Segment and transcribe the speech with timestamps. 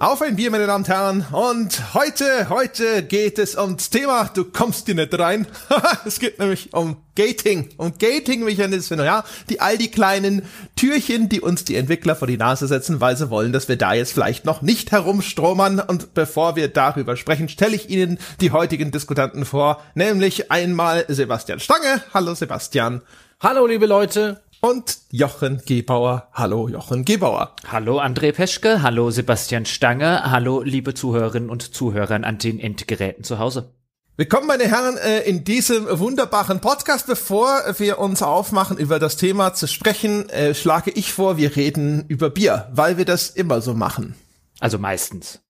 [0.00, 1.26] Auf ein Bier, meine Damen und Herren.
[1.32, 5.48] Und heute, heute geht es ums Thema, du kommst dir nicht rein.
[6.06, 9.24] es geht nämlich um Gating, um Gating-Mechanismen, ja.
[9.50, 10.42] Die all die kleinen
[10.76, 13.92] Türchen, die uns die Entwickler vor die Nase setzen, weil sie wollen, dass wir da
[13.92, 15.80] jetzt vielleicht noch nicht herumstromern.
[15.80, 21.58] Und bevor wir darüber sprechen, stelle ich Ihnen die heutigen Diskutanten vor, nämlich einmal Sebastian
[21.58, 22.04] Stange.
[22.14, 23.02] Hallo Sebastian.
[23.40, 26.28] Hallo liebe Leute und Jochen Gebauer.
[26.32, 27.54] Hallo Jochen Gebauer.
[27.70, 33.38] Hallo André Peschke, hallo Sebastian Stange, hallo liebe Zuhörerinnen und Zuhörer an den Endgeräten zu
[33.38, 33.72] Hause.
[34.16, 37.06] Willkommen, meine Herren, äh, in diesem wunderbaren Podcast.
[37.06, 42.04] Bevor wir uns aufmachen, über das Thema zu sprechen, äh, schlage ich vor, wir reden
[42.08, 44.16] über Bier, weil wir das immer so machen.
[44.58, 45.40] Also meistens.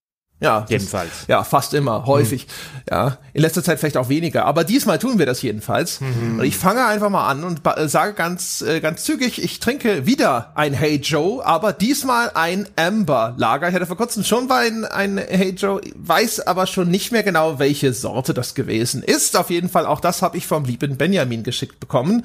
[0.40, 1.10] Ja, jedenfalls.
[1.10, 2.46] Das, ja, fast immer, häufig.
[2.46, 2.82] Mhm.
[2.90, 6.00] Ja, in letzter Zeit vielleicht auch weniger, aber diesmal tun wir das jedenfalls.
[6.00, 6.38] Mhm.
[6.38, 10.52] Und ich fange einfach mal an und sage ganz äh, ganz zügig, ich trinke wieder
[10.54, 13.68] ein Hey Joe, aber diesmal ein Amber Lager.
[13.68, 17.24] Ich hatte vor kurzem schon mal ein, ein Hey Joe, weiß aber schon nicht mehr
[17.24, 19.36] genau, welche Sorte das gewesen ist.
[19.36, 22.24] Auf jeden Fall auch das habe ich vom lieben Benjamin geschickt bekommen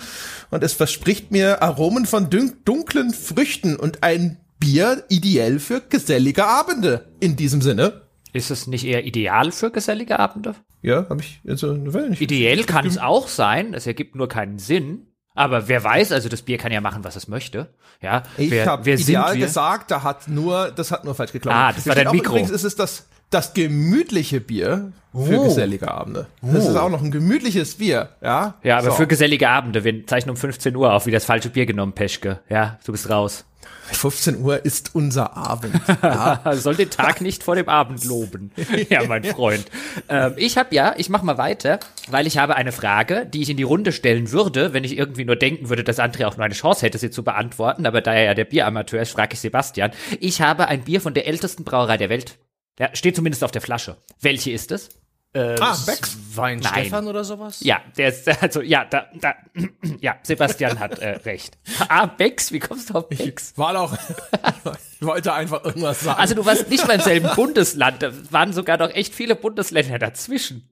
[0.52, 7.11] und es verspricht mir Aromen von dunklen Früchten und ein Bier ideell für gesellige Abende
[7.20, 8.02] in diesem Sinne.
[8.34, 10.56] Ist es nicht eher ideal für gesellige Abende?
[10.81, 12.20] Ja, habe ich also nicht.
[12.20, 15.08] Ideell kann es auch sein, es ergibt nur keinen Sinn.
[15.36, 17.73] Aber wer weiß, also das Bier kann ja machen, was es möchte.
[18.02, 21.58] Ja, ich habe ideal gesagt, da hat nur, das hat nur falsch geklappt.
[21.58, 22.34] Ah, das war dein Mikro.
[22.34, 25.44] Übrigens ist es das, das gemütliche Bier für oh.
[25.45, 26.28] gesellige Abende.
[26.42, 26.70] Das oh.
[26.70, 28.56] ist auch noch ein gemütliches Bier, ja.
[28.64, 28.98] Ja, aber so.
[28.98, 29.84] für gesellige Abende.
[29.84, 32.42] Wir zeichnen um 15 Uhr auf, wie das falsche Bier genommen, Peschke.
[32.50, 33.45] Ja, du bist raus.
[33.92, 35.80] 15 Uhr ist unser Abend.
[36.03, 36.42] Ja.
[36.53, 38.52] Soll den Tag nicht vor dem Abend loben.
[38.89, 39.66] Ja, mein Freund.
[40.09, 43.50] Ähm, ich habe ja, ich mache mal weiter, weil ich habe eine Frage, die ich
[43.50, 46.45] in die Runde stellen würde, wenn ich irgendwie nur denken würde, dass André auch nur
[46.45, 47.86] eine Chance hätte, sie zu beantworten.
[47.86, 49.92] Aber da er ja der Bieramateur ist, frage ich Sebastian.
[50.20, 52.37] Ich habe ein Bier von der ältesten Brauerei der Welt.
[52.80, 53.98] Ja, steht zumindest auf der Flasche.
[54.20, 54.89] Welche ist es?
[55.33, 56.17] Äh, ah, Becks.
[56.36, 57.60] Wein Stefan oder sowas?
[57.61, 59.36] Ja, der ist, also, ja, da, da,
[59.99, 61.58] ja, Sebastian hat äh, recht.
[61.89, 63.52] Ah, Becks, wie kommst du auf Becks?
[63.52, 63.93] Ich war doch,
[64.99, 66.20] ich wollte einfach irgendwas sagen.
[66.20, 69.98] Also du warst nicht mal im selben Bundesland, da waren sogar noch echt viele Bundesländer
[69.98, 70.70] dazwischen.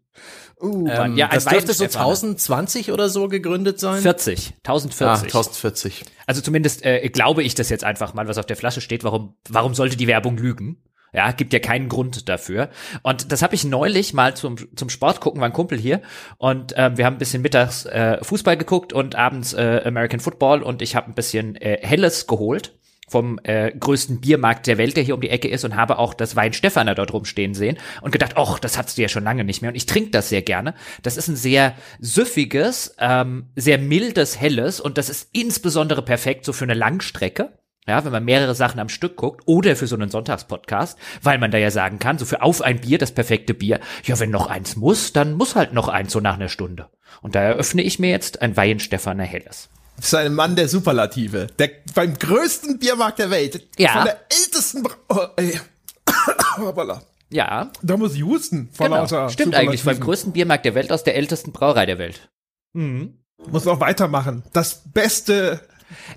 [0.62, 4.02] Uh, ähm, ja, das dürfte so 1020 oder so gegründet sein?
[4.02, 5.08] 40, 1040.
[5.08, 6.04] Ah, 1040.
[6.28, 9.04] Also zumindest äh, glaube ich das jetzt einfach mal, was auf der Flasche steht.
[9.04, 10.84] Warum, warum sollte die Werbung lügen?
[11.14, 12.70] Ja, gibt ja keinen Grund dafür.
[13.04, 16.02] Und das habe ich neulich mal zum, zum Sport gucken, war ein Kumpel hier.
[16.38, 20.64] Und ähm, wir haben ein bisschen mittags äh, Fußball geguckt und abends äh, American Football
[20.64, 22.74] und ich habe ein bisschen äh, Helles geholt
[23.12, 26.14] vom äh, größten Biermarkt der Welt, der hier um die Ecke ist, und habe auch
[26.14, 29.44] das Wein Stefaner dort rumstehen sehen und gedacht, ach, das hattest du ja schon lange
[29.44, 29.70] nicht mehr.
[29.70, 30.76] Und ich trinke das sehr gerne.
[31.04, 36.54] Das ist ein sehr süffiges, ähm, sehr mildes Helles und das ist insbesondere perfekt so
[36.54, 37.52] für eine Langstrecke.
[37.88, 41.50] Ja, wenn man mehrere Sachen am Stück guckt oder für so einen Sonntagspodcast, weil man
[41.50, 43.80] da ja sagen kann, so für auf ein Bier das perfekte Bier.
[44.04, 46.90] Ja, wenn noch eins muss, dann muss halt noch eins so nach einer Stunde.
[47.22, 49.70] Und da eröffne ich mir jetzt ein Weihenstefaner Helles.
[49.98, 51.48] Das ist ein Mann der Superlative.
[51.58, 53.68] Der beim größten Biermarkt der Welt.
[53.78, 53.94] Ja.
[53.94, 55.60] Von der ältesten Bra oh, ey.
[57.34, 57.72] Ja.
[57.82, 58.98] Da muss ich husten vor genau.
[58.98, 62.30] lauter Stimmt eigentlich, beim größten Biermarkt der Welt aus der ältesten Brauerei der Welt.
[62.74, 63.20] Mhm.
[63.50, 64.44] Muss auch weitermachen.
[64.54, 65.62] Das beste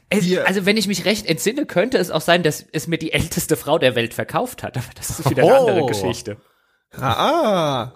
[0.08, 3.12] es, also wenn ich mich recht entsinne, könnte es auch sein, dass es mir die
[3.12, 4.76] älteste Frau der Welt verkauft hat.
[4.76, 5.56] Aber das ist wieder eine oh.
[5.56, 6.36] andere Geschichte.
[6.98, 7.92] Ah.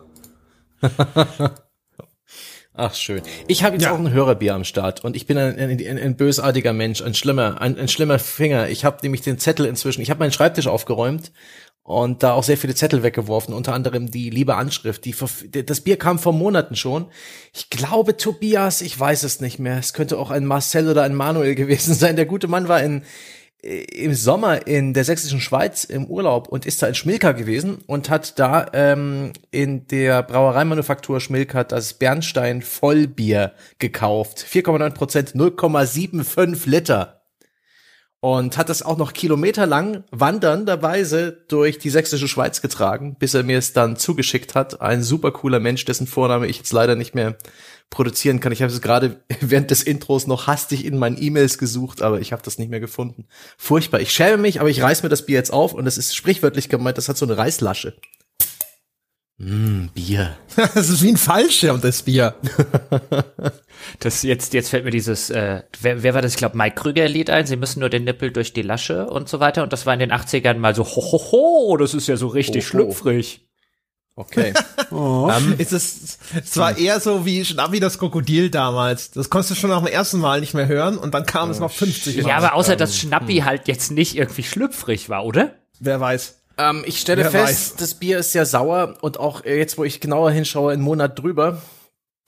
[2.80, 3.22] Ach schön.
[3.48, 3.92] Ich habe jetzt ja.
[3.92, 7.12] auch ein Hörerbier am Start und ich bin ein, ein, ein, ein bösartiger Mensch, ein
[7.12, 8.68] schlimmer, ein, ein schlimmer Finger.
[8.68, 10.00] Ich habe nämlich den Zettel inzwischen.
[10.00, 11.32] Ich habe meinen Schreibtisch aufgeräumt
[11.88, 15.06] und da auch sehr viele Zettel weggeworfen, unter anderem die liebe Anschrift.
[15.06, 15.14] Die,
[15.64, 17.06] das Bier kam vor Monaten schon.
[17.54, 19.78] Ich glaube Tobias, ich weiß es nicht mehr.
[19.78, 22.16] Es könnte auch ein Marcel oder ein Manuel gewesen sein.
[22.16, 23.04] Der gute Mann war in
[23.62, 27.78] äh, im Sommer in der sächsischen Schweiz im Urlaub und ist da in Schmilka gewesen
[27.86, 34.44] und hat da ähm, in der Brauereimanufaktur Schmilka das Bernstein Vollbier gekauft.
[34.46, 37.17] 4,9 Prozent, 0,75 Liter
[38.20, 43.58] und hat das auch noch kilometerlang wandernderweise durch die sächsische Schweiz getragen, bis er mir
[43.58, 44.80] es dann zugeschickt hat.
[44.80, 47.36] Ein super cooler Mensch, dessen Vorname ich jetzt leider nicht mehr
[47.90, 48.52] produzieren kann.
[48.52, 52.32] Ich habe es gerade während des Intros noch hastig in meinen E-Mails gesucht, aber ich
[52.32, 53.26] habe das nicht mehr gefunden.
[53.56, 54.00] Furchtbar.
[54.00, 56.68] Ich schäme mich, aber ich reiß mir das Bier jetzt auf und es ist sprichwörtlich
[56.68, 57.94] gemeint, das hat so eine Reißlasche.
[59.38, 60.36] Mm, Bier.
[60.56, 62.34] das ist wie ein Fallschirm, das Bier.
[64.00, 66.32] das jetzt, jetzt fällt mir dieses, äh, wer, wer war das?
[66.32, 67.46] Ich glaube, Mike Krüger-Lied ein.
[67.46, 69.62] Sie müssen nur den Nippel durch die Lasche und so weiter.
[69.62, 72.26] Und das war in den 80ern mal so, ho, ho, ho, das ist ja so
[72.26, 73.48] richtig oh, schlüpfrig.
[74.16, 74.52] Okay.
[74.90, 75.30] oh.
[75.30, 79.12] Um, ist es, es war eher so wie Schnappi das Krokodil damals.
[79.12, 81.52] Das konntest du schon nach dem ersten Mal nicht mehr hören und dann kam oh,
[81.52, 82.28] es noch 50 Mal.
[82.30, 83.44] Ja, aber außer, dass Schnappi hm.
[83.44, 85.52] halt jetzt nicht irgendwie schlüpfrig war, oder?
[85.78, 86.37] Wer weiß.
[86.58, 87.76] Ähm, ich stelle Wer fest, weiß.
[87.76, 91.18] das Bier ist sehr sauer und auch äh, jetzt, wo ich genauer hinschaue, einen Monat
[91.18, 91.62] drüber.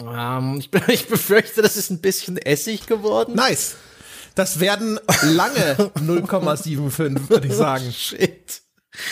[0.03, 3.35] Ähm, ich, ich befürchte, das ist ein bisschen Essig geworden.
[3.35, 3.77] Nice.
[4.37, 7.93] Das werden lange 0,75, würde ich sagen.
[7.93, 8.62] Shit.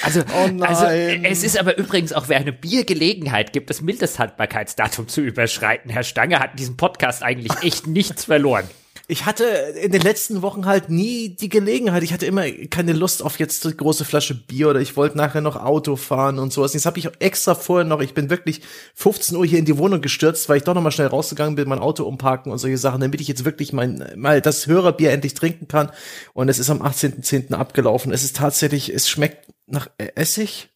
[0.03, 0.63] Also, Oh nein.
[0.63, 5.91] also es ist aber übrigens auch, wer eine Biergelegenheit gibt, das Mindesthaltbarkeitsdatum zu überschreiten.
[5.91, 8.69] Herr Stange hat in diesem Podcast eigentlich echt nichts verloren.
[9.11, 12.03] Ich hatte in den letzten Wochen halt nie die Gelegenheit.
[12.03, 15.41] Ich hatte immer keine Lust auf jetzt eine große Flasche Bier oder ich wollte nachher
[15.41, 16.75] noch Auto fahren und sowas.
[16.75, 18.61] Jetzt habe ich extra vorher noch, ich bin wirklich
[18.97, 21.71] 15 Uhr hier in die Wohnung gestürzt, weil ich doch noch mal schnell rausgegangen bin,
[21.71, 25.33] mein Auto umparken und solche Sachen, damit ich jetzt wirklich mein mal das Hörerbier endlich
[25.33, 25.91] trinken kann.
[26.35, 27.55] Und es ist am 18.10.
[27.55, 28.13] abgelaufen.
[28.13, 30.69] Es ist tatsächlich, es schmeckt nach Essig.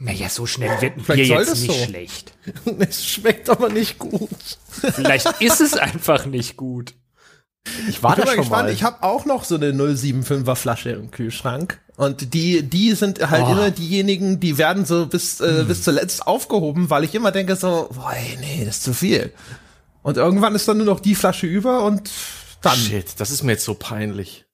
[0.00, 1.84] Naja, so schnell wird ein Vielleicht Bier jetzt nicht so.
[1.84, 2.32] schlecht.
[2.80, 4.28] Es schmeckt aber nicht gut.
[4.70, 6.94] Vielleicht ist es einfach nicht gut.
[7.88, 8.50] Ich war Ich bin da mal schon gespannt.
[8.68, 8.72] mal.
[8.72, 11.80] Ich habe auch noch so eine 075er Flasche im Kühlschrank.
[11.96, 13.52] Und die, die sind halt Oh.
[13.52, 17.88] immer diejenigen, die werden so bis, äh, bis zuletzt aufgehoben, weil ich immer denke so,
[17.94, 19.32] boah, nee, das ist zu viel.
[20.02, 22.10] Und irgendwann ist dann nur noch die Flasche über und
[22.62, 22.76] dann.
[22.76, 24.44] Shit, das ist mir jetzt so peinlich.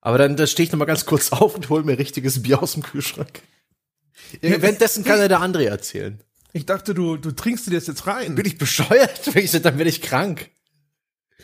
[0.00, 2.62] Aber dann, dann stehe ich noch mal ganz kurz auf und hole mir richtiges Bier
[2.62, 3.42] aus dem Kühlschrank.
[4.40, 6.20] Währenddessen kann ja der André erzählen.
[6.52, 8.34] Ich dachte, du, du trinkst dir das jetzt rein.
[8.34, 9.20] Bin ich bescheuert?
[9.34, 10.50] Wenn ich so, dann werde ich krank.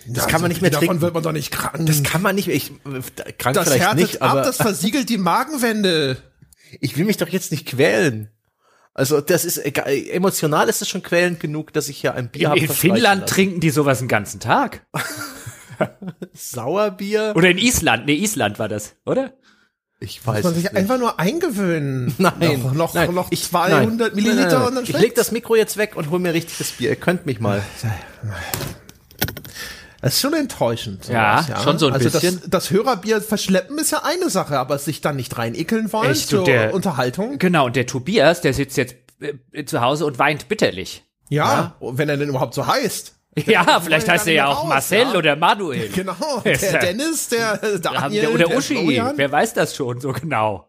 [0.06, 1.02] Das kann man nicht mehr Davon trinken.
[1.02, 1.86] wird man doch nicht krank.
[1.86, 2.56] Das kann man nicht mehr.
[2.56, 6.18] Ich, äh, krank das vielleicht härtet nicht, ab, aber das versiegelt die Magenwände.
[6.80, 8.28] ich will mich doch jetzt nicht quälen.
[8.92, 12.42] Also das ist egal, emotional ist es schon quälend genug, dass ich hier ein Bier
[12.42, 12.60] In, habe.
[12.60, 13.34] in Finnland lassen.
[13.34, 14.86] trinken die sowas den ganzen Tag.
[16.32, 17.32] Sauerbier.
[17.34, 18.06] Oder in Island.
[18.06, 19.32] Nee, Island war das, oder?
[20.00, 20.76] Ich Muss weiß man es sich nicht.
[20.76, 22.14] einfach nur eingewöhnen.
[22.18, 25.14] Nein, Noch, noch, nein, noch ich- 200 nein, Milliliter nein, nein, und dann Ich leg
[25.14, 26.90] das Mikro jetzt weg und hol mir richtiges Bier.
[26.90, 27.62] Ihr könnt mich mal.
[30.04, 31.08] Das ist schon enttäuschend.
[31.08, 32.38] Ja, sowas, schon so ein also bisschen.
[32.42, 36.10] Das, das Hörerbier verschleppen ist ja eine Sache, aber sich dann nicht rein ekeln wollen
[36.10, 37.38] Echt, zur der- Unterhaltung.
[37.38, 38.96] Genau, und der Tobias, der sitzt jetzt
[39.52, 41.04] äh, zu Hause und weint bitterlich.
[41.30, 43.14] Ja, wenn er denn überhaupt so heißt.
[43.46, 45.14] Ja, vielleicht wollen heißt ja er ja auch raus, Marcel ja.
[45.14, 45.88] oder Manuel.
[45.94, 46.14] Genau,
[46.44, 48.74] der er- Dennis, der Daniel, oder der Uschi.
[48.74, 49.14] Florian.
[49.16, 50.68] Wer weiß das schon so genau?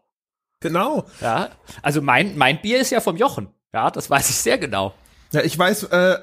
[0.60, 1.04] Genau.
[1.20, 1.50] Ja,
[1.82, 3.48] also mein, mein Bier ist ja vom Jochen.
[3.74, 4.94] Ja, das weiß ich sehr genau.
[5.32, 6.16] Ja, ich weiß, äh,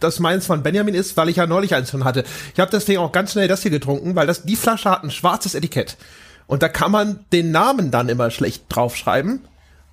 [0.00, 2.24] dass meins von Benjamin ist, weil ich ja neulich eins schon hatte.
[2.54, 5.10] Ich habe deswegen auch ganz schnell das hier getrunken, weil das die Flasche hat ein
[5.10, 5.96] schwarzes Etikett.
[6.46, 9.40] Und da kann man den Namen dann immer schlecht draufschreiben.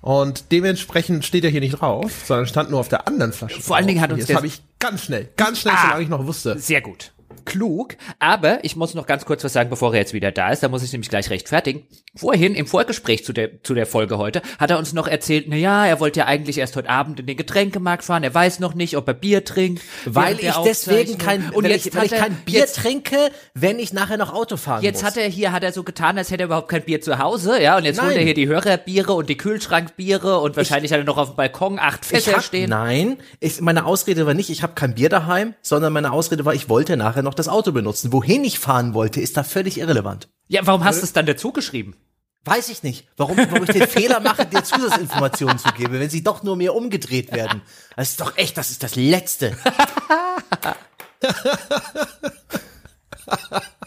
[0.02, 3.60] Und dementsprechend steht er hier nicht drauf, sondern stand nur auf der anderen Flasche.
[3.60, 5.82] Vor allen Dingen hat uns das habe ich ganz schnell, ganz schnell, Ah.
[5.82, 6.58] solange ich noch wusste.
[6.58, 7.12] Sehr gut.
[7.44, 7.96] Klug.
[8.18, 10.62] Aber ich muss noch ganz kurz was sagen, bevor er jetzt wieder da ist.
[10.62, 11.86] Da muss ich nämlich gleich rechtfertigen.
[12.16, 15.56] Vorhin im Vorgespräch zu der, zu der Folge heute hat er uns noch erzählt, na
[15.56, 18.24] ja, er wollte ja eigentlich erst heute Abend in den Getränkemarkt fahren.
[18.24, 19.82] Er weiß noch nicht, ob er Bier trinkt.
[20.04, 23.16] Weil ich deswegen kein, und weil jetzt ich, weil ich kein Bier jetzt, trinke,
[23.54, 25.10] wenn ich nachher noch Auto fahren Jetzt muss.
[25.10, 27.62] hat er hier, hat er so getan, als hätte er überhaupt kein Bier zu Hause,
[27.62, 28.18] ja, und jetzt holt Nein.
[28.18, 31.78] er hier die Hörerbiere und die Kühlschrankbiere und wahrscheinlich hat er noch auf dem Balkon
[31.78, 32.70] acht Fässer ich hab, stehen.
[32.70, 36.54] Nein, ich, meine Ausrede war nicht, ich habe kein Bier daheim, sondern meine Ausrede war,
[36.54, 38.12] ich wollte nachher noch das Auto benutzen.
[38.12, 40.28] Wohin ich fahren wollte, ist da völlig irrelevant.
[40.48, 41.96] Ja, warum hast du es dann dazu geschrieben?
[42.44, 46.24] Weiß ich nicht, warum, warum ich den Fehler mache, dir Zusatzinformationen zu geben, wenn sie
[46.24, 47.60] doch nur mir umgedreht werden.
[47.96, 49.56] Das ist doch echt, das ist das Letzte.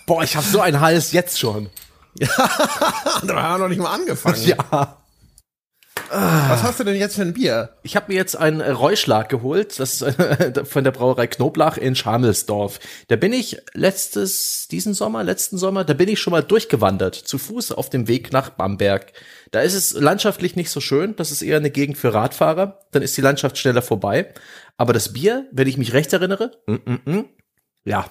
[0.05, 1.69] Boah, ich habe so einen Hals jetzt schon.
[3.23, 4.43] Da haben wir noch nicht mal angefangen.
[4.45, 5.02] Ja.
[6.09, 7.77] Was hast du denn jetzt für ein Bier?
[7.83, 11.77] Ich habe mir jetzt einen äh, Reuschlag geholt, das ist äh, von der Brauerei Knoblach
[11.77, 12.79] in Schamelsdorf.
[13.07, 17.37] Da bin ich letztes, diesen Sommer, letzten Sommer, da bin ich schon mal durchgewandert, zu
[17.37, 19.13] Fuß auf dem Weg nach Bamberg.
[19.51, 23.01] Da ist es landschaftlich nicht so schön, das ist eher eine Gegend für Radfahrer, dann
[23.01, 24.33] ist die Landschaft schneller vorbei.
[24.77, 27.25] Aber das Bier, wenn ich mich recht erinnere, mm, mm, mm,
[27.85, 28.05] ja,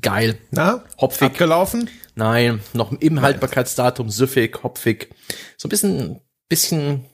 [0.00, 0.38] geil.
[0.50, 1.28] Na, Hopfig.
[1.28, 1.90] abgelaufen?
[2.14, 5.10] Nein, noch im Haltbarkeitsdatum, süffig, hopfig.
[5.56, 7.06] So ein bisschen, bisschen,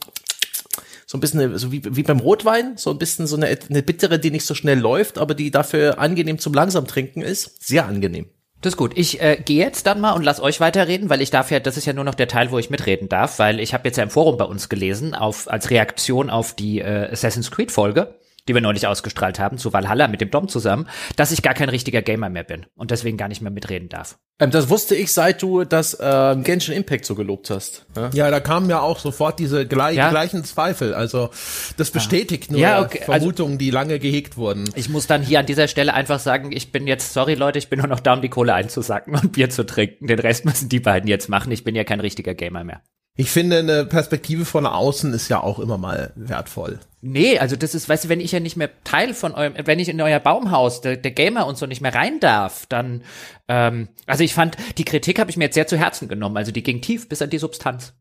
[1.17, 4.19] so ein bisschen, so wie, wie beim Rotwein, so ein bisschen so eine, eine bittere,
[4.19, 7.67] die nicht so schnell läuft, aber die dafür angenehm zum langsam trinken ist.
[7.67, 8.27] Sehr angenehm.
[8.61, 8.93] Das ist gut.
[8.97, 11.77] Ich äh, gehe jetzt dann mal und lass euch weiterreden, weil ich darf ja, das
[11.77, 14.03] ist ja nur noch der Teil, wo ich mitreden darf, weil ich habe jetzt ja
[14.03, 18.15] im Forum bei uns gelesen, auf als Reaktion auf die äh, Assassin's Creed Folge,
[18.49, 21.69] die wir neulich ausgestrahlt haben, zu Valhalla mit dem Dom zusammen, dass ich gar kein
[21.69, 24.19] richtiger Gamer mehr bin und deswegen gar nicht mehr mitreden darf.
[24.39, 27.87] Ähm, das wusste ich, seit du das ähm, Genshin Impact so gelobt hast.
[27.97, 28.11] Ja?
[28.13, 30.11] Ja, da kamen ja auch sofort diese gleich, Ja.
[30.11, 30.95] gleichen Zweifel.
[30.95, 31.31] Also
[31.77, 34.65] das bestätigt nur Ja, okay, also- Vermutungen, die lange gehegt wurden.
[34.75, 37.69] Ich muss dann hier an dieser Stelle einfach sagen, ich bin jetzt, sorry Leute, ich
[37.69, 40.07] bin nur noch da, um die Kohle einzusacken und Bier zu trinken.
[40.07, 41.51] Den Rest müssen die beiden jetzt machen.
[41.51, 42.83] Ich bin ja kein richtiger Gamer mehr.
[43.19, 46.81] Ich finde, eine Perspektive von außen ist ja auch immer mal wertvoll.
[47.03, 49.79] Nee, also das ist, weißt du, wenn ich ja nicht mehr Teil von eurem, wenn
[49.79, 53.03] ich in euer Baumhaus, der, der Gamer und so nicht mehr rein darf, dann,
[53.49, 56.37] ähm, also ich fand, die Kritik habe ich mir jetzt sehr zu Herzen genommen.
[56.39, 57.93] Also die ging tief bis an die Substanz.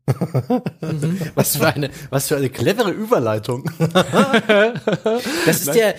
[0.80, 1.20] mhm.
[1.34, 3.70] Was für eine, was für eine clevere Überleitung.
[3.78, 5.94] das ist der,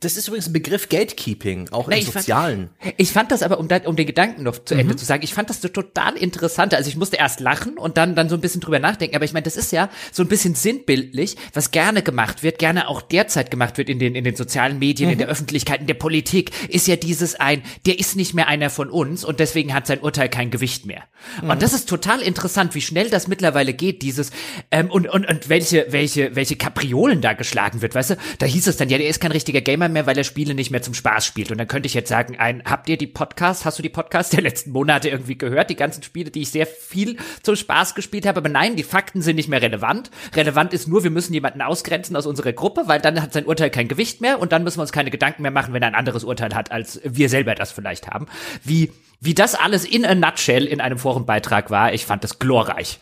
[0.00, 2.70] das ist übrigens ein Begriff Gatekeeping, auch nee, im Sozialen.
[2.80, 4.98] Fand, ich fand das aber, um, da, um den Gedanken noch zu Ende mhm.
[4.98, 6.74] zu sagen, ich fand das so total interessant.
[6.74, 9.14] Also ich musste erst lachen und dann, dann so ein bisschen drüber nachdenken.
[9.14, 12.88] Aber ich meine, das ist ja so ein bisschen sinnbildlich, was gerne gemacht wird, gerne
[12.88, 15.12] auch derzeit gemacht wird in den, in den sozialen Medien, mhm.
[15.12, 15.32] in der mhm.
[15.32, 19.24] Öffentlichkeit, in der Politik, ist ja dieses ein, der ist nicht mehr einer von uns
[19.24, 21.02] und deswegen hat sein Urteil kein Gewicht mehr.
[21.42, 21.50] Mhm.
[21.50, 24.30] Und das ist total interessant, wie schnell das mittlerweile geht, dieses,
[24.70, 28.16] ähm, und, und, und welche, welche, welche Kapriolen da geschlagen wird, weißt du?
[28.38, 30.70] Da hieß es dann, ja, der ist kein richtiger Gamer mehr, weil er Spiele nicht
[30.70, 31.50] mehr zum Spaß spielt.
[31.50, 34.30] Und dann könnte ich jetzt sagen, ein, habt ihr die Podcasts, hast du die Podcasts
[34.30, 35.70] der letzten Monate irgendwie gehört?
[35.70, 39.22] Die ganzen Spiele, die ich sehr viel zum Spaß gespielt habe, aber nein, die Fakten
[39.22, 40.10] sind nicht mehr relevant.
[40.34, 43.70] Relevant ist nur, wir müssen jemanden ausgrenzen aus unserer Gruppe, weil dann hat sein Urteil
[43.70, 45.94] kein Gewicht mehr und dann müssen wir uns keine Gedanken mehr machen, wenn er ein
[45.94, 48.26] anderes Urteil hat, als wir selber das vielleicht haben.
[48.62, 53.00] Wie, wie das alles in a nutshell in einem Forenbeitrag war, ich fand das glorreich.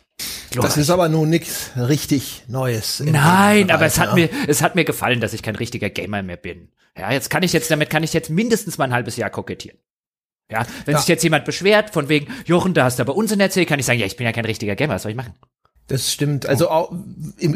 [0.50, 0.69] glorreich.
[0.71, 3.00] Das ist aber nun nichts richtig Neues.
[3.00, 4.15] Nein, Bereich, aber es hat ja.
[4.15, 6.69] mir, es hat mir gefallen, dass ich kein richtiger Gamer mehr bin.
[6.97, 9.79] Ja, jetzt kann ich jetzt, damit kann ich jetzt mindestens mal ein halbes Jahr kokettieren.
[10.50, 10.99] Ja, wenn ja.
[10.99, 13.87] sich jetzt jemand beschwert, von wegen, Jochen, da hast du aber Unsinn erzählt, kann ich
[13.87, 15.35] sagen, ja, ich bin ja kein richtiger Gamer, was soll ich machen?
[15.91, 16.47] Das stimmt.
[16.47, 16.93] Also auch,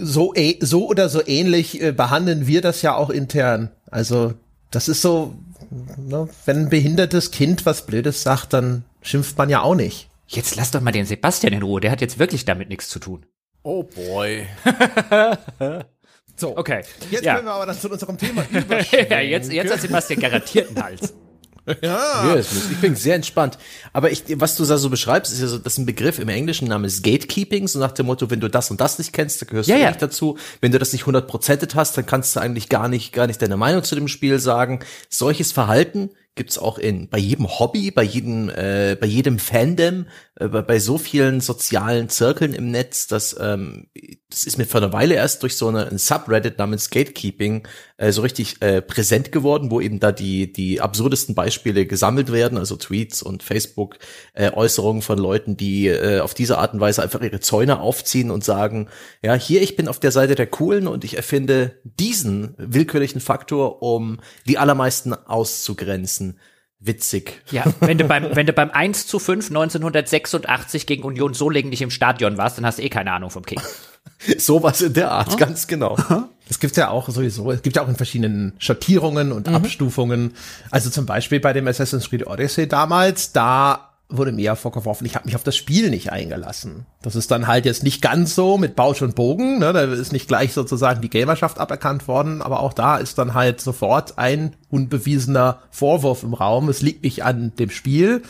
[0.03, 3.71] so, so oder so ähnlich äh, behandeln wir das ja auch intern.
[3.91, 4.35] Also
[4.73, 5.35] das ist so,
[5.97, 10.09] ne, wenn ein behindertes Kind was Blödes sagt, dann schimpft man ja auch nicht.
[10.27, 12.99] Jetzt lass doch mal den Sebastian in Ruhe, der hat jetzt wirklich damit nichts zu
[12.99, 13.25] tun.
[13.63, 14.47] Oh boy.
[16.37, 16.83] so, okay.
[17.11, 17.37] Jetzt ja.
[17.37, 19.13] können wir aber dann zu unserem Thema überschreiten.
[19.13, 21.15] ja, jetzt, jetzt hat Sebastian garantiert einen Hals.
[21.83, 22.37] Ja.
[22.37, 23.59] Ich bin sehr entspannt.
[23.93, 26.29] Aber ich, was du da so beschreibst, ist ja so, das ist ein Begriff im
[26.29, 29.49] Englischen namens Gatekeeping, so nach dem Motto, wenn du das und das nicht kennst, dann
[29.49, 29.89] gehörst ja, du ja.
[29.89, 30.39] nicht dazu.
[30.61, 33.57] Wenn du das nicht hundertprozentet hast, dann kannst du eigentlich gar nicht, gar nicht deine
[33.57, 34.81] Meinung zu dem Spiel sagen.
[35.09, 40.07] Solches Verhalten gibt's auch in bei jedem Hobby, bei jedem äh, bei jedem Fandom,
[40.37, 43.87] äh, bei, so vielen sozialen Zirkeln im Netz, dass ähm,
[44.29, 48.11] das ist mir vor einer Weile erst durch so eine, ein Subreddit namens Gatekeeping äh,
[48.11, 52.75] so richtig äh, präsent geworden, wo eben da die die absurdesten Beispiele gesammelt werden, also
[52.77, 53.99] Tweets und Facebook
[54.33, 58.33] äh, Äußerungen von Leuten, die äh, auf diese Art und Weise einfach ihre Zäune aufziehen
[58.33, 58.89] und sagen,
[59.23, 63.83] ja, hier ich bin auf der Seite der coolen und ich erfinde diesen willkürlichen Faktor,
[63.83, 66.41] um die allermeisten auszugrenzen
[66.87, 67.43] witzig.
[67.51, 71.83] Ja, wenn du beim, wenn du beim 1 zu 5 1986 gegen Union Solingen nicht
[71.83, 73.61] im Stadion warst, dann hast du eh keine Ahnung vom Kick.
[74.39, 75.37] Sowas in der Art, oh.
[75.37, 75.97] ganz genau.
[76.49, 79.55] Es gibt ja auch sowieso, es gibt ja auch in verschiedenen Schattierungen und mhm.
[79.55, 80.35] Abstufungen.
[80.71, 85.15] Also zum Beispiel bei dem Assassin's Creed Odyssey damals, da wurde mir ja vorgeworfen, ich
[85.15, 86.87] habe mich auf das Spiel nicht eingelassen.
[87.03, 89.73] Das ist dann halt jetzt nicht ganz so mit Bausch und Bogen, ne?
[89.73, 93.61] da ist nicht gleich sozusagen die Gamerschaft aberkannt worden, aber auch da ist dann halt
[93.61, 98.23] sofort ein unbewiesener Vorwurf im Raum, es liegt nicht an dem Spiel.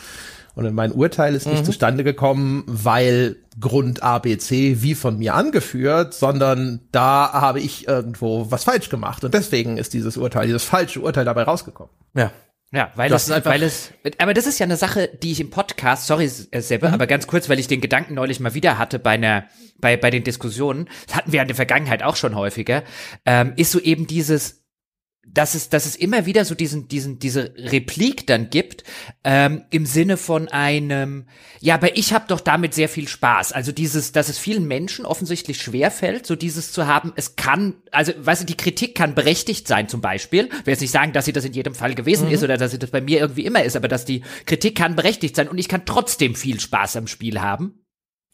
[0.55, 1.65] Und mein Urteil ist nicht mhm.
[1.65, 8.63] zustande gekommen, weil Grund ABC wie von mir angeführt, sondern da habe ich irgendwo was
[8.63, 9.25] falsch gemacht.
[9.25, 11.91] Und deswegen ist dieses Urteil, dieses falsche Urteil dabei rausgekommen.
[12.15, 12.31] Ja,
[12.71, 15.49] ja, weil das es, weil es, aber das ist ja eine Sache, die ich im
[15.49, 16.93] Podcast, sorry Sebbe, mhm.
[16.93, 19.45] aber ganz kurz, weil ich den Gedanken neulich mal wieder hatte bei einer,
[19.79, 22.83] bei, bei den Diskussionen, das hatten wir in der Vergangenheit auch schon häufiger,
[23.25, 24.64] ähm, ist so eben dieses,
[25.27, 28.83] dass es, dass es immer wieder so diesen, diesen, diese Replik dann gibt,
[29.23, 31.25] ähm, im Sinne von einem,
[31.59, 33.51] ja, aber ich habe doch damit sehr viel Spaß.
[33.51, 38.13] Also dieses, dass es vielen Menschen offensichtlich schwerfällt, so dieses zu haben, es kann, also,
[38.17, 40.45] weißt du, die Kritik kann berechtigt sein zum Beispiel.
[40.45, 42.33] Ich will jetzt nicht sagen, dass sie das in jedem Fall gewesen mhm.
[42.33, 44.95] ist oder dass sie das bei mir irgendwie immer ist, aber dass die Kritik kann
[44.95, 47.84] berechtigt sein und ich kann trotzdem viel Spaß am Spiel haben.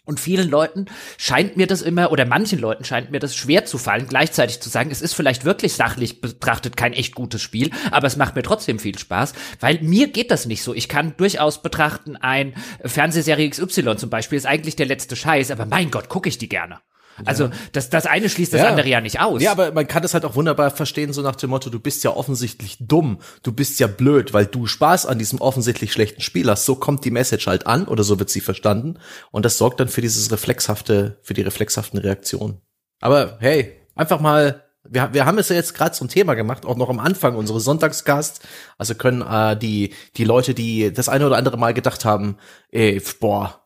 [0.03, 0.85] Und vielen Leuten
[1.17, 4.67] scheint mir das immer, oder manchen Leuten scheint mir das schwer zu fallen, gleichzeitig zu
[4.67, 8.41] sagen, es ist vielleicht wirklich sachlich betrachtet kein echt gutes Spiel, aber es macht mir
[8.41, 10.73] trotzdem viel Spaß, weil mir geht das nicht so.
[10.73, 15.67] Ich kann durchaus betrachten, ein Fernsehserie XY zum Beispiel ist eigentlich der letzte Scheiß, aber
[15.67, 16.79] mein Gott, gucke ich die gerne.
[17.25, 18.69] Also das, das eine schließt das ja.
[18.69, 19.41] andere ja nicht aus.
[19.41, 22.03] Ja, aber man kann das halt auch wunderbar verstehen, so nach dem Motto, du bist
[22.03, 26.49] ja offensichtlich dumm, du bist ja blöd, weil du Spaß an diesem offensichtlich schlechten Spiel
[26.49, 26.65] hast.
[26.65, 28.99] So kommt die Message halt an oder so wird sie verstanden.
[29.31, 32.61] Und das sorgt dann für dieses reflexhafte, für die reflexhaften Reaktionen.
[32.99, 36.75] Aber hey, einfach mal wir, wir haben es ja jetzt gerade zum Thema gemacht, auch
[36.75, 38.41] noch am Anfang unseres Sonntagsgast.
[38.77, 42.37] Also können äh, die die Leute, die das eine oder andere Mal gedacht haben,
[42.71, 43.60] ey, boah,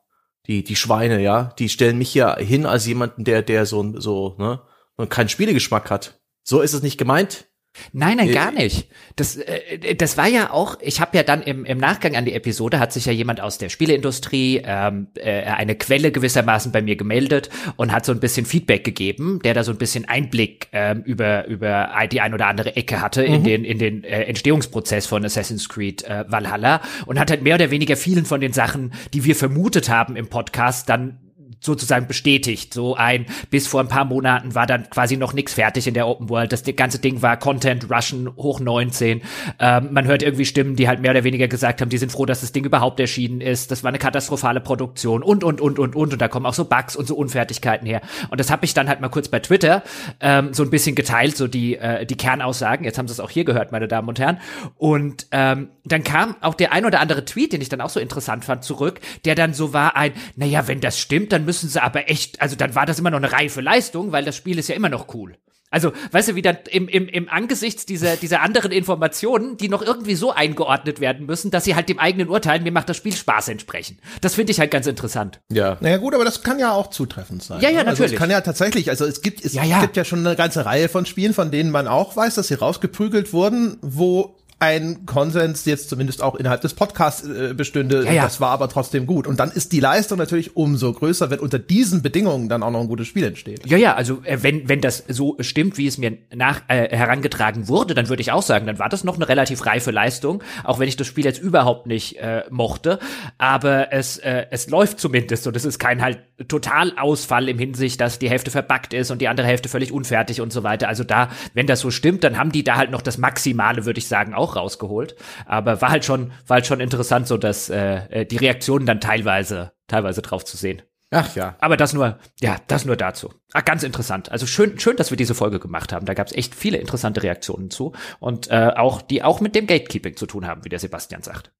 [0.47, 4.35] die, die Schweine, ja, die stellen mich ja hin als jemanden, der, der so, so,
[4.37, 4.61] ne,
[5.09, 6.19] keinen Spielegeschmack hat.
[6.43, 7.47] So ist es nicht gemeint.
[7.93, 8.87] Nein, nein, gar nicht.
[9.15, 12.33] Das, äh, das war ja auch, ich habe ja dann im, im Nachgang an die
[12.33, 16.95] Episode, hat sich ja jemand aus der Spieleindustrie ähm, äh, eine Quelle gewissermaßen bei mir
[16.95, 21.03] gemeldet und hat so ein bisschen Feedback gegeben, der da so ein bisschen Einblick ähm,
[21.03, 23.33] über, über die ein oder andere Ecke hatte mhm.
[23.33, 27.55] in den, in den äh, Entstehungsprozess von Assassin's Creed äh, Valhalla und hat halt mehr
[27.55, 31.19] oder weniger vielen von den Sachen, die wir vermutet haben im Podcast, dann
[31.65, 32.73] sozusagen bestätigt.
[32.73, 36.07] So ein, bis vor ein paar Monaten war dann quasi noch nichts fertig in der
[36.07, 36.51] Open World.
[36.51, 39.21] Das ganze Ding war Content, Russian, hoch 19.
[39.59, 42.25] Ähm, man hört irgendwie Stimmen, die halt mehr oder weniger gesagt haben, die sind froh,
[42.25, 43.71] dass das Ding überhaupt erschienen ist.
[43.71, 46.13] Das war eine katastrophale Produktion und, und, und, und, und.
[46.13, 48.01] Und da kommen auch so Bugs und so Unfertigkeiten her.
[48.29, 49.83] Und das habe ich dann halt mal kurz bei Twitter
[50.19, 52.85] ähm, so ein bisschen geteilt, so die, äh, die Kernaussagen.
[52.85, 54.39] Jetzt haben sie es auch hier gehört, meine Damen und Herren.
[54.77, 57.99] Und ähm, dann kam auch der ein oder andere Tweet, den ich dann auch so
[57.99, 61.81] interessant fand, zurück, der dann so war ein, naja, wenn das stimmt, dann müssen sie
[61.81, 64.69] aber echt, also dann war das immer noch eine reife Leistung, weil das Spiel ist
[64.69, 65.37] ja immer noch cool.
[65.71, 69.81] Also, weißt du, wie dann im, im, im Angesichts dieser, dieser anderen Informationen, die noch
[69.81, 73.13] irgendwie so eingeordnet werden müssen, dass sie halt dem eigenen Urteil, mir macht das Spiel
[73.13, 73.99] Spaß entsprechen.
[74.21, 75.41] Das finde ich halt ganz interessant.
[75.51, 75.77] Ja.
[75.81, 77.59] Naja, gut, aber das kann ja auch zutreffend sein.
[77.59, 77.99] Ja, ja, natürlich.
[77.99, 78.03] Ne?
[78.03, 79.81] Also es kann ja tatsächlich, also es gibt, es ja, ja.
[79.81, 82.53] gibt ja schon eine ganze Reihe von Spielen, von denen man auch weiß, dass sie
[82.53, 88.05] rausgeprügelt wurden, wo ein Konsens jetzt zumindest auch innerhalb des Podcasts äh, bestünde.
[88.05, 88.23] Ja, ja.
[88.23, 89.27] Das war aber trotzdem gut.
[89.27, 92.79] Und dann ist die Leistung natürlich umso größer, wenn unter diesen Bedingungen dann auch noch
[92.79, 93.65] ein gutes Spiel entsteht.
[93.65, 97.67] Ja, ja, also äh, wenn, wenn das so stimmt, wie es mir nach äh, herangetragen
[97.67, 100.79] wurde, dann würde ich auch sagen, dann war das noch eine relativ reife Leistung, auch
[100.79, 102.99] wenn ich das Spiel jetzt überhaupt nicht äh, mochte.
[103.37, 108.19] Aber es, äh, es läuft zumindest und es ist kein halt Totalausfall im Hinsicht, dass
[108.19, 110.87] die Hälfte verbuggt ist und die andere Hälfte völlig unfertig und so weiter.
[110.87, 113.99] Also da, wenn das so stimmt, dann haben die da halt noch das Maximale, würde
[113.99, 115.15] ich sagen, auch auch rausgeholt.
[115.45, 119.01] Aber war halt schon, war halt schon interessant, so dass äh, äh, die Reaktionen dann
[119.01, 120.81] teilweise, teilweise drauf zu sehen.
[121.11, 121.55] Ach ja.
[121.59, 123.33] Aber das nur, ja, das nur dazu.
[123.53, 124.31] Ach, ganz interessant.
[124.31, 126.05] Also schön, schön, dass wir diese Folge gemacht haben.
[126.05, 129.67] Da gab es echt viele interessante Reaktionen zu und äh, auch die auch mit dem
[129.67, 131.51] Gatekeeping zu tun haben, wie der Sebastian sagt.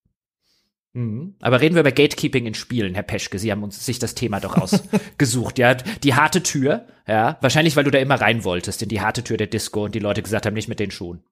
[0.96, 1.36] Mhm.
[1.42, 3.38] Aber reden wir über Gatekeeping in Spielen, Herr Peschke.
[3.38, 5.60] Sie haben uns sich das Thema doch ausgesucht.
[5.60, 6.88] ja, die harte Tür.
[7.08, 9.94] Ja, wahrscheinlich, weil du da immer rein wolltest in die harte Tür der Disco und
[9.94, 11.24] die Leute gesagt haben, nicht mit den Schuhen.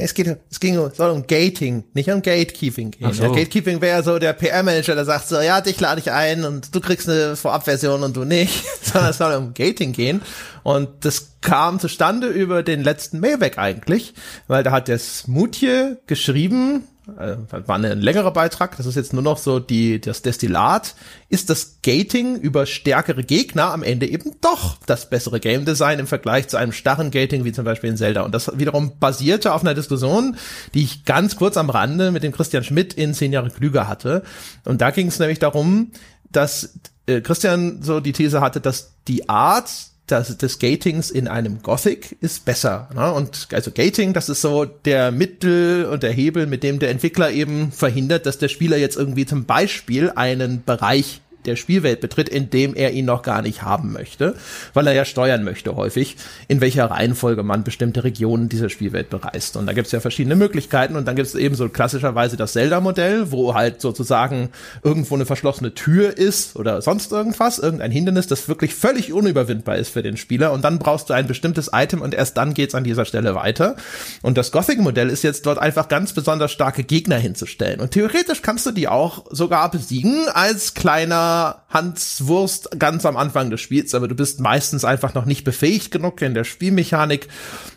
[0.00, 3.12] Es geht, es ging, soll um Gating, nicht um Gatekeeping gehen.
[3.12, 3.24] So.
[3.24, 6.74] Ja, Gatekeeping wäre so der PR-Manager, der sagt so, ja, dich lade ich ein und
[6.74, 10.22] du kriegst eine Vorabversion und du nicht, sondern es soll um Gating gehen.
[10.62, 14.14] Und das kam zustande über den letzten Mailback eigentlich,
[14.46, 16.84] weil da hat der Smoothie geschrieben,
[17.18, 20.94] äh, war ein längerer Beitrag, das ist jetzt nur noch so die, das Destillat,
[21.28, 26.06] ist das Gating über stärkere Gegner am Ende eben doch das bessere Game Design im
[26.06, 28.22] Vergleich zu einem starren Gating wie zum Beispiel in Zelda.
[28.22, 30.36] Und das wiederum basierte auf einer Diskussion,
[30.74, 34.22] die ich ganz kurz am Rande mit dem Christian Schmidt in zehn Jahre klüger hatte.
[34.64, 35.92] Und da ging es nämlich darum,
[36.30, 36.74] dass
[37.06, 39.70] äh, Christian so die These hatte, dass die Art
[40.10, 42.88] das, des Gatings in einem Gothic ist besser.
[42.94, 43.12] Ne?
[43.12, 47.30] Und also Gating, das ist so der Mittel und der Hebel, mit dem der Entwickler
[47.30, 52.50] eben verhindert, dass der Spieler jetzt irgendwie zum Beispiel einen Bereich der Spielwelt betritt, in
[52.50, 54.34] dem er ihn noch gar nicht haben möchte,
[54.74, 56.16] weil er ja steuern möchte häufig,
[56.48, 59.56] in welcher Reihenfolge man bestimmte Regionen dieser Spielwelt bereist.
[59.56, 62.52] Und da gibt es ja verschiedene Möglichkeiten und dann gibt es eben so klassischerweise das
[62.52, 64.50] Zelda-Modell, wo halt sozusagen
[64.82, 69.90] irgendwo eine verschlossene Tür ist oder sonst irgendwas, irgendein Hindernis, das wirklich völlig unüberwindbar ist
[69.90, 72.84] für den Spieler und dann brauchst du ein bestimmtes Item und erst dann geht's an
[72.84, 73.76] dieser Stelle weiter.
[74.22, 77.80] Und das Gothic-Modell ist jetzt dort einfach ganz besonders starke Gegner hinzustellen.
[77.80, 81.29] Und theoretisch kannst du die auch sogar besiegen als kleiner
[81.68, 85.90] Hans Wurst ganz am Anfang des Spiels, aber du bist meistens einfach noch nicht befähigt
[85.90, 87.28] genug in der Spielmechanik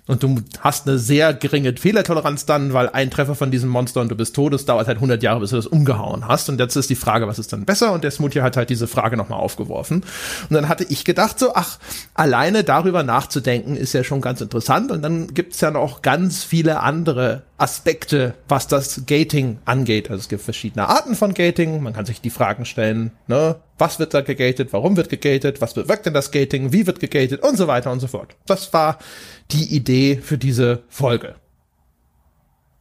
[0.06, 4.10] und du hast eine sehr geringe Fehlertoleranz dann, weil ein Treffer von diesem Monster und
[4.10, 6.50] du bist tot, es dauert halt 100 Jahre, bis du das umgehauen hast.
[6.50, 7.94] Und jetzt ist die Frage, was ist dann besser?
[7.94, 10.04] Und der Smoothie hat halt diese Frage nochmal aufgeworfen.
[10.50, 11.80] Und dann hatte ich gedacht so, ach,
[12.16, 14.92] alleine darüber nachzudenken ist ja schon ganz interessant.
[14.92, 20.10] Und dann gibt's ja noch ganz viele andere Aspekte, was das Gating angeht.
[20.10, 21.82] Also es gibt verschiedene Arten von Gating.
[21.82, 23.56] Man kann sich die Fragen stellen, ne?
[23.78, 24.72] Was wird da gegatet?
[24.72, 25.60] Warum wird gegatet?
[25.60, 26.72] Was bewirkt denn das Gating?
[26.74, 27.42] Wie wird gegatet?
[27.42, 28.36] Und so weiter und so fort.
[28.46, 29.00] Das war
[29.52, 31.36] die Idee für diese Folge.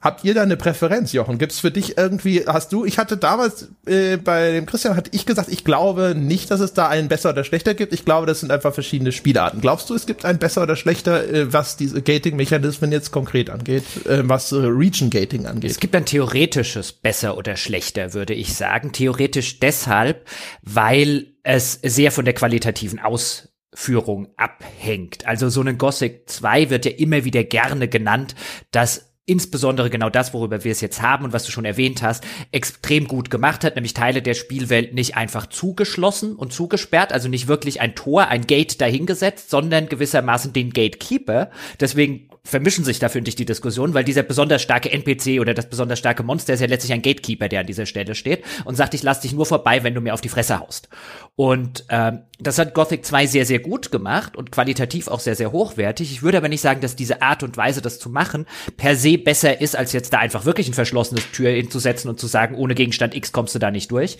[0.02, 1.38] Habt ihr da eine Präferenz, Jochen?
[1.38, 5.26] Gibt's für dich irgendwie, hast du, ich hatte damals äh, bei dem Christian, hatte ich
[5.26, 7.92] gesagt, ich glaube nicht, dass es da einen besser oder schlechter gibt.
[7.92, 9.60] Ich glaube, das sind einfach verschiedene Spielarten.
[9.60, 13.84] Glaubst du, es gibt einen besser oder schlechter, äh, was diese Gating-Mechanismen jetzt konkret angeht,
[14.06, 15.70] äh, was äh, Region-Gating angeht?
[15.70, 18.90] Es gibt ein theoretisches besser oder schlechter, würde ich sagen.
[18.90, 20.26] Theoretisch deshalb,
[20.62, 25.26] weil es sehr von der qualitativen Aus Führung abhängt.
[25.26, 28.34] Also so ein Gothic 2 wird ja immer wieder gerne genannt,
[28.70, 32.24] dass insbesondere genau das, worüber wir es jetzt haben und was du schon erwähnt hast,
[32.50, 37.46] extrem gut gemacht hat, nämlich Teile der Spielwelt nicht einfach zugeschlossen und zugesperrt, also nicht
[37.46, 41.50] wirklich ein Tor, ein Gate dahingesetzt, sondern gewissermaßen den Gatekeeper.
[41.78, 45.68] Deswegen vermischen sich da, finde ich, die Diskussion, weil dieser besonders starke NPC oder das
[45.68, 48.94] besonders starke Monster ist ja letztlich ein Gatekeeper, der an dieser Stelle steht und sagt,
[48.94, 50.88] ich lass dich nur vorbei, wenn du mir auf die Fresse haust.
[51.36, 55.52] Und ähm, das hat Gothic 2 sehr, sehr gut gemacht und qualitativ auch sehr, sehr
[55.52, 56.10] hochwertig.
[56.10, 59.18] Ich würde aber nicht sagen, dass diese Art und Weise, das zu machen, per se
[59.18, 62.74] besser ist, als jetzt da einfach wirklich ein verschlossenes Tür hinzusetzen und zu sagen, ohne
[62.74, 64.18] Gegenstand X kommst du da nicht durch.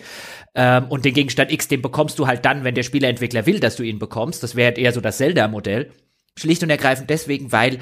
[0.54, 3.74] Ähm, und den Gegenstand X, den bekommst du halt dann, wenn der Spieleentwickler will, dass
[3.74, 4.44] du ihn bekommst.
[4.44, 5.90] Das wäre halt eher so das Zelda-Modell.
[6.38, 7.78] Schlicht und ergreifend deswegen, weil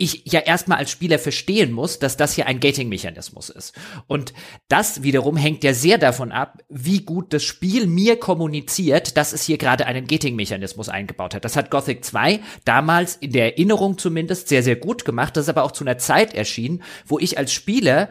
[0.00, 3.78] ich ja erstmal als Spieler verstehen muss, dass das hier ein Gating-Mechanismus ist.
[4.06, 4.32] Und
[4.68, 9.44] das wiederum hängt ja sehr davon ab, wie gut das Spiel mir kommuniziert, dass es
[9.44, 11.44] hier gerade einen Gating-Mechanismus eingebaut hat.
[11.44, 15.36] Das hat Gothic 2 damals in der Erinnerung zumindest sehr, sehr gut gemacht.
[15.36, 18.08] Das ist aber auch zu einer Zeit erschienen, wo ich als Spieler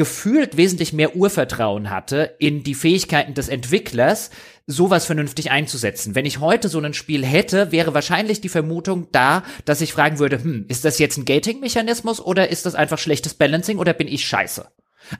[0.00, 4.30] gefühlt wesentlich mehr Urvertrauen hatte in die Fähigkeiten des Entwicklers,
[4.66, 6.14] sowas vernünftig einzusetzen.
[6.14, 10.18] Wenn ich heute so ein Spiel hätte, wäre wahrscheinlich die Vermutung da, dass ich fragen
[10.18, 14.08] würde, hm, ist das jetzt ein Gating-Mechanismus oder ist das einfach schlechtes Balancing oder bin
[14.08, 14.68] ich scheiße?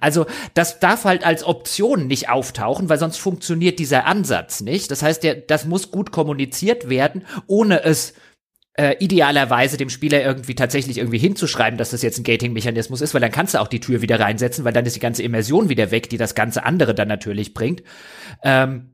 [0.01, 4.91] Also das darf halt als Option nicht auftauchen, weil sonst funktioniert dieser Ansatz nicht.
[4.91, 8.15] Das heißt, der, das muss gut kommuniziert werden, ohne es
[8.81, 13.21] äh, idealerweise dem Spieler irgendwie tatsächlich irgendwie hinzuschreiben, dass das jetzt ein Gating-Mechanismus ist, weil
[13.21, 15.91] dann kannst du auch die Tür wieder reinsetzen, weil dann ist die ganze Immersion wieder
[15.91, 17.83] weg, die das ganze andere dann natürlich bringt.
[18.43, 18.93] Ähm,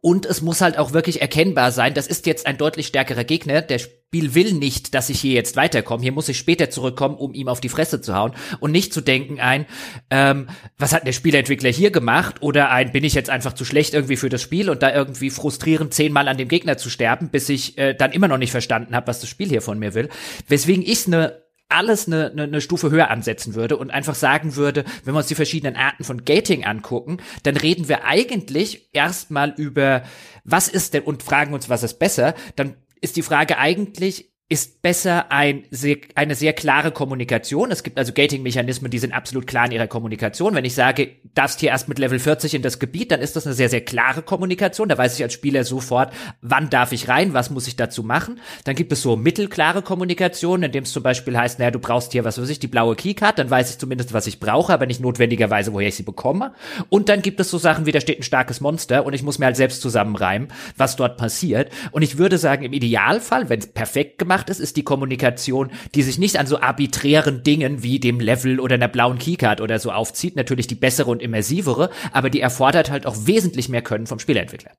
[0.00, 3.62] und es muss halt auch wirklich erkennbar sein, das ist jetzt ein deutlich stärkerer Gegner.
[3.62, 6.02] Der Spiel will nicht, dass ich hier jetzt weiterkomme.
[6.02, 8.32] Hier muss ich später zurückkommen, um ihm auf die Fresse zu hauen.
[8.60, 9.66] Und nicht zu denken ein,
[10.10, 12.36] ähm, was hat der Spielentwickler hier gemacht?
[12.42, 15.30] Oder ein, bin ich jetzt einfach zu schlecht irgendwie für das Spiel und da irgendwie
[15.30, 18.94] frustrierend zehnmal an dem Gegner zu sterben, bis ich äh, dann immer noch nicht verstanden
[18.94, 20.08] habe, was das Spiel hier von mir will.
[20.46, 24.84] Weswegen ich eine alles eine, eine, eine Stufe höher ansetzen würde und einfach sagen würde,
[25.04, 30.02] wenn wir uns die verschiedenen Arten von Gating angucken, dann reden wir eigentlich erstmal über,
[30.44, 34.80] was ist denn und fragen uns, was ist besser, dann ist die Frage eigentlich, ist
[34.80, 37.70] besser ein sehr, eine sehr klare Kommunikation.
[37.70, 40.54] Es gibt also Gating-Mechanismen, die sind absolut klar in ihrer Kommunikation.
[40.54, 43.46] Wenn ich sage, darfst hier erst mit Level 40 in das Gebiet, dann ist das
[43.46, 44.88] eine sehr, sehr klare Kommunikation.
[44.88, 48.40] Da weiß ich als Spieler sofort, wann darf ich rein, was muss ich dazu machen.
[48.64, 52.12] Dann gibt es so mittelklare Kommunikation, in dem es zum Beispiel heißt, naja, du brauchst
[52.12, 54.86] hier, was weiß ich, die blaue Keycard, dann weiß ich zumindest, was ich brauche, aber
[54.86, 56.54] nicht notwendigerweise, woher ich sie bekomme.
[56.88, 59.38] Und dann gibt es so Sachen wie, da steht ein starkes Monster und ich muss
[59.38, 61.70] mir halt selbst zusammenreimen, was dort passiert.
[61.92, 65.70] Und ich würde sagen, im Idealfall, wenn es perfekt gemacht gemacht ist, ist die Kommunikation,
[65.94, 69.78] die sich nicht an so arbiträren Dingen wie dem Level oder einer blauen Keycard oder
[69.78, 74.06] so aufzieht, natürlich die bessere und immersivere, aber die erfordert halt auch wesentlich mehr Können
[74.06, 74.72] vom Spieleentwickler.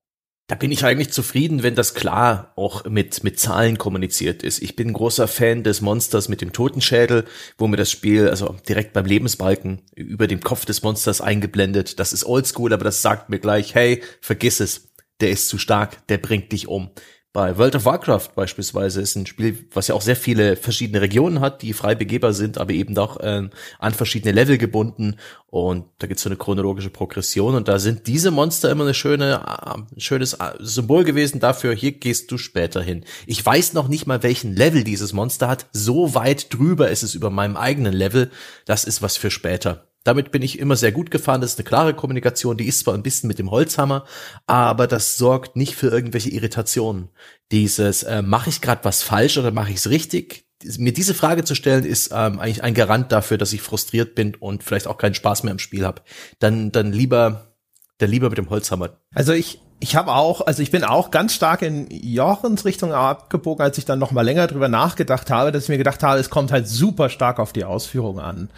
[0.47, 4.63] Da bin ich eigentlich zufrieden, wenn das klar auch mit, mit Zahlen kommuniziert ist.
[4.63, 7.25] Ich bin ein großer Fan des Monsters mit dem Totenschädel,
[7.59, 11.99] wo mir das Spiel, also direkt beim Lebensbalken über dem Kopf des Monsters eingeblendet.
[11.99, 14.89] Das ist oldschool, aber das sagt mir gleich, hey, vergiss es.
[15.21, 16.91] Der ist zu stark, der bringt dich um.
[17.31, 21.41] Bei World of Warcraft beispielsweise ist ein Spiel, was ja auch sehr viele verschiedene Regionen
[21.41, 25.17] hat, die frei begehbar sind, aber eben doch äh, an verschiedene Level gebunden.
[25.45, 27.53] Und da gibt's so eine chronologische Progression.
[27.53, 31.75] Und da sind diese Monster immer eine schöne, äh, ein schönes äh, Symbol gewesen dafür,
[31.75, 33.05] hier gehst du später hin.
[33.27, 35.67] Ich weiß noch nicht mal, welchen Level dieses Monster hat.
[35.71, 38.31] So weit drüber ist es über meinem eigenen Level.
[38.65, 39.88] Das ist was für später.
[40.03, 41.41] Damit bin ich immer sehr gut gefahren.
[41.41, 42.57] Das ist eine klare Kommunikation.
[42.57, 44.05] Die ist zwar ein bisschen mit dem Holzhammer,
[44.47, 47.09] aber das sorgt nicht für irgendwelche Irritationen.
[47.51, 50.45] Dieses, äh, mache ich gerade was falsch oder mache ich es richtig?
[50.77, 54.35] Mir diese Frage zu stellen, ist ähm, eigentlich ein Garant dafür, dass ich frustriert bin
[54.35, 56.01] und vielleicht auch keinen Spaß mehr im Spiel habe.
[56.39, 57.53] Dann, dann lieber,
[57.97, 58.97] dann lieber mit dem Holzhammer.
[59.13, 63.63] Also ich, ich habe auch, also ich bin auch ganz stark in Jochens Richtung abgebogen,
[63.63, 66.29] als ich dann noch mal länger drüber nachgedacht habe, dass ich mir gedacht habe, es
[66.29, 68.49] kommt halt super stark auf die Ausführung an.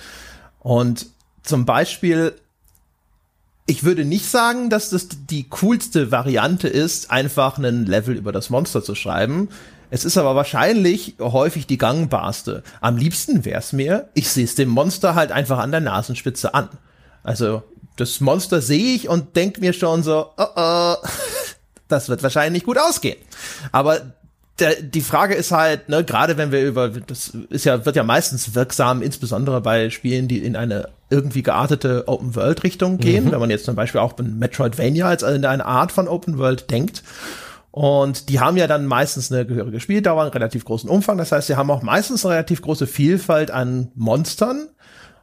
[0.59, 1.07] Und
[1.43, 2.33] zum Beispiel,
[3.65, 8.49] ich würde nicht sagen, dass das die coolste Variante ist, einfach einen Level über das
[8.49, 9.49] Monster zu schreiben.
[9.89, 12.63] Es ist aber wahrscheinlich häufig die gangbarste.
[12.79, 16.53] Am liebsten wäre es mir, ich sehe es dem Monster halt einfach an der Nasenspitze
[16.53, 16.69] an.
[17.23, 17.63] Also
[17.97, 20.95] das Monster sehe ich und denke mir schon so, oh, oh,
[21.87, 23.17] das wird wahrscheinlich gut ausgehen.
[23.71, 24.13] Aber
[24.59, 28.03] der, die Frage ist halt, ne, gerade wenn wir über, das ist ja, wird ja
[28.03, 33.31] meistens wirksam, insbesondere bei Spielen, die in eine irgendwie geartete Open-World-Richtung gehen, mhm.
[33.31, 37.03] wenn man jetzt zum Beispiel auch in Metroidvania als in eine Art von Open-World denkt.
[37.71, 41.17] Und die haben ja dann meistens eine gehörige Spieldauer, einen relativ großen Umfang.
[41.17, 44.67] Das heißt, sie haben auch meistens eine relativ große Vielfalt an Monstern.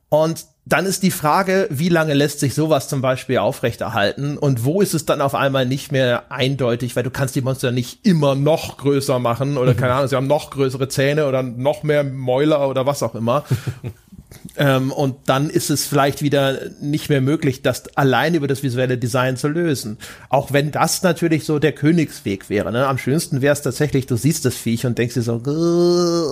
[0.08, 4.82] Und dann ist die Frage, wie lange lässt sich sowas zum Beispiel aufrechterhalten und wo
[4.82, 8.34] ist es dann auf einmal nicht mehr eindeutig, weil du kannst die Monster nicht immer
[8.34, 12.68] noch größer machen oder keine Ahnung, sie haben noch größere Zähne oder noch mehr Mäuler
[12.68, 13.44] oder was auch immer.
[14.56, 18.98] ähm, und dann ist es vielleicht wieder nicht mehr möglich, das allein über das visuelle
[18.98, 19.98] Design zu lösen.
[20.28, 22.70] Auch wenn das natürlich so der Königsweg wäre.
[22.72, 22.86] Ne?
[22.86, 25.42] Am schönsten wäre es tatsächlich, du siehst das Viech und denkst dir so,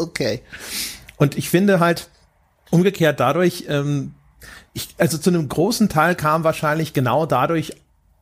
[0.03, 0.43] okay.
[1.17, 2.09] Und ich finde halt,
[2.71, 4.15] umgekehrt dadurch, ähm,
[4.75, 7.73] ich, also zu einem großen Teil kam wahrscheinlich genau dadurch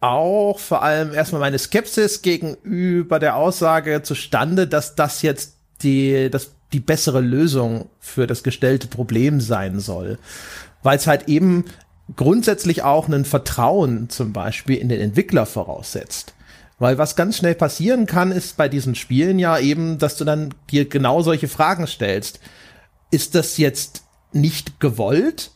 [0.01, 6.54] auch vor allem erstmal meine Skepsis gegenüber der Aussage zustande, dass das jetzt die, das,
[6.75, 10.19] die bessere Lösung für das gestellte Problem sein soll.
[10.83, 11.65] Weil es halt eben
[12.17, 16.35] grundsätzlich auch ein Vertrauen zum Beispiel in den Entwickler voraussetzt.
[16.79, 20.53] Weil was ganz schnell passieren kann, ist bei diesen Spielen ja eben, dass du dann
[20.71, 22.41] dir genau solche Fragen stellst.
[23.11, 25.53] Ist das jetzt nicht gewollt?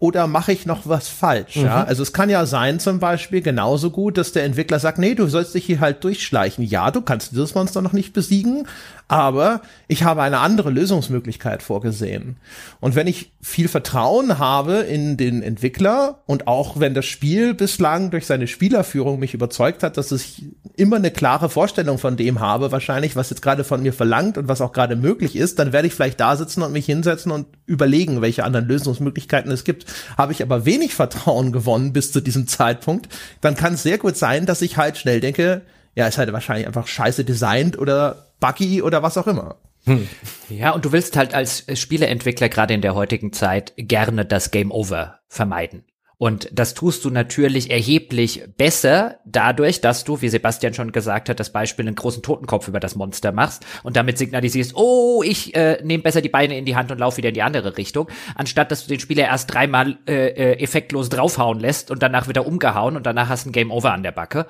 [0.00, 1.56] oder mache ich noch was falsch?
[1.56, 1.64] Mhm.
[1.64, 5.14] Ja, also es kann ja sein zum Beispiel genauso gut, dass der Entwickler sagt, nee,
[5.14, 6.64] du sollst dich hier halt durchschleichen.
[6.64, 8.68] Ja, du kannst dieses Monster noch nicht besiegen,
[9.08, 12.36] aber ich habe eine andere Lösungsmöglichkeit vorgesehen.
[12.78, 18.10] Und wenn ich viel Vertrauen habe in den Entwickler und auch wenn das Spiel bislang
[18.10, 20.44] durch seine Spielerführung mich überzeugt hat, dass ich
[20.76, 24.46] immer eine klare Vorstellung von dem habe, wahrscheinlich, was jetzt gerade von mir verlangt und
[24.46, 27.46] was auch gerade möglich ist, dann werde ich vielleicht da sitzen und mich hinsetzen und
[27.64, 29.86] überlegen, welche anderen Lösungsmöglichkeiten es gibt.
[30.18, 33.08] Habe ich aber wenig Vertrauen gewonnen bis zu diesem Zeitpunkt,
[33.40, 35.62] dann kann es sehr gut sein, dass ich halt schnell denke,
[35.98, 39.56] ja, ist halt wahrscheinlich einfach scheiße designt oder buggy oder was auch immer.
[39.82, 40.08] Hm.
[40.48, 44.70] Ja, und du willst halt als Spieleentwickler gerade in der heutigen Zeit gerne das Game
[44.70, 45.84] Over vermeiden.
[46.18, 51.38] Und das tust du natürlich erheblich besser dadurch, dass du, wie Sebastian schon gesagt hat,
[51.38, 55.80] das Beispiel einen großen Totenkopf über das Monster machst und damit signalisierst, oh, ich äh,
[55.84, 58.72] nehme besser die Beine in die Hand und laufe wieder in die andere Richtung, anstatt
[58.72, 62.96] dass du den Spieler erst dreimal äh, äh, effektlos draufhauen lässt und danach wieder umgehauen
[62.96, 64.46] und danach hast du ein Game Over an der Backe.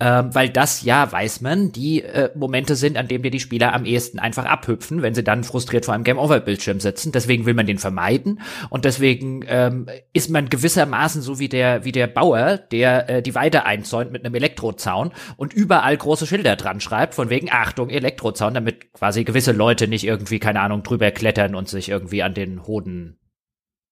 [0.00, 3.74] Ähm, weil das, ja, weiß man, die äh, Momente sind, an denen dir die Spieler
[3.74, 7.12] am ehesten einfach abhüpfen, wenn sie dann frustriert vor einem Game Over-Bildschirm sitzen.
[7.12, 11.84] Deswegen will man den vermeiden und deswegen ähm, ist man gewissermaßen gewissermaßen so wie der,
[11.84, 16.56] wie der Bauer, der äh, die Weide einzäunt mit einem Elektrozaun und überall große Schilder
[16.56, 21.10] dran schreibt, von wegen Achtung, Elektrozaun, damit quasi gewisse Leute nicht irgendwie, keine Ahnung, drüber
[21.10, 23.18] klettern und sich irgendwie an den Hoden.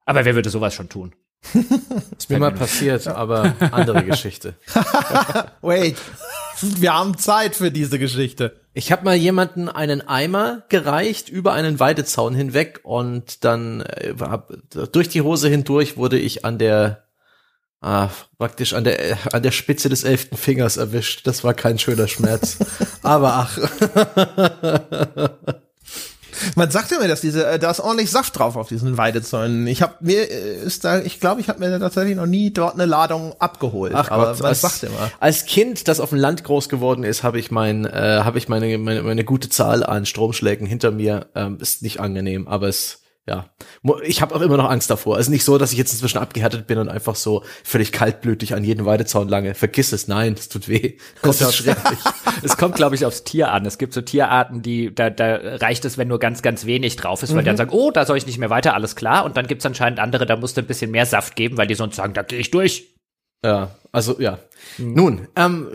[0.04, 1.14] Aber wer würde sowas schon tun?
[2.16, 4.54] ist mir mal passiert, aber andere Geschichte.
[5.60, 5.96] Wait,
[6.60, 8.60] wir haben Zeit für diese Geschichte.
[8.74, 14.14] Ich habe mal jemanden einen Eimer gereicht über einen Weidezaun hinweg und dann äh,
[14.90, 17.07] durch die Hose hindurch wurde ich an der
[17.80, 21.26] ah, praktisch an der, an der Spitze des elften Fingers erwischt.
[21.26, 22.58] Das war kein schöner Schmerz.
[23.02, 23.58] Aber ach.
[26.54, 29.66] Man sagte mir, dass diese, äh, da ist ordentlich Saft drauf auf diesen Weidezäunen.
[29.66, 32.74] Ich habe mir äh, ist da, ich glaube, ich habe mir tatsächlich noch nie dort
[32.74, 33.92] eine Ladung abgeholt.
[33.94, 35.10] Ach aber Gott, was sagt immer?
[35.20, 38.48] Als Kind, das auf dem Land groß geworden ist, habe ich mein, äh, habe ich
[38.48, 41.26] meine, meine meine gute Zahl an Stromschlägen hinter mir.
[41.34, 43.50] Ähm, ist nicht angenehm, aber es ja,
[44.02, 45.18] ich habe auch immer noch Angst davor.
[45.18, 48.54] Es ist nicht so, dass ich jetzt inzwischen abgehärtet bin und einfach so völlig kaltblütig
[48.54, 49.54] an jeden Weidezaun lange.
[49.54, 50.96] Vergiss es, nein, es tut weh.
[51.22, 51.98] Das ist schrecklich.
[52.42, 53.66] es kommt, glaube ich, aufs Tier an.
[53.66, 57.22] Es gibt so Tierarten, die da, da reicht es, wenn nur ganz, ganz wenig drauf
[57.22, 57.40] ist, weil mhm.
[57.40, 59.24] die dann sagen, oh, da soll ich nicht mehr weiter, alles klar.
[59.24, 61.74] Und dann gibt's anscheinend andere, da musst du ein bisschen mehr Saft geben, weil die
[61.74, 62.86] sonst sagen, da gehe ich durch.
[63.44, 64.40] Ja, also ja.
[64.78, 64.94] Mhm.
[64.94, 65.68] Nun, ähm,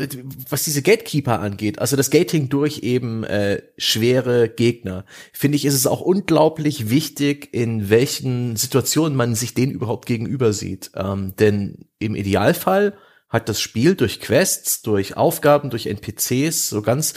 [0.50, 5.74] was diese Gatekeeper angeht, also das Gating durch eben äh, schwere Gegner, finde ich, ist
[5.74, 10.92] es auch unglaublich wichtig, in welchen Situationen man sich denen überhaupt gegenüber sieht.
[10.96, 12.98] Ähm, denn im Idealfall
[13.30, 17.14] hat das Spiel durch Quests, durch Aufgaben, durch NPCs so ganz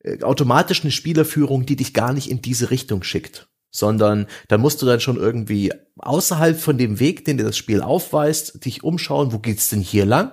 [0.00, 4.80] äh, automatisch eine Spielerführung, die dich gar nicht in diese Richtung schickt sondern da musst
[4.80, 9.32] du dann schon irgendwie außerhalb von dem Weg, den dir das Spiel aufweist, dich umschauen,
[9.32, 10.30] wo geht's denn hier lang?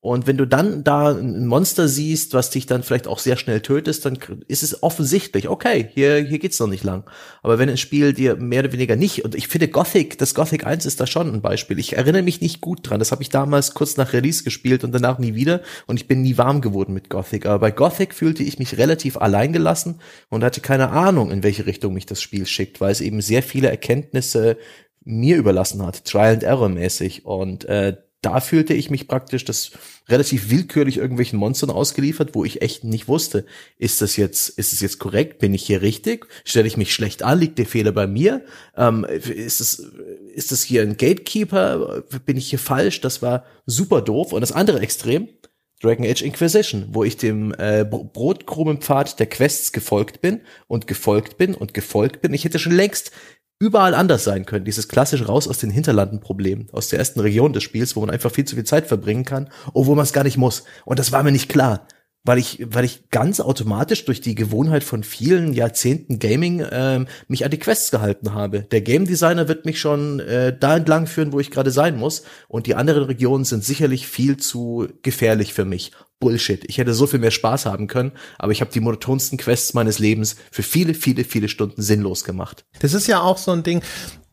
[0.00, 3.60] Und wenn du dann da ein Monster siehst, was dich dann vielleicht auch sehr schnell
[3.60, 7.02] tötest, dann ist es offensichtlich, okay, hier, hier geht's noch nicht lang.
[7.42, 10.64] Aber wenn ein Spiel dir mehr oder weniger nicht, und ich finde Gothic, das Gothic
[10.64, 11.80] 1 ist da schon ein Beispiel.
[11.80, 13.00] Ich erinnere mich nicht gut dran.
[13.00, 15.62] Das habe ich damals kurz nach Release gespielt und danach nie wieder.
[15.88, 17.46] Und ich bin nie warm geworden mit Gothic.
[17.46, 21.94] Aber bei Gothic fühlte ich mich relativ alleingelassen und hatte keine Ahnung, in welche Richtung
[21.94, 24.58] mich das Spiel schickt, weil es eben sehr viele Erkenntnisse
[25.04, 27.24] mir überlassen hat, Trial and Error mäßig.
[27.24, 29.70] Und äh, da fühlte ich mich praktisch das
[30.08, 34.80] relativ willkürlich irgendwelchen Monstern ausgeliefert, wo ich echt nicht wusste, ist das jetzt, ist es
[34.80, 35.38] jetzt korrekt?
[35.38, 36.26] Bin ich hier richtig?
[36.44, 37.38] Stelle ich mich schlecht an?
[37.38, 38.44] Liegt der Fehler bei mir?
[38.76, 39.78] Ähm, ist es,
[40.34, 42.02] ist das hier ein Gatekeeper?
[42.26, 43.00] Bin ich hier falsch?
[43.00, 44.32] Das war super doof.
[44.32, 45.28] Und das andere Extrem,
[45.80, 51.54] Dragon Age Inquisition, wo ich dem äh, Brotkrumenpfad der Quests gefolgt bin und gefolgt bin
[51.54, 52.34] und gefolgt bin.
[52.34, 53.12] Ich hätte schon längst
[53.60, 54.64] überall anders sein können.
[54.64, 58.30] Dieses klassische raus aus den Hinterlanden-Problem, aus der ersten Region des Spiels, wo man einfach
[58.30, 60.64] viel zu viel Zeit verbringen kann, obwohl man es gar nicht muss.
[60.84, 61.86] Und das war mir nicht klar.
[62.24, 67.44] Weil ich, weil ich ganz automatisch durch die Gewohnheit von vielen Jahrzehnten Gaming ähm, mich
[67.44, 68.62] an die Quests gehalten habe.
[68.62, 72.24] Der Game Designer wird mich schon äh, da entlang führen, wo ich gerade sein muss.
[72.48, 75.92] Und die anderen Regionen sind sicherlich viel zu gefährlich für mich.
[76.20, 76.64] Bullshit.
[76.68, 79.98] Ich hätte so viel mehr Spaß haben können, aber ich habe die monotonsten Quests meines
[79.98, 82.64] Lebens für viele, viele, viele Stunden sinnlos gemacht.
[82.80, 83.82] Das ist ja auch so ein Ding,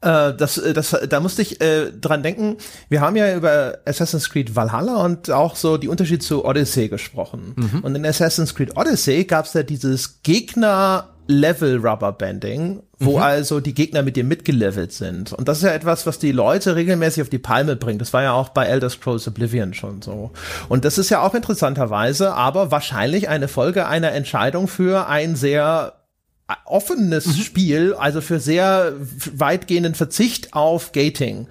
[0.06, 2.58] äh, das, äh, das, da musste ich äh, dran denken.
[2.90, 7.54] Wir haben ja über Assassin's Creed Valhalla und auch so die Unterschied zu Odyssey gesprochen.
[7.56, 7.80] Mhm.
[7.82, 13.24] Und in Assassin's Creed Odyssey gab es ja dieses Gegner Level Rubber Banding, wo mhm.
[13.24, 15.34] also die Gegner mit dir mitgelevelt sind.
[15.34, 18.00] Und das ist ja etwas, was die Leute regelmäßig auf die Palme bringt.
[18.00, 20.30] Das war ja auch bei Elder Scrolls Oblivion schon so.
[20.70, 25.94] Und das ist ja auch interessanterweise, aber wahrscheinlich eine Folge einer Entscheidung für ein sehr
[26.66, 27.42] offenes mhm.
[27.42, 28.94] Spiel, also für sehr
[29.34, 31.48] weitgehenden Verzicht auf Gating.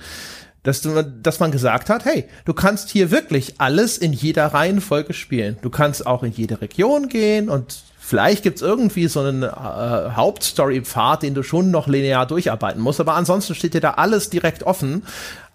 [0.62, 5.12] Dass, du, dass man gesagt hat, hey, du kannst hier wirklich alles in jeder Reihenfolge
[5.12, 5.58] spielen.
[5.60, 11.22] Du kannst auch in jede Region gehen und Vielleicht gibt's irgendwie so einen äh, Hauptstory-Pfad,
[11.22, 15.04] den du schon noch linear durcharbeiten musst, aber ansonsten steht dir da alles direkt offen.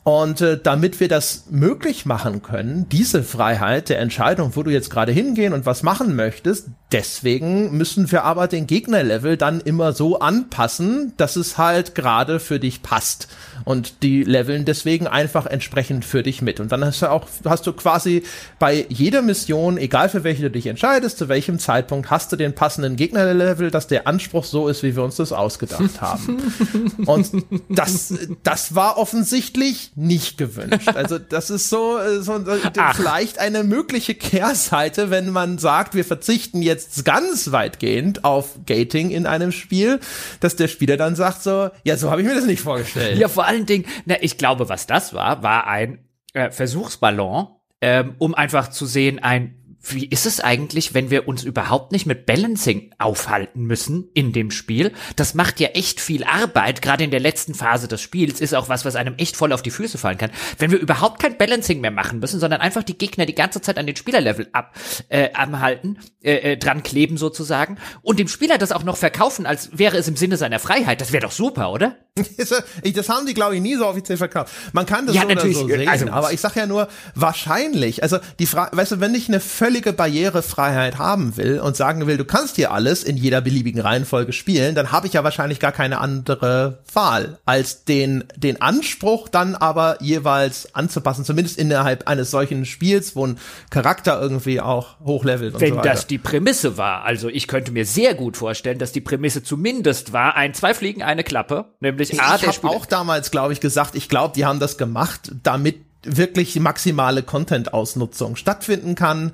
[0.10, 4.90] Und äh, damit wir das möglich machen können, diese Freiheit der Entscheidung, wo du jetzt
[4.90, 10.18] gerade hingehen und was machen möchtest, deswegen müssen wir aber den Gegnerlevel dann immer so
[10.18, 13.28] anpassen, dass es halt gerade für dich passt.
[13.66, 16.60] Und die leveln deswegen einfach entsprechend für dich mit.
[16.60, 18.24] Und dann hast du auch, hast du quasi
[18.58, 22.56] bei jeder Mission, egal für welche du dich entscheidest, zu welchem Zeitpunkt, hast du den
[22.56, 26.42] passenden Gegnerlevel, dass der Anspruch so ist, wie wir uns das ausgedacht haben.
[27.06, 27.30] und
[27.70, 30.88] das, das war offensichtlich nicht gewünscht.
[30.96, 32.42] Also das ist so, äh, so
[32.78, 32.96] Ach.
[32.96, 39.26] vielleicht eine mögliche Kehrseite, wenn man sagt, wir verzichten jetzt ganz weitgehend auf Gating in
[39.26, 40.00] einem Spiel,
[40.40, 43.18] dass der Spieler dann sagt so, ja, so habe ich mir das nicht vorgestellt.
[43.18, 46.00] Ja, vor allen Dingen, na, ich glaube, was das war, war ein
[46.34, 47.48] äh, Versuchsballon,
[47.82, 49.59] ähm, um einfach zu sehen, ein
[49.94, 54.52] wie ist es eigentlich, wenn wir uns überhaupt nicht mit Balancing aufhalten müssen in dem
[54.52, 54.92] Spiel?
[55.16, 58.70] Das macht ja echt viel Arbeit, gerade in der letzten Phase des Spiels ist auch
[58.70, 60.32] was, was einem echt voll auf die Füße fallen kann.
[60.58, 63.78] Wenn wir überhaupt kein Balancing mehr machen müssen, sondern einfach die Gegner die ganze Zeit
[63.78, 64.76] an den Spielerlevel ab
[65.10, 69.78] äh, anhalten, äh, äh, dran kleben sozusagen und dem Spieler das auch noch verkaufen, als
[69.78, 71.98] wäre es im Sinne seiner Freiheit, das wäre doch super, oder?
[72.38, 74.54] Das haben die, glaube ich, nie so offiziell verkauft.
[74.74, 78.04] Man kann das ja, so natürlich, so sehen, also, aber ich sag ja nur, wahrscheinlich,
[78.04, 82.18] also die Frage, weißt du, wenn ich eine völlige Barrierefreiheit haben will und sagen will,
[82.18, 85.72] du kannst hier alles in jeder beliebigen Reihenfolge spielen, dann habe ich ja wahrscheinlich gar
[85.72, 92.66] keine andere Wahl, als den, den Anspruch dann aber jeweils anzupassen, zumindest innerhalb eines solchen
[92.66, 93.38] Spiels, wo ein
[93.70, 95.90] Charakter irgendwie auch hochlevelt und Wenn so weiter.
[95.90, 100.14] das die Prämisse war, also ich könnte mir sehr gut vorstellen, dass die Prämisse zumindest
[100.14, 103.60] war, ein zwei Fliegen, eine Klappe, nämlich ich, A, ich habe auch damals, glaube ich,
[103.60, 109.34] gesagt, ich glaube, die haben das gemacht, damit wirklich maximale Content-Ausnutzung stattfinden kann.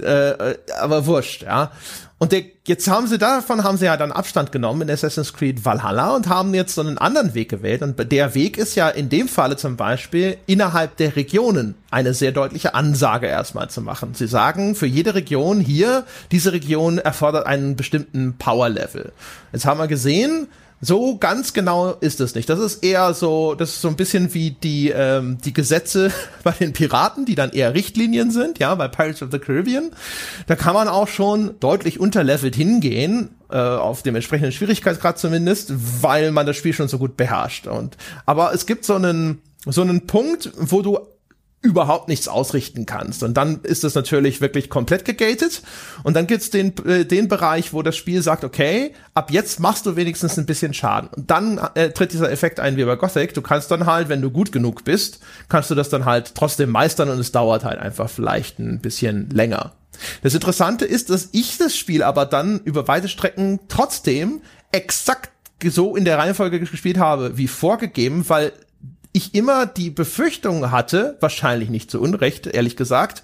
[0.00, 1.70] Äh, aber wurscht, ja.
[2.18, 5.64] Und der, jetzt haben sie davon haben sie ja dann Abstand genommen in Assassin's Creed
[5.64, 7.82] Valhalla und haben jetzt so einen anderen Weg gewählt.
[7.82, 12.32] Und der Weg ist ja in dem Falle zum Beispiel innerhalb der Regionen eine sehr
[12.32, 14.14] deutliche Ansage erstmal zu machen.
[14.14, 19.12] Sie sagen für jede Region hier, diese Region erfordert einen bestimmten Power Level.
[19.52, 20.48] Jetzt haben wir gesehen,
[20.80, 22.48] so ganz genau ist es nicht.
[22.48, 26.10] Das ist eher so, das ist so ein bisschen wie die, ähm, die Gesetze
[26.42, 29.90] bei den Piraten, die dann eher Richtlinien sind, ja, bei Pirates of the Caribbean.
[30.46, 36.32] Da kann man auch schon deutlich unterlevelt hingehen, äh, auf dem entsprechenden Schwierigkeitsgrad zumindest, weil
[36.32, 37.66] man das Spiel schon so gut beherrscht.
[37.66, 40.98] Und aber es gibt so einen so einen Punkt, wo du
[41.64, 43.22] überhaupt nichts ausrichten kannst.
[43.22, 45.62] Und dann ist es natürlich wirklich komplett gegated.
[46.02, 49.86] Und dann gibt's den, äh, den Bereich, wo das Spiel sagt, okay, ab jetzt machst
[49.86, 51.08] du wenigstens ein bisschen Schaden.
[51.16, 53.32] Und dann äh, tritt dieser Effekt ein wie bei Gothic.
[53.32, 56.68] Du kannst dann halt, wenn du gut genug bist, kannst du das dann halt trotzdem
[56.68, 59.72] meistern und es dauert halt einfach vielleicht ein bisschen länger.
[60.22, 65.30] Das Interessante ist, dass ich das Spiel aber dann über weite Strecken trotzdem exakt
[65.64, 68.52] so in der Reihenfolge gespielt habe, wie vorgegeben, weil
[69.14, 73.22] ich immer die Befürchtung hatte, wahrscheinlich nicht zu Unrecht, ehrlich gesagt,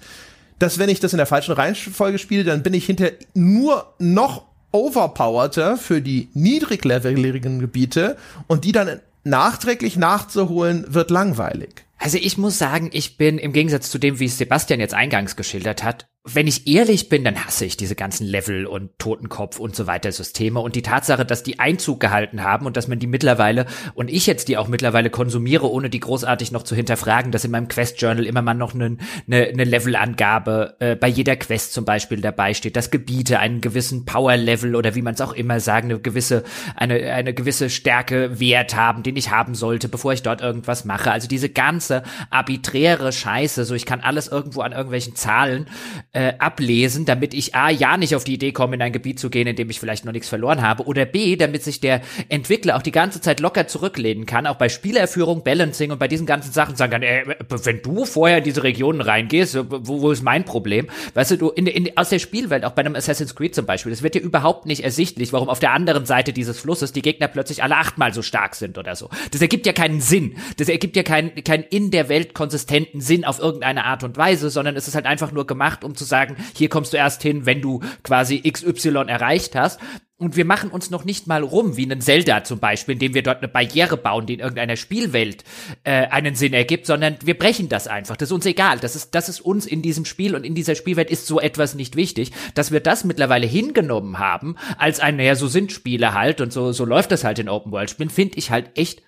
[0.57, 4.45] dass wenn ich das in der falschen Reihenfolge spiele, dann bin ich hinter nur noch
[4.71, 8.15] overpowerter für die niedrigleveligen Gebiete
[8.47, 11.85] und die dann nachträglich nachzuholen wird langweilig.
[11.97, 15.35] Also ich muss sagen, ich bin im Gegensatz zu dem, wie es Sebastian jetzt eingangs
[15.35, 19.75] geschildert hat, wenn ich ehrlich bin, dann hasse ich diese ganzen Level und Totenkopf und
[19.75, 23.07] so weiter Systeme und die Tatsache, dass die Einzug gehalten haben und dass man die
[23.07, 27.43] mittlerweile und ich jetzt die auch mittlerweile konsumiere, ohne die großartig noch zu hinterfragen, dass
[27.43, 31.73] in meinem Quest Journal immer mal noch eine, eine, eine Levelangabe äh, bei jeder Quest
[31.73, 35.33] zum Beispiel dabei steht, dass Gebiete einen gewissen Power Level oder wie man es auch
[35.33, 36.43] immer sagen, eine gewisse
[36.75, 41.11] eine eine gewisse Stärke Wert haben, den ich haben sollte, bevor ich dort irgendwas mache.
[41.11, 45.65] Also diese ganze arbiträre Scheiße, so ich kann alles irgendwo an irgendwelchen Zahlen
[46.13, 49.29] äh, ablesen, damit ich A, ja nicht auf die Idee komme, in ein Gebiet zu
[49.29, 52.75] gehen, in dem ich vielleicht noch nichts verloren habe, oder B, damit sich der Entwickler
[52.75, 56.51] auch die ganze Zeit locker zurücklehnen kann, auch bei Spielerführung, Balancing und bei diesen ganzen
[56.51, 60.43] Sachen sagen kann, ey, wenn du vorher in diese Regionen reingehst, wo, wo ist mein
[60.43, 60.89] Problem?
[61.13, 63.93] Weißt du, du in, in, aus der Spielwelt, auch bei einem Assassin's Creed zum Beispiel,
[63.93, 67.29] es wird dir überhaupt nicht ersichtlich, warum auf der anderen Seite dieses Flusses die Gegner
[67.29, 69.09] plötzlich alle achtmal so stark sind oder so.
[69.31, 70.35] Das ergibt ja keinen Sinn.
[70.57, 74.49] Das ergibt ja keinen, keinen in der Welt konsistenten Sinn auf irgendeine Art und Weise,
[74.49, 77.45] sondern es ist halt einfach nur gemacht, um zu sagen, hier kommst du erst hin,
[77.45, 79.79] wenn du quasi XY erreicht hast.
[80.17, 83.23] Und wir machen uns noch nicht mal rum, wie einen Zelda zum Beispiel, indem wir
[83.23, 85.43] dort eine Barriere bauen, die in irgendeiner Spielwelt
[85.83, 88.17] äh, einen Sinn ergibt, sondern wir brechen das einfach.
[88.17, 88.77] Das ist uns egal.
[88.77, 91.73] Das ist, das ist uns in diesem Spiel und in dieser Spielwelt ist so etwas
[91.73, 92.31] nicht wichtig.
[92.53, 96.71] Dass wir das mittlerweile hingenommen haben, als ein, naja, so sind Spiele halt und so,
[96.71, 99.01] so läuft das halt in Open-World-Spielen, finde ich halt echt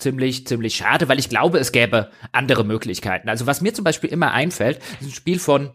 [0.00, 3.28] ziemlich, ziemlich schade, weil ich glaube, es gäbe andere Möglichkeiten.
[3.28, 5.70] Also was mir zum Beispiel immer einfällt, ist ein Spiel von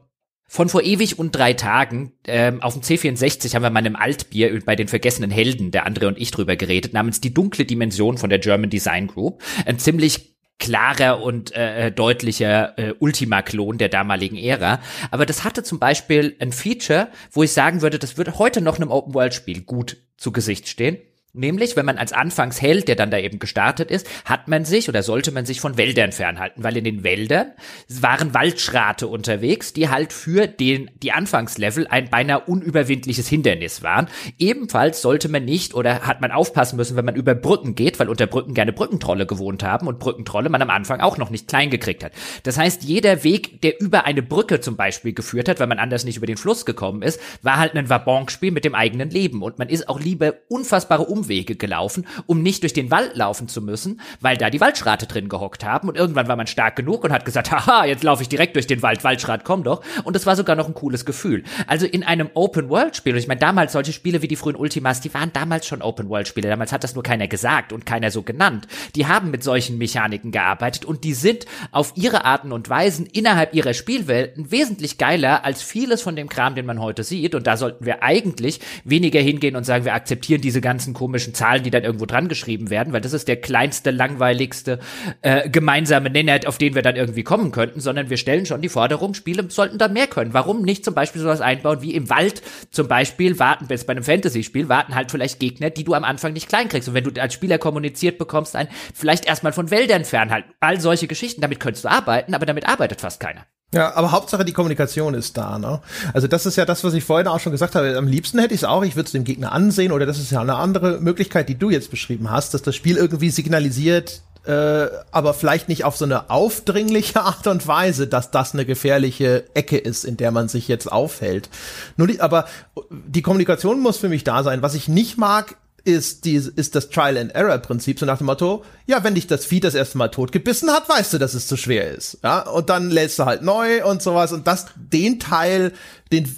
[0.47, 3.95] von vor ewig und drei Tagen, ähm, auf dem C64 haben wir mal in einem
[3.95, 8.17] Altbier bei den vergessenen Helden, der andere und ich drüber geredet, namens Die dunkle Dimension
[8.17, 9.41] von der German Design Group.
[9.65, 14.79] Ein ziemlich klarer und äh, deutlicher äh, Ultima-Klon der damaligen Ära.
[15.11, 18.77] Aber das hatte zum Beispiel ein Feature, wo ich sagen würde, das würde heute noch
[18.77, 20.97] einem Open-World-Spiel gut zu Gesicht stehen.
[21.37, 25.03] Nämlich, wenn man als Anfangsheld, der dann da eben gestartet ist, hat man sich oder
[25.03, 27.51] sollte man sich von Wäldern fernhalten, weil in den Wäldern
[27.89, 34.07] waren Waldschrate unterwegs, die halt für den, die Anfangslevel ein beinahe unüberwindliches Hindernis waren.
[34.39, 38.07] Ebenfalls sollte man nicht oder hat man aufpassen müssen, wenn man über Brücken geht, weil
[38.07, 41.69] unter Brücken gerne Brückentrolle gewohnt haben und Brückentrolle man am Anfang auch noch nicht klein
[41.69, 42.13] gekriegt hat.
[42.43, 46.05] Das heißt, jeder Weg, der über eine Brücke zum Beispiel geführt hat, weil man anders
[46.05, 49.59] nicht über den Fluss gekommen ist, war halt ein Wabonk-Spiel mit dem eigenen Leben und
[49.59, 53.61] man ist auch lieber unfassbare Umwege Umwege gelaufen, um nicht durch den Wald laufen zu
[53.61, 55.89] müssen, weil da die Waldschrate drin gehockt haben.
[55.89, 58.67] Und irgendwann war man stark genug und hat gesagt, haha, jetzt laufe ich direkt durch
[58.67, 59.83] den Wald, Waldschrat, komm doch.
[60.03, 61.43] Und das war sogar noch ein cooles Gefühl.
[61.67, 65.13] Also in einem Open-World-Spiel, und ich meine, damals solche Spiele wie die frühen Ultimas, die
[65.13, 66.47] waren damals schon Open-World-Spiele.
[66.47, 68.67] Damals hat das nur keiner gesagt und keiner so genannt.
[68.95, 73.53] Die haben mit solchen Mechaniken gearbeitet und die sind auf ihre Arten und Weisen innerhalb
[73.53, 77.35] ihrer Spielwelten wesentlich geiler als vieles von dem Kram, den man heute sieht.
[77.35, 81.33] Und da sollten wir eigentlich weniger hingehen und sagen, wir akzeptieren diese ganzen komischen komischen
[81.33, 84.79] Zahlen, die dann irgendwo dran geschrieben werden, weil das ist der kleinste, langweiligste
[85.21, 88.67] äh, gemeinsame Nenner, auf den wir dann irgendwie kommen könnten, sondern wir stellen schon die
[88.67, 90.33] Forderung, Spiele sollten da mehr können.
[90.33, 94.03] Warum nicht zum Beispiel sowas einbauen wie im Wald zum Beispiel warten, jetzt bei einem
[94.03, 96.89] Fantasy-Spiel, warten halt vielleicht Gegner, die du am Anfang nicht klein kriegst.
[96.89, 100.51] Und wenn du als Spieler kommuniziert bekommst, ein vielleicht erstmal von Wäldern fernhalten.
[100.59, 103.45] All solche Geschichten, damit könntest du arbeiten, aber damit arbeitet fast keiner.
[103.75, 105.81] Ja, aber Hauptsache die Kommunikation ist da, ne?
[106.13, 107.97] Also das ist ja das, was ich vorhin auch schon gesagt habe.
[107.97, 110.31] Am liebsten hätte ich es auch, ich würde es dem Gegner ansehen, oder das ist
[110.31, 114.87] ja eine andere Möglichkeit, die du jetzt beschrieben hast, dass das Spiel irgendwie signalisiert, äh,
[115.11, 119.77] aber vielleicht nicht auf so eine aufdringliche Art und Weise, dass das eine gefährliche Ecke
[119.77, 121.49] ist, in der man sich jetzt aufhält.
[121.97, 122.45] Nur die, aber
[122.89, 124.61] die Kommunikation muss für mich da sein.
[124.61, 128.25] Was ich nicht mag, ist, die, ist das Trial and Error Prinzip, so nach dem
[128.25, 131.33] Motto, ja, wenn dich das Vieh das erste Mal tot gebissen hat, weißt du, dass
[131.33, 132.17] es zu schwer ist.
[132.23, 135.71] Ja, und dann lädst du halt neu und sowas und das, den Teil,
[136.11, 136.35] den,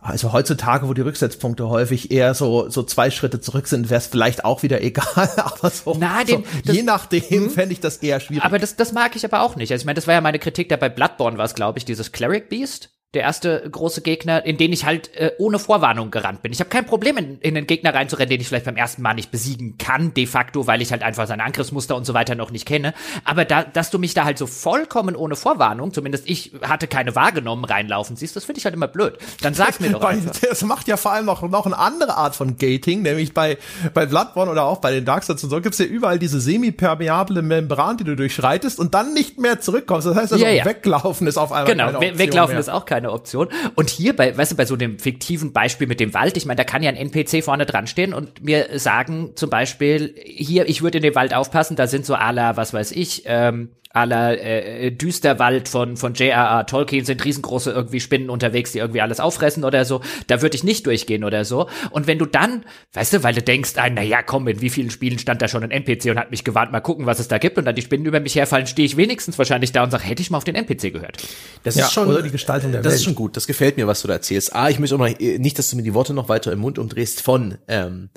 [0.00, 4.08] also heutzutage, wo die Rücksetzpunkte häufig eher so, so zwei Schritte zurück sind, wäre es
[4.08, 7.50] vielleicht auch wieder egal, aber so, Na, den, so das, je nachdem hm?
[7.50, 8.44] fände ich das eher schwierig.
[8.44, 9.70] Aber das, das mag ich aber auch nicht.
[9.70, 11.84] Also ich meine, das war ja meine Kritik da bei Bloodborne war es, glaube ich,
[11.84, 16.42] dieses Cleric Beast der erste große Gegner, in den ich halt äh, ohne Vorwarnung gerannt
[16.42, 16.52] bin.
[16.52, 19.14] Ich habe kein Problem, in, in den Gegner reinzurennen, den ich vielleicht beim ersten Mal
[19.14, 22.52] nicht besiegen kann, de facto, weil ich halt einfach seine Angriffsmuster und so weiter noch
[22.52, 22.94] nicht kenne.
[23.24, 27.16] Aber da, dass du mich da halt so vollkommen ohne Vorwarnung, zumindest ich hatte keine
[27.16, 29.18] wahrgenommen, reinlaufen siehst, das finde ich halt immer blöd.
[29.42, 30.30] Dann sag mir doch einfach.
[30.48, 33.58] Das macht ja vor allem noch, noch eine andere Art von Gating, nämlich bei,
[33.92, 37.96] bei Bloodborne oder auch bei den Darkstalls und so gibt's ja überall diese semi-permeable Membran,
[37.96, 40.06] die du durchschreitest und dann nicht mehr zurückkommst.
[40.06, 40.64] Das heißt also, ja, ja.
[40.64, 42.60] weglaufen ist auf einmal Genau, weglaufen mehr.
[42.60, 43.48] ist auch kein keine Option.
[43.74, 46.56] Und hier bei, weißt du, bei so dem fiktiven Beispiel mit dem Wald, ich meine,
[46.56, 50.82] da kann ja ein NPC vorne dran stehen und mir sagen zum Beispiel, hier, ich
[50.82, 54.92] würde in den Wald aufpassen, da sind so aller, was weiß ich, ähm, aller äh,
[54.92, 56.64] Düsterwald von von J.R.R.
[56.66, 60.00] Tolkien sind riesengroße irgendwie Spinnen unterwegs, die irgendwie alles auffressen oder so.
[60.28, 61.68] Da würde ich nicht durchgehen oder so.
[61.90, 64.70] Und wenn du dann, weißt du, weil du denkst, ah, na ja, komm, in wie
[64.70, 67.26] vielen Spielen stand da schon ein NPC und hat mich gewarnt, mal gucken, was es
[67.26, 69.90] da gibt und dann die Spinnen über mich herfallen, stehe ich wenigstens wahrscheinlich da und
[69.90, 71.18] sage, hätte ich mal auf den NPC gehört.
[71.64, 73.00] Das ja, ist schon oder die Gestaltung der Das Welt.
[73.00, 73.36] ist schon gut.
[73.36, 74.54] Das gefällt mir, was du da erzählst.
[74.54, 76.78] Ah, ich möchte auch noch nicht, dass du mir die Worte noch weiter im Mund
[76.78, 78.10] umdrehst von ähm,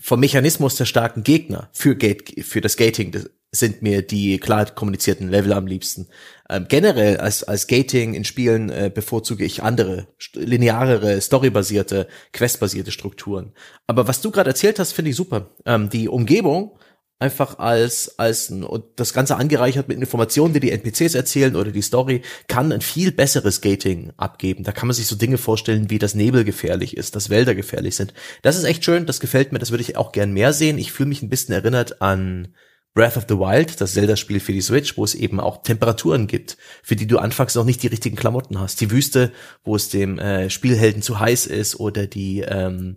[0.00, 3.12] vom Mechanismus der starken Gegner für Gate, für das Gating
[3.50, 6.08] sind mir die klar kommunizierten Level am liebsten.
[6.50, 13.52] Ähm, generell als, als Gating in Spielen äh, bevorzuge ich andere, linearere, storybasierte, questbasierte Strukturen.
[13.86, 15.50] Aber was du gerade erzählt hast, finde ich super.
[15.64, 16.78] Ähm, die Umgebung
[17.18, 21.82] einfach als als und das ganze angereichert mit Informationen, die die NPCs erzählen oder die
[21.82, 24.62] Story kann ein viel besseres Gating abgeben.
[24.62, 27.96] Da kann man sich so Dinge vorstellen, wie das Nebel gefährlich ist, dass Wälder gefährlich
[27.96, 28.14] sind.
[28.42, 30.78] Das ist echt schön, das gefällt mir, das würde ich auch gern mehr sehen.
[30.78, 32.54] Ich fühle mich ein bisschen erinnert an
[32.94, 36.56] Breath of the Wild, das Zelda-Spiel für die Switch, wo es eben auch Temperaturen gibt,
[36.82, 38.80] für die du anfangs noch nicht die richtigen Klamotten hast.
[38.80, 39.32] Die Wüste,
[39.62, 42.96] wo es dem äh, Spielhelden zu heiß ist oder die ähm,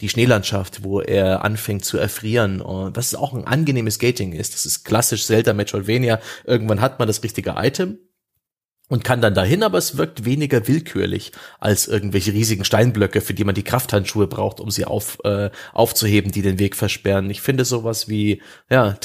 [0.00, 4.52] die Schneelandschaft, wo er anfängt zu erfrieren und was auch ein angenehmes Gating ist.
[4.54, 6.20] Das ist klassisch Zelda Metroidvania.
[6.44, 7.98] Irgendwann hat man das richtige Item
[8.94, 13.42] und kann dann dahin, aber es wirkt weniger willkürlich als irgendwelche riesigen Steinblöcke, für die
[13.42, 17.28] man die Krafthandschuhe braucht, um sie auf, äh, aufzuheben, die den Weg versperren.
[17.28, 18.40] Ich finde sowas wie,
[18.70, 18.96] ja,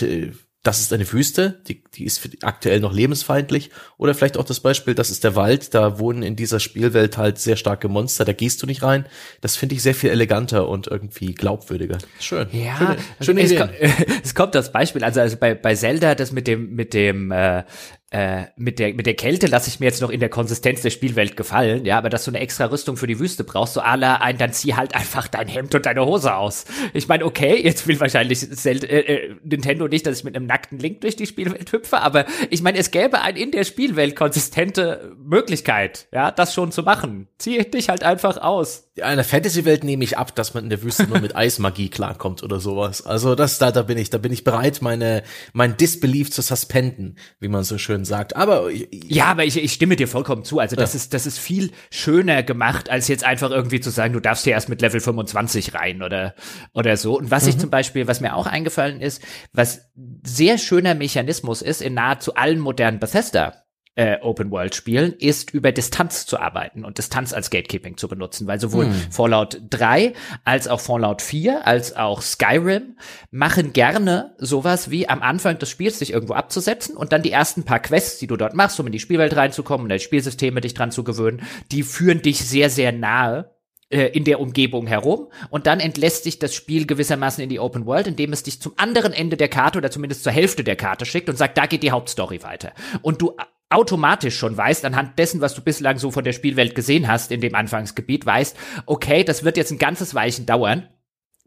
[0.61, 3.71] das ist eine Wüste, die, die ist für, aktuell noch lebensfeindlich.
[3.97, 7.39] Oder vielleicht auch das Beispiel, das ist der Wald, da wohnen in dieser Spielwelt halt
[7.39, 9.07] sehr starke Monster, da gehst du nicht rein.
[9.41, 11.97] Das finde ich sehr viel eleganter und irgendwie glaubwürdiger.
[12.19, 12.47] Schön.
[12.51, 13.71] Ja, schöne, schöne es, kommt,
[14.23, 17.63] es kommt das Beispiel, also, also bei, bei Zelda, das mit dem, mit dem äh,
[18.11, 20.89] äh, mit der mit der Kälte lasse ich mir jetzt noch in der Konsistenz der
[20.89, 24.21] Spielwelt gefallen, ja, aber dass du eine extra Rüstung für die Wüste brauchst, so alle
[24.21, 26.65] ein, dann zieh halt einfach dein Hemd und deine Hose aus.
[26.93, 30.47] Ich meine, okay, jetzt will wahrscheinlich Zelt, äh, äh, Nintendo nicht, dass ich mit einem
[30.47, 34.15] nackten Link durch die Spielwelt hüpfe, aber ich meine, es gäbe ein in der Spielwelt
[34.15, 37.27] konsistente Möglichkeit, ja, das schon zu machen.
[37.37, 38.89] Zieh dich halt einfach aus.
[38.95, 42.43] In einer Fantasy-Welt nehme ich ab, dass man in der Wüste nur mit Eismagie klarkommt
[42.43, 43.05] oder sowas.
[43.05, 47.17] Also das da da bin ich, da bin ich bereit, meine mein Disbelief zu suspenden,
[47.39, 48.35] wie man so schön schön sagt.
[48.35, 50.59] Aber ja, aber ich, ich stimme dir vollkommen zu.
[50.59, 50.97] Also das ja.
[50.97, 54.53] ist das ist viel schöner gemacht, als jetzt einfach irgendwie zu sagen, du darfst hier
[54.53, 56.35] erst mit Level 25 rein oder
[56.73, 57.17] oder so.
[57.17, 57.49] Und was mhm.
[57.49, 59.21] ich zum Beispiel, was mir auch eingefallen ist,
[59.53, 59.91] was
[60.23, 63.53] sehr schöner Mechanismus ist in nahezu allen modernen Bethesda
[63.99, 68.85] äh, Open-World-Spielen ist, über Distanz zu arbeiten und Distanz als Gatekeeping zu benutzen, weil sowohl
[68.85, 68.93] hm.
[69.11, 70.13] Fallout 3
[70.45, 72.95] als auch Fallout 4 als auch Skyrim
[73.29, 77.63] machen gerne sowas wie am Anfang des Spiels sich irgendwo abzusetzen und dann die ersten
[77.63, 80.73] paar Quests, die du dort machst, um in die Spielwelt reinzukommen und die Spielsysteme dich
[80.73, 83.53] dran zu gewöhnen, die führen dich sehr, sehr nahe
[83.89, 87.85] äh, in der Umgebung herum und dann entlässt sich das Spiel gewissermaßen in die Open
[87.85, 91.05] World, indem es dich zum anderen Ende der Karte oder zumindest zur Hälfte der Karte
[91.05, 92.71] schickt und sagt, da geht die Hauptstory weiter.
[93.01, 93.35] Und du
[93.69, 97.41] automatisch schon weißt, anhand dessen, was du bislang so von der Spielwelt gesehen hast in
[97.41, 100.87] dem Anfangsgebiet, weißt, okay, das wird jetzt ein ganzes Weichen dauern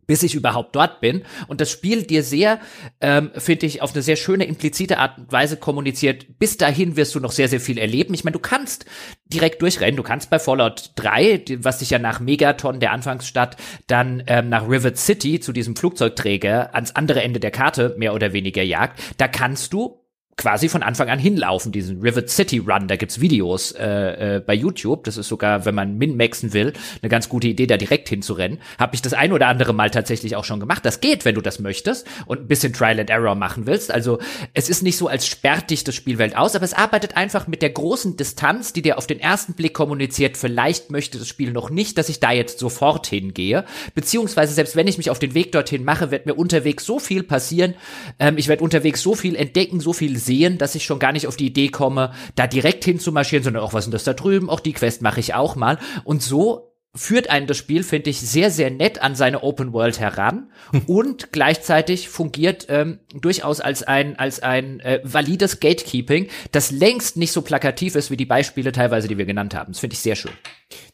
[0.07, 1.23] bis ich überhaupt dort bin.
[1.47, 2.61] Und das Spiel dir sehr,
[3.01, 6.39] ähm, finde ich, auf eine sehr schöne, implizite Art und Weise kommuniziert.
[6.39, 8.13] Bis dahin wirst du noch sehr, sehr viel erleben.
[8.15, 8.85] Ich meine, du kannst
[9.27, 9.97] direkt durchrennen.
[9.97, 13.57] Du kannst bei Fallout 3, was sich ja nach Megaton, der Anfangsstadt,
[13.87, 18.33] dann ähm, nach Rivet City zu diesem Flugzeugträger ans andere Ende der Karte mehr oder
[18.33, 19.01] weniger jagt.
[19.19, 20.02] Da kannst du
[20.37, 22.89] quasi von Anfang an hinlaufen, diesen Rivet City Run.
[22.89, 25.05] Da gibt's Videos äh, äh, bei YouTube.
[25.05, 26.73] Das ist sogar, wenn man min-maxen will,
[27.03, 28.59] eine ganz gute Idee, da direkt hinzurennen.
[28.79, 30.85] Habe ich das ein oder andere Mal tatsächlich auch schon gemacht.
[30.85, 33.93] Das geht, wenn du das möchtest und ein bisschen Trial and Error machen willst.
[33.93, 34.19] Also
[34.55, 37.61] es ist nicht so, als sperrt dich das Spielwelt aus, aber es arbeitet einfach mit
[37.61, 41.69] der großen Distanz, die dir auf den ersten Blick kommuniziert, vielleicht möchte das Spiel noch
[41.69, 43.65] nicht, dass ich da jetzt sofort hingehe.
[43.95, 47.23] Beziehungsweise selbst wenn ich mich auf den Weg dorthin mache, wird mir unterwegs so viel
[47.23, 47.75] passieren.
[48.19, 51.27] Ähm, ich werde unterwegs so viel entdecken, so viel sehen, dass ich schon gar nicht
[51.27, 54.51] auf die Idee komme, da direkt hinzumarschieren, sondern auch, was ist das da drüben?
[54.51, 55.79] Auch die Quest mache ich auch mal.
[56.05, 59.99] Und so führt einen das Spiel, finde ich, sehr, sehr nett an seine Open World
[59.99, 60.51] heran
[60.87, 67.33] und gleichzeitig fungiert ähm, durchaus als ein, als ein äh, valides Gatekeeping, das längst nicht
[67.33, 69.73] so plakativ ist wie die Beispiele teilweise, die wir genannt haben.
[69.73, 70.33] Das finde ich sehr schön.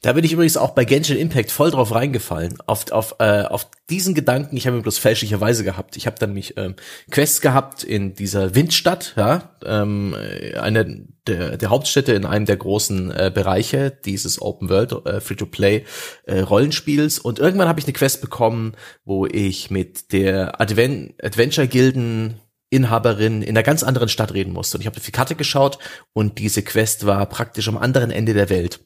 [0.03, 2.59] Da bin ich übrigens auch bei Genshin Impact voll drauf reingefallen.
[2.67, 5.97] Auf, auf, äh, auf diesen Gedanken, ich habe ihn bloß fälschlicherweise gehabt.
[5.97, 6.77] Ich habe dann mich ähm,
[7.11, 10.17] Quests gehabt in dieser Windstadt, ja, ähm,
[10.61, 15.85] eine der, der Hauptstädte in einem der großen äh, Bereiche dieses Open World äh, Free-to-Play
[16.25, 17.19] äh, Rollenspiels.
[17.19, 18.73] Und irgendwann habe ich eine Quest bekommen,
[19.05, 24.77] wo ich mit der Adven Adventure Gilden Inhaberin in einer ganz anderen Stadt reden musste.
[24.77, 25.79] Und ich habe auf die Karte geschaut
[26.13, 28.81] und diese Quest war praktisch am anderen Ende der Welt.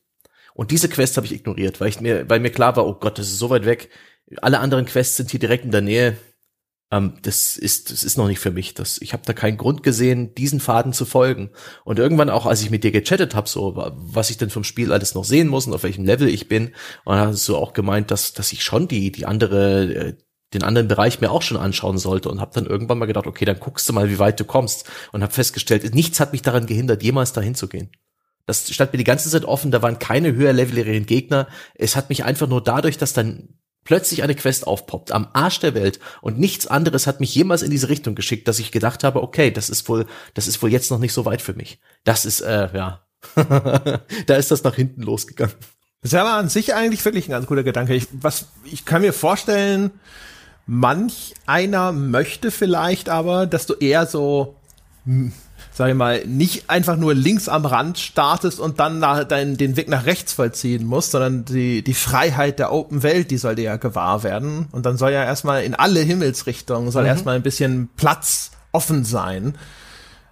[0.54, 3.18] Und diese Quest habe ich ignoriert, weil ich mir, weil mir klar war, oh Gott,
[3.18, 3.88] das ist so weit weg.
[4.40, 6.16] Alle anderen Quests sind hier direkt in der Nähe.
[6.92, 8.74] Ähm, das ist, das ist noch nicht für mich.
[8.74, 11.50] Das, ich habe da keinen Grund gesehen, diesen Faden zu folgen.
[11.84, 14.92] Und irgendwann auch, als ich mit dir gechattet habe, so was ich denn vom Spiel
[14.92, 16.66] alles noch sehen muss und auf welchem Level ich bin,
[17.04, 20.14] und dann hast du auch gemeint, dass, dass ich schon die, die andere, äh,
[20.52, 23.46] den anderen Bereich mir auch schon anschauen sollte und habe dann irgendwann mal gedacht, okay,
[23.46, 26.66] dann guckst du mal, wie weit du kommst und habe festgestellt, nichts hat mich daran
[26.66, 27.90] gehindert, jemals dahin zu gehen.
[28.44, 31.48] Das stand mir die ganze Zeit offen, da waren keine höherleveligen Gegner.
[31.74, 33.48] Es hat mich einfach nur dadurch, dass dann
[33.84, 37.70] plötzlich eine Quest aufpoppt am Arsch der Welt und nichts anderes hat mich jemals in
[37.70, 40.90] diese Richtung geschickt, dass ich gedacht habe, okay, das ist wohl, das ist wohl jetzt
[40.90, 41.80] noch nicht so weit für mich.
[42.04, 43.02] Das ist, äh, ja,
[44.26, 45.54] da ist das nach hinten losgegangen.
[46.02, 47.94] Das ist aber an sich eigentlich wirklich ein ganz guter Gedanke.
[47.94, 49.92] Ich, was, ich kann mir vorstellen,
[50.66, 54.56] manch einer möchte vielleicht aber, dass du eher so
[55.04, 55.32] hm,
[55.72, 59.76] sag ich mal, nicht einfach nur links am Rand startest und dann nach, dein, den
[59.76, 63.64] Weg nach rechts vollziehen musst, sondern die, die Freiheit der Open Welt, die soll dir
[63.64, 64.68] ja gewahr werden.
[64.72, 67.08] Und dann soll ja erstmal in alle Himmelsrichtungen, soll mhm.
[67.08, 69.54] erstmal ein bisschen Platz offen sein.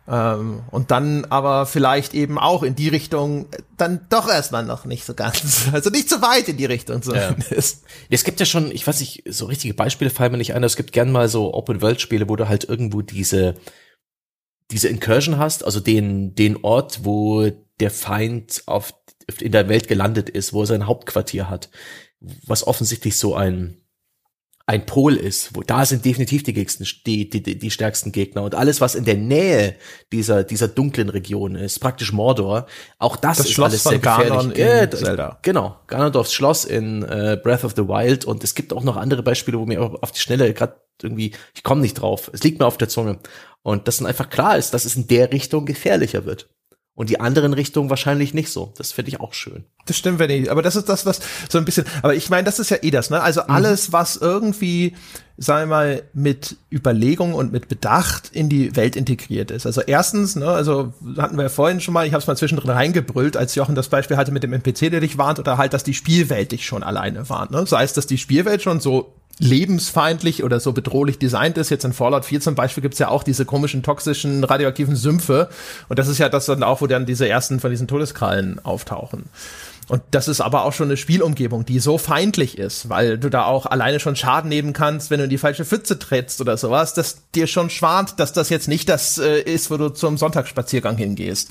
[0.06, 3.46] Ähm, und dann aber vielleicht eben auch in die Richtung
[3.78, 7.82] dann doch erstmal noch nicht so ganz, also nicht so weit in die Richtung zumindest.
[7.82, 7.88] Ja.
[8.10, 10.76] Es gibt ja schon, ich weiß nicht, so richtige Beispiele fallen mir nicht ein, es
[10.76, 13.54] gibt gern mal so Open-World-Spiele, wo du halt irgendwo diese
[14.70, 17.50] diese Incursion hast, also den, den Ort, wo
[17.80, 18.94] der Feind auf,
[19.40, 21.70] in der Welt gelandet ist, wo er sein Hauptquartier hat,
[22.20, 23.80] was offensichtlich so ein,
[24.66, 28.54] ein Pol ist, wo da sind definitiv die, Gegsten, die, die, die stärksten Gegner und
[28.54, 29.74] alles, was in der Nähe
[30.12, 32.66] dieser, dieser dunklen Region ist, praktisch Mordor,
[32.98, 34.58] auch das, das ist Schloss alles sehr gefährlich.
[34.58, 35.38] Äh, Zelda.
[35.42, 39.24] Genau, Ganondorfs Schloss in äh, Breath of the Wild und es gibt auch noch andere
[39.24, 42.66] Beispiele, wo mir auf die Schnelle gerade irgendwie, ich komme nicht drauf, es liegt mir
[42.66, 43.18] auf der Zunge.
[43.62, 46.48] Und dass dann einfach klar ist, dass es in der Richtung gefährlicher wird.
[47.00, 48.74] Und die anderen Richtungen wahrscheinlich nicht so.
[48.76, 49.64] Das finde ich auch schön.
[49.86, 52.44] Das stimmt, wenn ich, aber das ist das, was so ein bisschen, aber ich meine,
[52.44, 53.22] das ist ja eh das, ne?
[53.22, 53.48] Also mhm.
[53.48, 54.94] alles, was irgendwie,
[55.38, 59.64] sagen wir mal, mit Überlegung und mit Bedacht in die Welt integriert ist.
[59.64, 62.70] Also erstens, ne, also hatten wir ja vorhin schon mal, ich habe es mal zwischendrin
[62.70, 65.84] reingebrüllt, als Jochen das Beispiel hatte mit dem NPC, der dich warnt, oder halt, dass
[65.84, 67.52] die Spielwelt dich schon alleine warnt.
[67.52, 67.64] Ne?
[67.66, 71.70] Sei es, dass die Spielwelt schon so lebensfeindlich oder so bedrohlich designt ist.
[71.70, 75.48] Jetzt in Fallout 4 zum Beispiel gibt's ja auch diese komischen, toxischen, radioaktiven Sümpfe.
[75.88, 79.24] Und das ist ja das dann auch, wo dann diese ersten von diesen Todeskrallen auftauchen.
[79.90, 83.46] Und das ist aber auch schon eine Spielumgebung, die so feindlich ist, weil du da
[83.46, 86.94] auch alleine schon Schaden nehmen kannst, wenn du in die falsche Pfütze trittst oder sowas,
[86.94, 90.96] dass dir schon schwant, dass das jetzt nicht das äh, ist, wo du zum Sonntagsspaziergang
[90.96, 91.50] hingehst.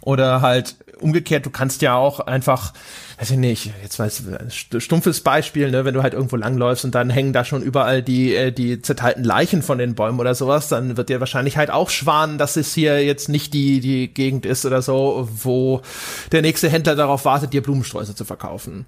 [0.00, 2.72] Oder halt umgekehrt, du kannst ja auch einfach
[3.18, 7.10] weiß ich nicht, jetzt ich, stumpfes Beispiel, ne, wenn du halt irgendwo langläufst und dann
[7.10, 10.96] hängen da schon überall die, äh, die zerteilten Leichen von den Bäumen oder sowas, dann
[10.96, 14.64] wird dir wahrscheinlich halt auch schwanen, dass es hier jetzt nicht die, die Gegend ist
[14.64, 15.82] oder so, wo
[16.30, 18.86] der nächste Händler darauf wartet, dir Blumensträuße zu verkaufen.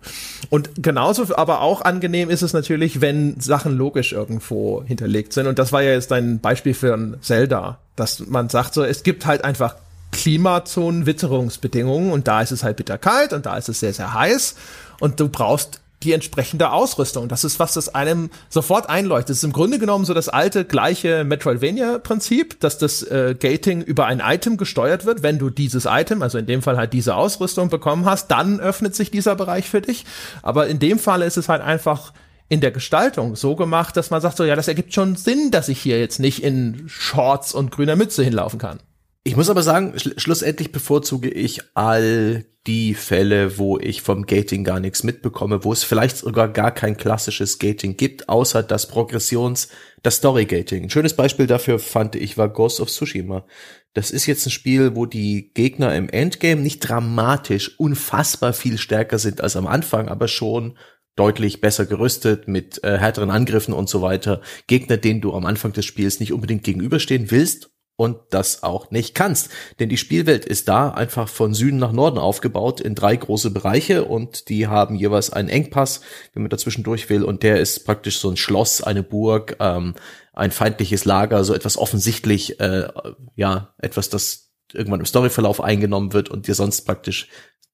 [0.48, 5.48] Und genauso, aber auch angenehm ist es natürlich, wenn Sachen logisch irgendwo hinterlegt sind.
[5.48, 9.02] Und das war ja jetzt dein Beispiel für ein Zelda, dass man sagt so, es
[9.02, 9.74] gibt halt einfach
[10.12, 14.56] Klimazonen, Witterungsbedingungen und da ist es halt bitterkalt und da ist es sehr, sehr heiß
[15.00, 17.28] und du brauchst die entsprechende Ausrüstung.
[17.28, 19.30] Das ist was, das einem sofort einleuchtet.
[19.30, 24.06] Das ist im Grunde genommen so das alte, gleiche Metroidvania-Prinzip, dass das äh, Gating über
[24.06, 25.22] ein Item gesteuert wird.
[25.22, 28.94] Wenn du dieses Item, also in dem Fall halt diese Ausrüstung bekommen hast, dann öffnet
[28.94, 30.06] sich dieser Bereich für dich.
[30.42, 32.12] Aber in dem Fall ist es halt einfach
[32.48, 35.68] in der Gestaltung so gemacht, dass man sagt so, ja, das ergibt schon Sinn, dass
[35.68, 38.80] ich hier jetzt nicht in Shorts und grüner Mütze hinlaufen kann.
[39.22, 44.64] Ich muss aber sagen, schl schlussendlich bevorzuge ich all die Fälle, wo ich vom Gating
[44.64, 49.68] gar nichts mitbekomme, wo es vielleicht sogar gar kein klassisches Gating gibt, außer das Progressions,
[50.02, 50.84] das Story Gating.
[50.84, 53.44] Ein schönes Beispiel dafür fand ich war Ghost of Tsushima.
[53.92, 59.18] Das ist jetzt ein Spiel, wo die Gegner im Endgame nicht dramatisch unfassbar viel stärker
[59.18, 60.78] sind als am Anfang, aber schon
[61.16, 64.40] deutlich besser gerüstet mit äh, härteren Angriffen und so weiter.
[64.66, 69.14] Gegner, denen du am Anfang des Spiels nicht unbedingt gegenüberstehen willst und das auch nicht
[69.14, 69.50] kannst.
[69.78, 74.06] Denn die Spielwelt ist da einfach von Süden nach Norden aufgebaut in drei große Bereiche
[74.06, 76.00] und die haben jeweils einen Engpass,
[76.32, 77.22] wenn man dazwischen durch will.
[77.22, 79.96] Und der ist praktisch so ein Schloss, eine Burg, ähm,
[80.32, 82.88] ein feindliches Lager, so etwas offensichtlich, äh,
[83.36, 87.28] ja, etwas, das irgendwann im Storyverlauf eingenommen wird und dir sonst praktisch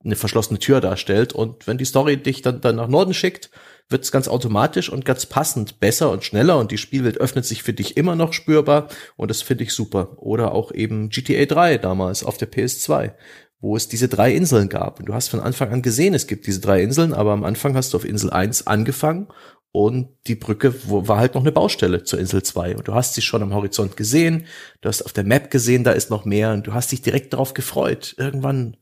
[0.04, 1.34] eine verschlossene Tür darstellt.
[1.34, 3.48] Und wenn die Story dich dann, dann nach Norden schickt,
[3.88, 7.62] wird es ganz automatisch und ganz passend besser und schneller und die Spielwelt öffnet sich
[7.62, 10.16] für dich immer noch spürbar und das finde ich super.
[10.16, 13.12] Oder auch eben GTA 3 damals auf der PS2
[13.58, 15.00] wo es diese drei Inseln gab.
[15.00, 17.74] Und du hast von Anfang an gesehen, es gibt diese drei Inseln, aber am Anfang
[17.74, 19.28] hast du auf Insel 1 angefangen
[19.72, 22.76] und die Brücke war halt noch eine Baustelle zur Insel 2.
[22.76, 24.46] Und du hast sie schon am Horizont gesehen,
[24.80, 27.32] du hast auf der Map gesehen, da ist noch mehr und du hast dich direkt
[27.34, 28.14] darauf gefreut.
[28.16, 28.78] Irgendwann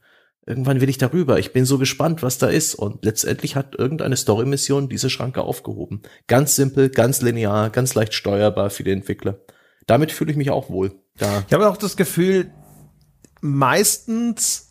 [0.46, 1.38] irgendwann will ich darüber.
[1.38, 2.74] Ich bin so gespannt, was da ist.
[2.74, 6.02] Und letztendlich hat irgendeine Story-Mission diese Schranke aufgehoben.
[6.26, 9.38] Ganz simpel, ganz linear, ganz leicht steuerbar für die Entwickler.
[9.86, 10.92] Damit fühle ich mich auch wohl.
[11.16, 11.44] Da.
[11.46, 12.50] Ich habe auch das Gefühl,
[13.40, 14.70] meistens,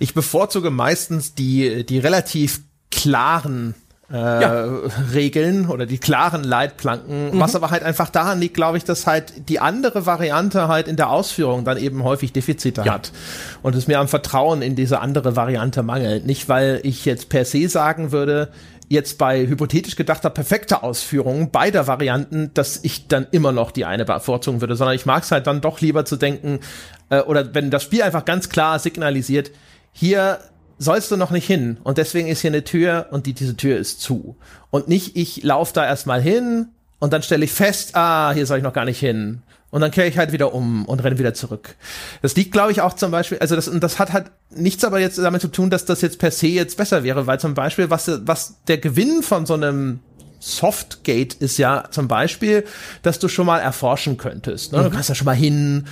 [0.00, 3.74] ich bevorzuge meistens die, die relativ klaren
[4.12, 4.66] äh, ja.
[5.12, 7.40] Regeln oder die klaren Leitplanken, mhm.
[7.40, 10.96] was aber halt einfach daran liegt, glaube ich, dass halt die andere Variante halt in
[10.96, 12.94] der Ausführung dann eben häufig Defizite ja.
[12.94, 13.12] hat
[13.62, 16.26] und es mir am Vertrauen in diese andere Variante mangelt.
[16.26, 18.50] Nicht, weil ich jetzt per se sagen würde,
[18.88, 24.04] jetzt bei hypothetisch gedachter perfekter Ausführung beider Varianten, dass ich dann immer noch die eine
[24.04, 26.60] bevorzugen würde, sondern ich mag es halt dann doch lieber zu denken,
[27.08, 29.50] äh, oder wenn das Spiel einfach ganz klar signalisiert,
[29.92, 30.38] hier
[30.78, 31.78] sollst du noch nicht hin.
[31.84, 34.36] Und deswegen ist hier eine Tür und die, diese Tür ist zu.
[34.70, 36.68] Und nicht, ich laufe da erstmal hin
[36.98, 39.42] und dann stelle ich fest, ah, hier soll ich noch gar nicht hin.
[39.70, 41.76] Und dann kehre ich halt wieder um und renne wieder zurück.
[42.20, 45.00] Das liegt, glaube ich, auch zum Beispiel, also das, und das hat halt nichts aber
[45.00, 47.88] jetzt damit zu tun, dass das jetzt per se jetzt besser wäre, weil zum Beispiel,
[47.88, 50.00] was, was der Gewinn von so einem
[50.40, 52.64] Softgate ist ja zum Beispiel,
[53.02, 54.72] dass du schon mal erforschen könntest.
[54.72, 54.78] Ne?
[54.78, 54.84] Mhm.
[54.84, 55.86] Du kannst ja schon mal hin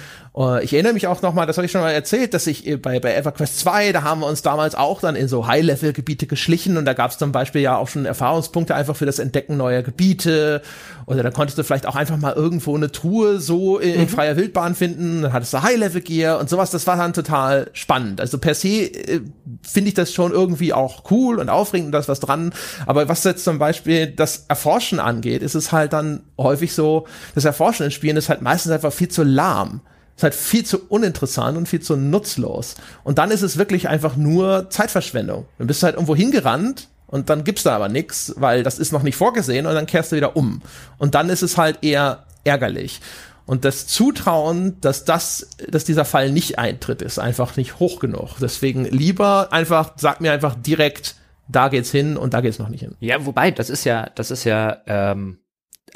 [0.62, 2.76] ich erinnere mich auch noch mal, das habe ich schon mal erzählt, dass ich äh,
[2.76, 6.78] bei, bei EverQuest 2, da haben wir uns damals auch dann in so High-Level-Gebiete geschlichen
[6.78, 9.82] und da gab es zum Beispiel ja auch schon Erfahrungspunkte einfach für das Entdecken neuer
[9.82, 10.62] Gebiete
[11.05, 14.09] oder da konntest du vielleicht auch einfach mal irgendwo eine Truhe so in, in mhm.
[14.09, 18.20] freier Wildbahn finden, dann hattest du High-Level-Gear und sowas, das war dann total spannend.
[18.20, 19.20] Also per se äh,
[19.62, 22.55] finde ich das schon irgendwie auch cool und aufregend und da ist was dran,
[22.86, 27.45] aber was jetzt zum Beispiel das Erforschen angeht, ist es halt dann häufig so, das
[27.45, 29.82] Erforschen in Spielen ist halt meistens einfach viel zu lahm.
[30.20, 32.74] Ist halt viel zu uninteressant und viel zu nutzlos.
[33.04, 35.46] Und dann ist es wirklich einfach nur Zeitverschwendung.
[35.56, 38.92] Dann bist du halt irgendwo hingerannt und dann gibt's da aber nichts, weil das ist
[38.92, 40.60] noch nicht vorgesehen und dann kehrst du wieder um.
[40.98, 43.00] Und dann ist es halt eher ärgerlich.
[43.46, 48.36] Und das Zutrauen, dass das, dass dieser Fall nicht eintritt, ist einfach nicht hoch genug.
[48.42, 51.14] Deswegen lieber einfach, sag mir einfach direkt,
[51.48, 52.94] da geht's hin und da geht's noch nicht hin.
[53.00, 55.38] Ja, wobei, das ist ja, das ist ja, ähm,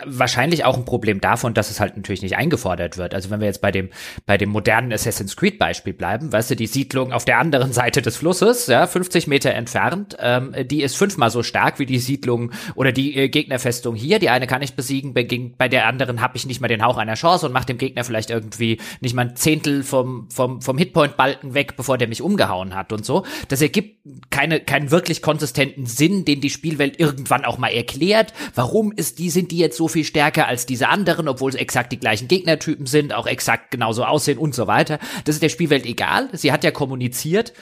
[0.05, 3.15] wahrscheinlich auch ein Problem davon, dass es halt natürlich nicht eingefordert wird.
[3.15, 3.91] Also wenn wir jetzt bei dem
[4.27, 8.03] bei dem modernen Assassin's Creed Beispiel bleiben, weißt du, die Siedlung auf der anderen Seite
[8.03, 12.53] des Flusses, ja, 50 Meter entfernt, ähm, die ist fünfmal so stark wie die Siedlung
[12.75, 14.19] oder die äh, Gegnerfestung hier.
[14.19, 17.15] Die eine kann ich besiegen, bei, der anderen habe ich nicht mal den Hauch einer
[17.15, 21.17] Chance und mache dem Gegner vielleicht irgendwie nicht mal ein Zehntel vom vom vom Hitpoint
[21.17, 23.25] Balken weg, bevor der mich umgehauen hat und so.
[23.49, 23.99] Das ergibt
[24.31, 28.33] keine keinen wirklich konsistenten Sinn, den die Spielwelt irgendwann auch mal erklärt.
[28.55, 31.57] Warum ist die sind die jetzt so so viel stärker als diese anderen, obwohl es
[31.57, 34.99] exakt die gleichen Gegnertypen sind, auch exakt genauso aussehen und so weiter.
[35.27, 36.31] Das ist der Spielwelt egal.
[36.33, 37.53] Sie hat ja kommuniziert,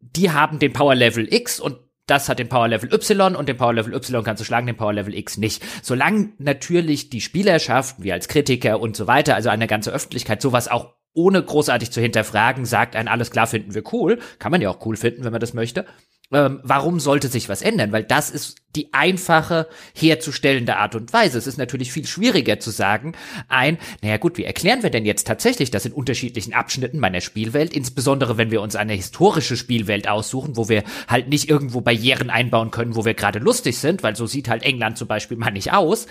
[0.00, 3.56] die haben den Power Level X und das hat den Power Level Y und den
[3.56, 5.62] Power Level Y kannst du schlagen, den Power Level X nicht.
[5.80, 10.68] Solange natürlich die Spielerschaft, wir als Kritiker und so weiter, also eine ganze Öffentlichkeit sowas
[10.68, 14.68] auch ohne großartig zu hinterfragen, sagt ein alles klar finden wir cool, kann man ja
[14.68, 15.86] auch cool finden, wenn man das möchte.
[16.32, 17.92] Ähm, warum sollte sich was ändern?
[17.92, 21.38] Weil das ist die einfache herzustellende Art und Weise.
[21.38, 23.12] Es ist natürlich viel schwieriger zu sagen,
[23.48, 27.74] ein, naja gut, wie erklären wir denn jetzt tatsächlich das in unterschiedlichen Abschnitten meiner Spielwelt,
[27.74, 32.70] insbesondere wenn wir uns eine historische Spielwelt aussuchen, wo wir halt nicht irgendwo Barrieren einbauen
[32.70, 35.72] können, wo wir gerade lustig sind, weil so sieht halt England zum Beispiel mal nicht
[35.72, 36.06] aus.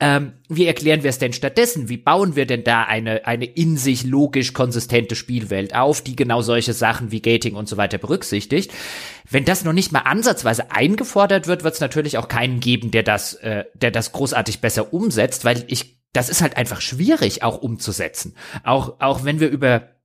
[0.00, 1.88] Ähm, wie erklären wir es denn stattdessen?
[1.88, 6.42] Wie bauen wir denn da eine, eine in sich logisch konsistente Spielwelt auf, die genau
[6.42, 8.72] solche Sachen wie Gating und so weiter berücksichtigt?
[9.28, 13.02] Wenn das noch nicht mal ansatzweise eingefordert wird, wird es natürlich auch keinen geben, der
[13.02, 17.58] das, äh, der das großartig besser umsetzt, weil ich, das ist halt einfach schwierig auch
[17.58, 18.34] umzusetzen.
[18.64, 19.95] Auch, auch wenn wir über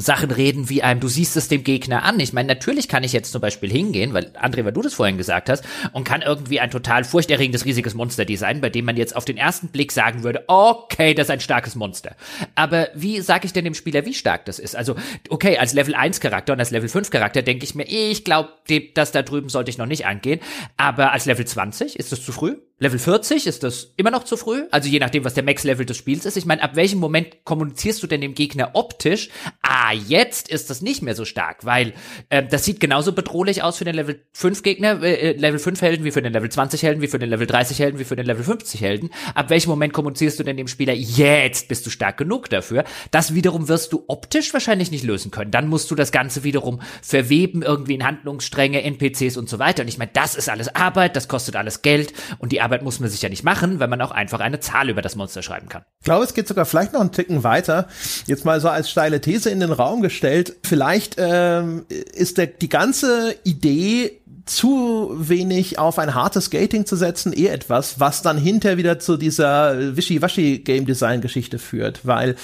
[0.00, 2.18] Sachen reden wie einem, du siehst es dem Gegner an.
[2.20, 5.18] Ich meine, natürlich kann ich jetzt zum Beispiel hingehen, weil André, weil du das vorhin
[5.18, 9.14] gesagt hast, und kann irgendwie ein total furchterregendes, riesiges Monster designen, bei dem man jetzt
[9.16, 12.16] auf den ersten Blick sagen würde, okay, das ist ein starkes Monster.
[12.54, 14.76] Aber wie sage ich denn dem Spieler, wie stark das ist?
[14.76, 14.96] Also,
[15.28, 18.50] okay, als Level 1 Charakter und als Level 5 Charakter denke ich mir, ich glaube,
[18.94, 20.40] das da drüben sollte ich noch nicht angehen.
[20.76, 22.56] Aber als Level 20 ist das zu früh?
[22.82, 24.62] Level 40 ist das immer noch zu früh?
[24.70, 26.38] Also je nachdem, was der Max-Level des Spiels ist.
[26.38, 29.28] Ich meine, ab welchem Moment kommunizierst du denn dem Gegner optisch?
[29.60, 31.92] Ah, jetzt ist das nicht mehr so stark, weil
[32.30, 35.82] äh, das sieht genauso bedrohlich aus für den Level 5 Gegner, äh, äh, Level 5
[35.82, 38.16] Helden, wie für den Level 20 Helden, wie für den Level 30 Helden, wie für
[38.16, 39.10] den Level 50 Helden.
[39.34, 42.84] Ab welchem Moment kommunizierst du denn dem Spieler, jetzt bist du stark genug dafür?
[43.10, 45.50] Das wiederum wirst du optisch wahrscheinlich nicht lösen können.
[45.50, 49.82] Dann musst du das Ganze wiederum verweben, irgendwie in Handlungsstränge, NPCs und so weiter.
[49.82, 53.00] Und ich meine, das ist alles Arbeit, das kostet alles Geld und die Arbeit muss
[53.00, 55.68] man sich ja nicht machen, wenn man auch einfach eine Zahl über das Monster schreiben
[55.68, 55.82] kann.
[56.00, 57.88] Ich glaube, es geht sogar vielleicht noch einen Ticken weiter.
[58.26, 60.56] Jetzt mal so als steile These in den Raum gestellt.
[60.64, 67.32] Vielleicht ähm, ist der, die ganze Idee zu wenig auf ein hartes Skating zu setzen,
[67.32, 72.36] eh etwas, was dann hinter wieder zu dieser Wischi-Waschi Game Design Geschichte führt, weil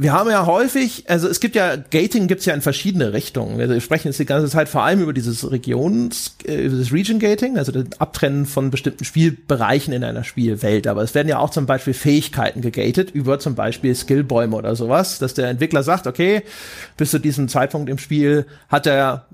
[0.00, 3.58] wir haben ja häufig, also es gibt ja, Gating gibt's ja in verschiedene Richtungen.
[3.58, 7.58] Wir sprechen jetzt die ganze Zeit vor allem über dieses Regions, äh, das Region Gating,
[7.58, 10.86] also das Abtrennen von bestimmten Spielbereichen in einer Spielwelt.
[10.86, 15.18] Aber es werden ja auch zum Beispiel Fähigkeiten gegatet über zum Beispiel Skillbäume oder sowas,
[15.18, 16.44] dass der Entwickler sagt, okay,
[16.96, 19.26] bis zu diesem Zeitpunkt im Spiel hat er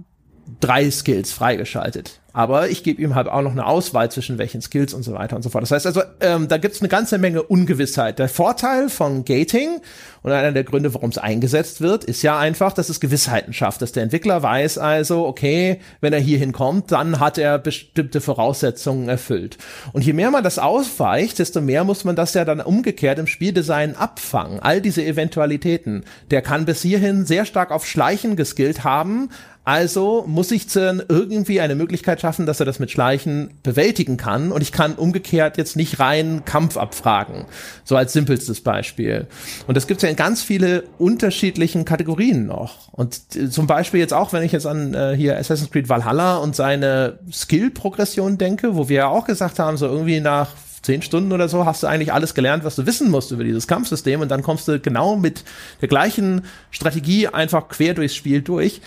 [0.60, 2.20] drei Skills freigeschaltet.
[2.36, 5.36] Aber ich gebe ihm halt auch noch eine Auswahl zwischen welchen Skills und so weiter
[5.36, 5.62] und so fort.
[5.62, 8.18] Das heißt also, ähm, da gibt's eine ganze Menge Ungewissheit.
[8.18, 9.80] Der Vorteil von Gating
[10.22, 13.80] und einer der Gründe, warum es eingesetzt wird, ist ja einfach, dass es Gewissheiten schafft,
[13.80, 19.08] dass der Entwickler weiß also, okay, wenn er hier hinkommt, dann hat er bestimmte Voraussetzungen
[19.08, 19.56] erfüllt.
[19.94, 23.28] Und je mehr man das ausweicht, desto mehr muss man das ja dann umgekehrt im
[23.28, 24.60] Spieldesign abfangen.
[24.60, 26.04] All diese Eventualitäten.
[26.30, 29.30] Der kann bis hierhin sehr stark auf Schleichen geskillt haben,
[29.66, 34.52] Also muss ich dann irgendwie eine Möglichkeit schaffen, dass er das mit Schleichen bewältigen kann.
[34.52, 37.46] Und ich kann umgekehrt jetzt nicht rein Kampf abfragen.
[37.82, 39.26] So als simpelstes Beispiel.
[39.66, 42.92] Und das gibt es ja in ganz viele unterschiedlichen Kategorien noch.
[42.92, 46.36] Und äh, zum Beispiel jetzt auch, wenn ich jetzt an äh, hier Assassin's Creed Valhalla
[46.36, 50.50] und seine Skill-Progression denke, wo wir ja auch gesagt haben, so irgendwie nach
[50.82, 53.66] zehn Stunden oder so hast du eigentlich alles gelernt, was du wissen musst über dieses
[53.66, 55.42] Kampfsystem und dann kommst du genau mit
[55.80, 58.80] der gleichen Strategie einfach quer durchs Spiel durch.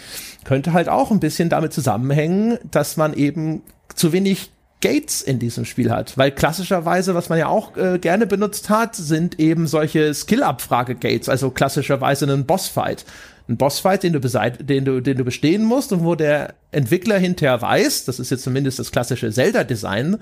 [0.49, 3.61] Könnte halt auch ein bisschen damit zusammenhängen, dass man eben
[3.93, 4.49] zu wenig
[4.81, 8.95] Gates in diesem Spiel hat, weil klassischerweise, was man ja auch äh, gerne benutzt hat,
[8.95, 13.05] sind eben solche Skill-Abfrage-Gates, also klassischerweise einen Bossfight.
[13.47, 17.61] Ein Bossfight, den du, den, du, den du bestehen musst und wo der Entwickler hinterher
[17.61, 20.17] weiß, das ist jetzt zumindest das klassische Zelda-Design,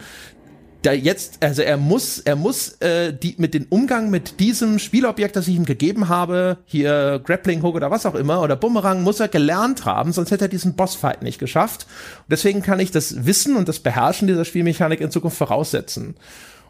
[0.87, 5.35] da jetzt, also er muss, er muss äh, die mit dem Umgang mit diesem Spielobjekt,
[5.35, 9.19] das ich ihm gegeben habe, hier Grappling Hook oder was auch immer oder Bumerang, muss
[9.19, 11.87] er gelernt haben, sonst hätte er diesen Bossfight nicht geschafft.
[12.19, 16.15] Und deswegen kann ich das Wissen und das Beherrschen dieser Spielmechanik in Zukunft voraussetzen.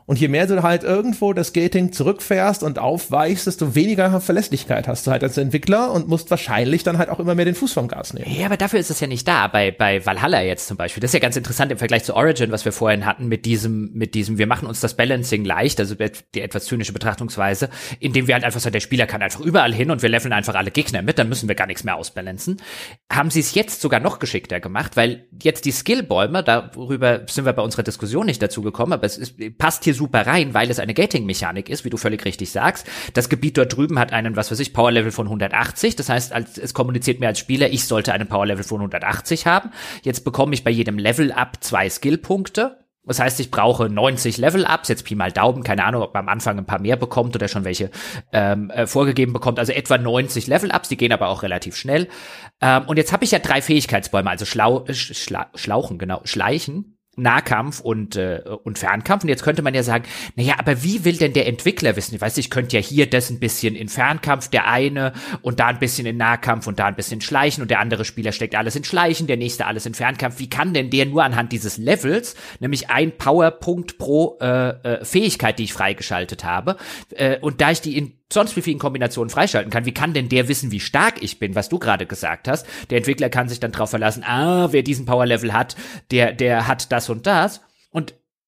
[0.07, 5.05] Und je mehr du halt irgendwo das Gating zurückfährst und aufweichst, desto weniger Verlässlichkeit hast
[5.05, 7.89] du halt als Entwickler und musst wahrscheinlich dann halt auch immer mehr den Fuß vom
[7.89, 8.31] Gas nehmen.
[8.33, 9.49] Ja, aber dafür ist es ja nicht da.
[9.49, 11.01] Bei, bei Valhalla jetzt zum Beispiel.
[11.01, 13.91] Das ist ja ganz interessant im Vergleich zu Origin, was wir vorhin hatten, mit diesem,
[13.91, 18.35] mit diesem, wir machen uns das Balancing leicht, also die etwas zynische Betrachtungsweise, indem wir
[18.35, 21.01] halt einfach sagen, der Spieler kann einfach überall hin und wir leveln einfach alle Gegner
[21.01, 22.61] mit, dann müssen wir gar nichts mehr ausbalancen.
[23.11, 27.51] Haben sie es jetzt sogar noch geschickter gemacht, weil jetzt die Skillbäume, darüber sind wir
[27.51, 30.79] bei unserer Diskussion nicht dazu gekommen, aber es ist, passt hier super rein, weil es
[30.79, 32.87] eine Gating-Mechanik ist, wie du völlig richtig sagst.
[33.13, 35.95] Das Gebiet dort drüben hat einen, was weiß ich, Power-Level von 180.
[35.95, 39.71] Das heißt, als, es kommuniziert mir als Spieler, ich sollte einen Power-Level von 180 haben.
[40.03, 42.77] Jetzt bekomme ich bei jedem Level-Up zwei Skill-Punkte.
[43.07, 46.29] Das heißt, ich brauche 90 Level-Ups, jetzt Pi mal Daumen, keine Ahnung, ob man am
[46.29, 47.89] Anfang ein paar mehr bekommt oder schon welche
[48.33, 49.59] ähm, äh, vorgegeben bekommt.
[49.59, 52.09] Also etwa 90 Level-Ups, die gehen aber auch relativ schnell.
[52.59, 57.79] Ähm, und jetzt habe ich ja drei Fähigkeitsbäume, also Schlau, Schla, Schlauchen, genau, Schleichen, Nahkampf
[57.79, 59.23] und, äh, und Fernkampf.
[59.23, 60.05] Und jetzt könnte man ja sagen,
[60.35, 62.15] naja, aber wie will denn der Entwickler wissen?
[62.15, 65.67] Ich weiß, ich könnte ja hier das ein bisschen in Fernkampf, der eine und da
[65.67, 68.75] ein bisschen in Nahkampf und da ein bisschen Schleichen und der andere Spieler steckt alles
[68.75, 70.39] in Schleichen, der nächste alles in Fernkampf.
[70.39, 75.59] Wie kann denn der nur anhand dieses Levels, nämlich ein Powerpunkt pro äh, äh, Fähigkeit,
[75.59, 76.77] die ich freigeschaltet habe,
[77.15, 79.85] äh, und da ich die in sonst wie vielen Kombinationen freischalten kann.
[79.85, 82.65] Wie kann denn der wissen, wie stark ich bin, was du gerade gesagt hast?
[82.89, 85.75] Der Entwickler kann sich dann darauf verlassen, ah, wer diesen Power Level hat,
[86.11, 87.61] der, der hat das und das.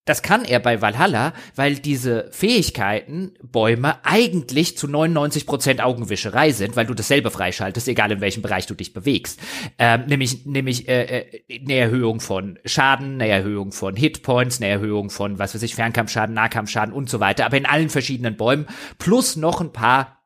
[0.09, 6.87] Das kann er bei Valhalla, weil diese Fähigkeiten, Bäume, eigentlich zu 99% Augenwischerei sind, weil
[6.87, 9.39] du dasselbe freischaltest, egal in welchem Bereich du dich bewegst.
[9.77, 15.11] Ähm, nämlich nämlich äh, äh, eine Erhöhung von Schaden, eine Erhöhung von Hitpoints, eine Erhöhung
[15.11, 18.65] von, was weiß ich, Fernkampfschaden, Nahkampfschaden und so weiter, aber in allen verschiedenen Bäumen,
[18.97, 20.18] plus noch ein paar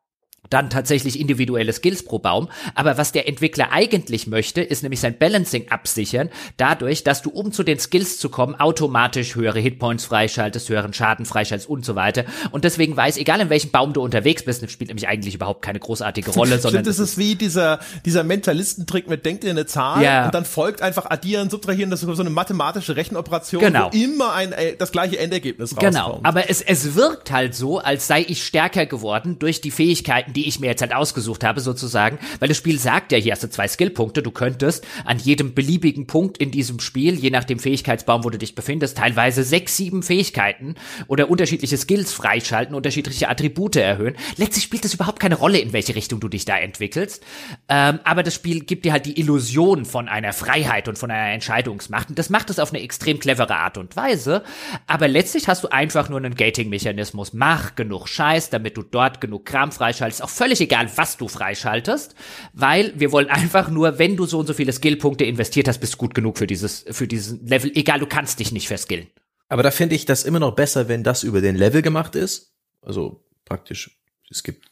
[0.49, 2.49] dann tatsächlich individuelle Skills pro Baum.
[2.75, 7.51] Aber was der Entwickler eigentlich möchte, ist nämlich sein Balancing absichern, dadurch, dass du, um
[7.51, 12.25] zu den Skills zu kommen, automatisch höhere Hitpoints freischaltest, höheren Schaden freischaltest und so weiter.
[12.51, 15.79] Und deswegen weiß, egal in welchem Baum du unterwegs bist, spielt nämlich eigentlich überhaupt keine
[15.79, 16.83] großartige Rolle, sondern.
[16.83, 20.25] Stimmt, das ist wie dieser, dieser Mentalistentrick mit denkt dir eine Zahl ja.
[20.25, 23.89] und dann folgt einfach addieren, subtrahieren, das ist so eine mathematische Rechenoperation, genau.
[23.91, 25.81] wo immer ein, äh, das gleiche Endergebnis genau.
[25.85, 26.17] rauskommt.
[26.17, 26.27] Genau.
[26.27, 30.47] Aber es, es wirkt halt so, als sei ich stärker geworden durch die Fähigkeiten, die
[30.47, 33.49] ich mir jetzt halt ausgesucht habe, sozusagen, weil das Spiel sagt ja, hier hast du
[33.49, 38.23] zwei Skillpunkte, du könntest an jedem beliebigen Punkt in diesem Spiel, je nach dem Fähigkeitsbaum,
[38.23, 40.75] wo du dich befindest, teilweise sechs, sieben Fähigkeiten
[41.07, 44.15] oder unterschiedliche Skills freischalten, unterschiedliche Attribute erhöhen.
[44.37, 47.23] Letztlich spielt das überhaupt keine Rolle, in welche Richtung du dich da entwickelst.
[47.69, 51.33] Ähm, aber das Spiel gibt dir halt die Illusion von einer Freiheit und von einer
[51.33, 52.09] Entscheidungsmacht.
[52.09, 54.43] Und das macht es auf eine extrem clevere Art und Weise.
[54.87, 57.33] Aber letztlich hast du einfach nur einen Gating-Mechanismus.
[57.33, 62.15] Mach genug Scheiß, damit du dort genug Kram freischaltest auch völlig egal, was du freischaltest,
[62.53, 65.93] weil wir wollen einfach nur, wenn du so und so viele Skillpunkte investiert hast, bist
[65.93, 67.71] du gut genug für dieses, für diesen Level.
[67.75, 69.07] Egal, du kannst dich nicht verskillen.
[69.49, 72.53] Aber da finde ich das immer noch besser, wenn das über den Level gemacht ist.
[72.81, 73.99] Also praktisch,
[74.29, 74.71] es gibt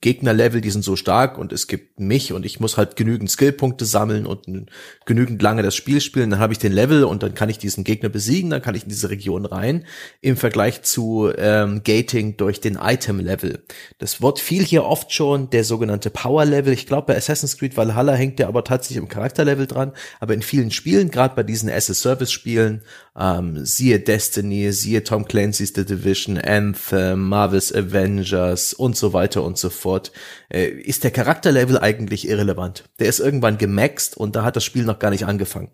[0.00, 3.84] Gegnerlevel, die sind so stark und es gibt mich und ich muss halt genügend Skillpunkte
[3.84, 4.46] sammeln und
[5.06, 7.84] genügend lange das Spiel spielen, dann habe ich den Level und dann kann ich diesen
[7.84, 9.84] Gegner besiegen, dann kann ich in diese Region rein,
[10.20, 13.62] im Vergleich zu ähm, Gating durch den Item-Level.
[13.98, 16.72] Das Wort fiel hier oft schon, der sogenannte Power-Level.
[16.72, 20.42] Ich glaube, bei Assassin's Creed Valhalla hängt der aber tatsächlich im Charakterlevel dran, aber in
[20.42, 22.82] vielen Spielen, gerade bei diesen as-a-Service-Spielen,
[23.18, 29.58] ähm, siehe Destiny, siehe Tom Clancy's The Division, Anthem, Marvel's Avengers und so weiter und
[29.58, 30.12] so fort,
[30.48, 32.84] äh, ist der Charakterlevel eigentlich irrelevant.
[33.00, 35.72] Der ist irgendwann gemaxt und da hat das Spiel noch gar nicht angefangen.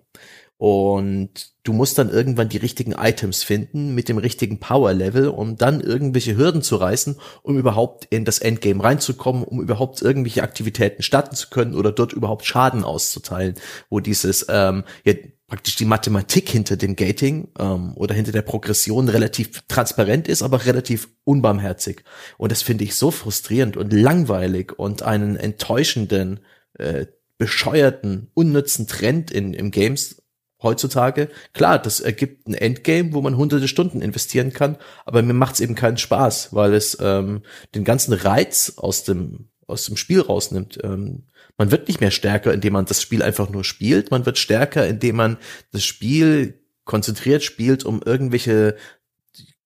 [0.56, 5.56] Und du musst dann irgendwann die richtigen Items finden mit dem richtigen Power Level, um
[5.56, 11.02] dann irgendwelche Hürden zu reißen, um überhaupt in das Endgame reinzukommen, um überhaupt irgendwelche Aktivitäten
[11.02, 13.56] starten zu können oder dort überhaupt Schaden auszuteilen,
[13.90, 15.14] wo dieses ähm, ja,
[15.54, 20.66] praktisch die Mathematik hinter dem Gating ähm, oder hinter der Progression relativ transparent ist, aber
[20.66, 22.02] relativ unbarmherzig.
[22.38, 26.40] Und das finde ich so frustrierend und langweilig und einen enttäuschenden,
[26.76, 27.06] äh,
[27.38, 30.22] bescheuerten, unnützen Trend in, im Games
[30.60, 31.28] heutzutage.
[31.52, 35.60] Klar, das ergibt ein Endgame, wo man hunderte Stunden investieren kann, aber mir macht es
[35.60, 37.42] eben keinen Spaß, weil es ähm,
[37.76, 40.78] den ganzen Reiz aus dem aus dem Spiel rausnimmt.
[40.82, 41.24] Ähm,
[41.56, 44.10] man wird nicht mehr stärker, indem man das Spiel einfach nur spielt.
[44.10, 45.38] Man wird stärker, indem man
[45.72, 48.76] das Spiel konzentriert spielt, um irgendwelche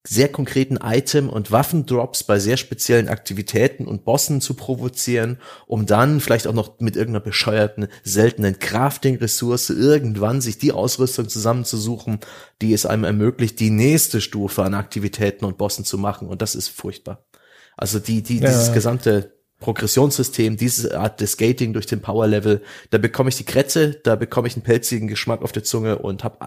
[0.06, 6.20] sehr konkreten Item- und Waffendrops bei sehr speziellen Aktivitäten und Bossen zu provozieren, um dann
[6.20, 12.20] vielleicht auch noch mit irgendeiner bescheuerten, seltenen Crafting-Ressource irgendwann sich die Ausrüstung zusammenzusuchen,
[12.62, 16.28] die es einem ermöglicht, die nächste Stufe an Aktivitäten und Bossen zu machen.
[16.28, 17.26] Und das ist furchtbar.
[17.76, 18.48] Also die, die, ja.
[18.48, 23.44] dieses gesamte Progressionssystem, diese Art des Skating durch den Power Level, da bekomme ich die
[23.44, 26.38] Krätze, da bekomme ich einen pelzigen Geschmack auf der Zunge und habe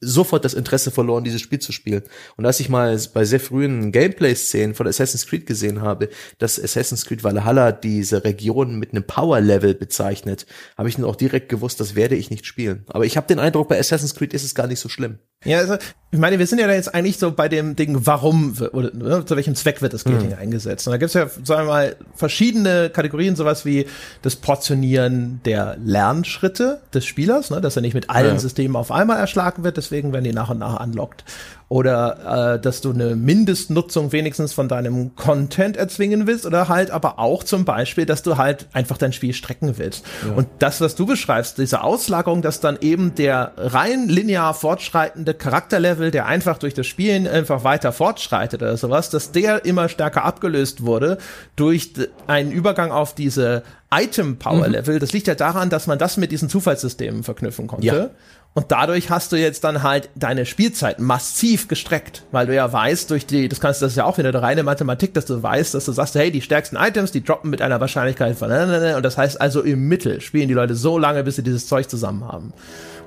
[0.00, 2.02] sofort das Interesse verloren, dieses Spiel zu spielen.
[2.36, 7.06] Und als ich mal bei sehr frühen Gameplay-Szenen von Assassin's Creed gesehen habe, dass Assassin's
[7.06, 11.94] Creed Valhalla diese Region mit einem Power-Level bezeichnet, habe ich dann auch direkt gewusst, das
[11.94, 12.84] werde ich nicht spielen.
[12.88, 15.18] Aber ich habe den Eindruck, bei Assassin's Creed ist es gar nicht so schlimm.
[15.44, 15.76] Ja, also
[16.10, 19.24] ich meine, wir sind ja da jetzt eigentlich so bei dem Ding, warum oder ne,
[19.24, 20.38] zu welchem Zweck wird das Gating mhm.
[20.38, 20.86] eingesetzt?
[20.86, 23.86] Und da gibt's ja, sagen wir mal, verschiedene Kategorien, sowas wie
[24.22, 28.38] das Portionieren der Lernschritte des Spielers, ne, dass er nicht mit allen ja.
[28.38, 31.24] Systemen auf einmal erschlagen wird, deswegen werden die nach und nach unlocked
[31.68, 37.18] oder äh, dass du eine Mindestnutzung wenigstens von deinem Content erzwingen willst oder halt aber
[37.18, 40.04] auch zum Beispiel, dass du halt einfach dein Spiel strecken willst.
[40.24, 40.34] Ja.
[40.34, 46.10] Und das, was du beschreibst, diese Auslagerung, dass dann eben der rein linear fortschreitende Charakterlevel,
[46.10, 50.84] der einfach durch das Spielen einfach weiter fortschreitet oder sowas, dass der immer stärker abgelöst
[50.84, 51.18] wurde
[51.56, 51.94] durch
[52.26, 54.96] einen Übergang auf diese Item Power Level.
[54.96, 55.00] Mhm.
[55.00, 57.86] Das liegt ja daran, dass man das mit diesen Zufallssystemen verknüpfen konnte.
[57.86, 58.10] Ja.
[58.56, 63.10] Und dadurch hast du jetzt dann halt deine Spielzeit massiv gestreckt, weil du ja weißt,
[63.10, 65.74] durch die, das kannst, das ist ja auch wieder eine reine Mathematik, dass du weißt,
[65.74, 69.18] dass du sagst, hey, die stärksten Items, die droppen mit einer Wahrscheinlichkeit von, und das
[69.18, 72.52] heißt also im Mittel spielen die Leute so lange, bis sie dieses Zeug zusammen haben.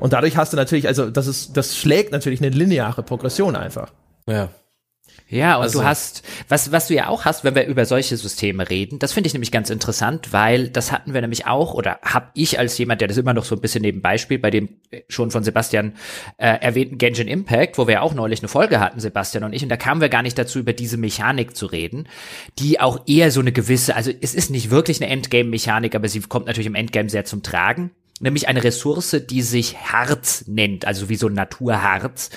[0.01, 3.93] Und dadurch hast du natürlich, also das ist, das schlägt natürlich eine lineare Progression einfach.
[4.27, 4.49] Ja.
[5.29, 8.15] Ja, und also, du hast, was, was du ja auch hast, wenn wir über solche
[8.15, 11.99] Systeme reden, das finde ich nämlich ganz interessant, weil das hatten wir nämlich auch, oder
[12.01, 14.69] hab ich als jemand, der das immer noch so ein bisschen nebenbei spielt, bei dem
[14.89, 15.93] äh, schon von Sebastian
[16.37, 19.63] äh, erwähnten Genshin Impact, wo wir ja auch neulich eine Folge hatten, Sebastian und ich,
[19.63, 22.07] und da kamen wir gar nicht dazu, über diese Mechanik zu reden,
[22.57, 26.21] die auch eher so eine gewisse, also es ist nicht wirklich eine Endgame-Mechanik, aber sie
[26.21, 31.09] kommt natürlich im Endgame sehr zum Tragen nämlich eine Ressource, die sich Harz nennt, also
[31.09, 32.29] wie so ein Naturharz,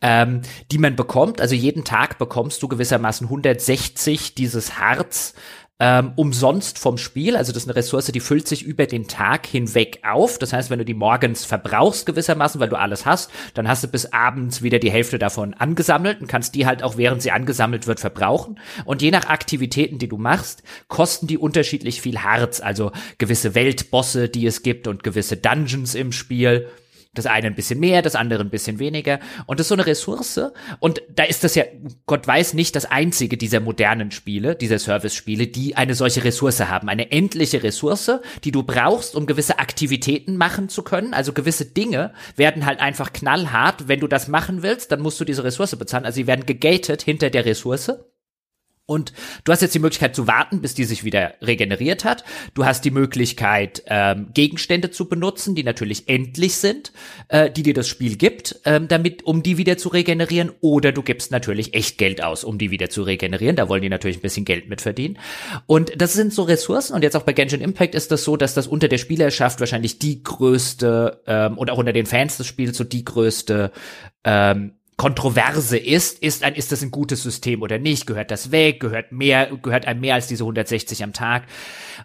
[0.00, 1.40] ähm, die man bekommt.
[1.40, 5.34] Also jeden Tag bekommst du gewissermaßen 160 dieses Harz
[5.78, 7.36] ähm, umsonst vom Spiel.
[7.36, 10.38] Also das ist eine Ressource, die füllt sich über den Tag hinweg auf.
[10.38, 13.88] Das heißt, wenn du die morgens verbrauchst gewissermaßen, weil du alles hast, dann hast du
[13.88, 17.86] bis abends wieder die Hälfte davon angesammelt und kannst die halt auch während sie angesammelt
[17.86, 18.58] wird verbrauchen.
[18.86, 22.60] Und je nach Aktivitäten, die du machst, kosten die unterschiedlich viel Harz.
[22.60, 26.68] Also gewisse Weltbosse, die es gibt und gewisse Dungeons im Spiel.
[27.16, 29.18] Das eine ein bisschen mehr, das andere ein bisschen weniger.
[29.46, 30.40] Und das ist so eine Ressource.
[30.80, 31.64] Und da ist das ja,
[32.06, 36.88] Gott weiß nicht, das einzige dieser modernen Spiele, dieser Service-Spiele, die eine solche Ressource haben.
[36.88, 38.10] Eine endliche Ressource,
[38.44, 41.14] die du brauchst, um gewisse Aktivitäten machen zu können.
[41.14, 43.88] Also gewisse Dinge werden halt einfach knallhart.
[43.88, 46.04] Wenn du das machen willst, dann musst du diese Ressource bezahlen.
[46.04, 47.92] Also sie werden gegated hinter der Ressource.
[48.86, 49.12] Und
[49.44, 52.22] du hast jetzt die Möglichkeit zu warten, bis die sich wieder regeneriert hat.
[52.54, 56.92] Du hast die Möglichkeit, ähm, Gegenstände zu benutzen, die natürlich endlich sind,
[57.26, 60.52] äh, die dir das Spiel gibt, ähm, damit, um die wieder zu regenerieren.
[60.60, 63.56] Oder du gibst natürlich echt Geld aus, um die wieder zu regenerieren.
[63.56, 65.18] Da wollen die natürlich ein bisschen Geld mit verdienen.
[65.66, 66.94] Und das sind so Ressourcen.
[66.94, 69.98] Und jetzt auch bei Genshin Impact ist das so, dass das unter der Spielerschaft wahrscheinlich
[69.98, 73.72] die größte ähm, und auch unter den Fans des Spiels so die größte
[74.22, 78.06] ähm, Kontroverse ist, ist ein, ist das ein gutes System oder nicht?
[78.06, 78.80] Gehört das weg?
[78.80, 81.44] Gehört mehr, gehört einem mehr als diese 160 am Tag?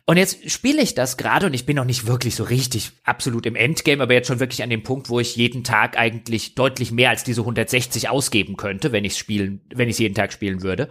[0.05, 3.45] Und jetzt spiele ich das gerade und ich bin noch nicht wirklich so richtig absolut
[3.45, 6.91] im Endgame, aber jetzt schon wirklich an dem Punkt, wo ich jeden Tag eigentlich deutlich
[6.91, 10.89] mehr als diese 160 ausgeben könnte, wenn ich spielen, wenn ich jeden Tag spielen würde.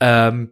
[0.00, 0.50] Ähm,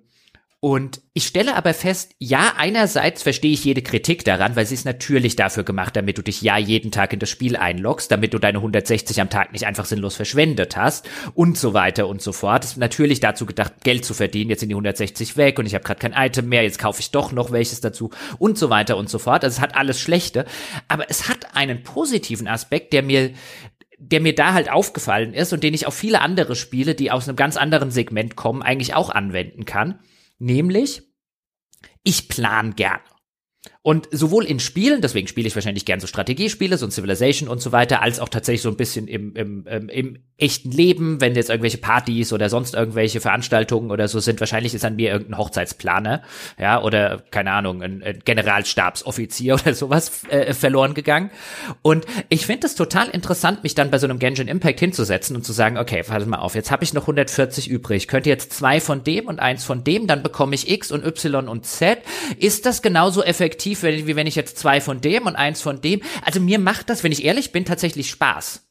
[0.64, 4.84] und ich stelle aber fest, ja, einerseits verstehe ich jede Kritik daran, weil sie ist
[4.84, 8.38] natürlich dafür gemacht, damit du dich ja jeden Tag in das Spiel einloggst, damit du
[8.38, 12.62] deine 160 am Tag nicht einfach sinnlos verschwendet hast und so weiter und so fort.
[12.62, 14.50] Es ist natürlich dazu gedacht, Geld zu verdienen.
[14.50, 17.10] Jetzt sind die 160 weg und ich habe gerade kein Item mehr, jetzt kaufe ich
[17.10, 19.42] doch noch welches dazu und so weiter und so fort.
[19.42, 20.46] Also es hat alles Schlechte,
[20.86, 23.32] aber es hat einen positiven Aspekt, der mir
[23.98, 27.28] der mir da halt aufgefallen ist und den ich auf viele andere Spiele, die aus
[27.28, 29.98] einem ganz anderen Segment kommen, eigentlich auch anwenden kann.
[30.42, 31.04] Nämlich,
[32.02, 33.04] ich plan gerne.
[33.84, 37.60] Und sowohl in Spielen, deswegen spiele ich wahrscheinlich gern so Strategiespiele, so ein Civilization und
[37.60, 41.34] so weiter, als auch tatsächlich so ein bisschen im, im, im, im echten Leben, wenn
[41.34, 45.36] jetzt irgendwelche Partys oder sonst irgendwelche Veranstaltungen oder so sind, wahrscheinlich ist an mir irgendein
[45.36, 46.22] Hochzeitsplaner,
[46.60, 51.32] ja, oder keine Ahnung, ein, ein Generalstabsoffizier oder sowas äh, verloren gegangen.
[51.82, 55.44] Und ich finde es total interessant, mich dann bei so einem Genshin Impact hinzusetzen und
[55.44, 58.78] zu sagen, okay, warte mal auf, jetzt habe ich noch 140 übrig, könnte jetzt zwei
[58.78, 61.98] von dem und eins von dem, dann bekomme ich X und Y und Z.
[62.38, 63.71] Ist das genauso effektiv?
[63.72, 66.02] Effektiv, wie wenn ich jetzt zwei von dem und eins von dem.
[66.24, 68.68] Also mir macht das, wenn ich ehrlich bin, tatsächlich Spaß.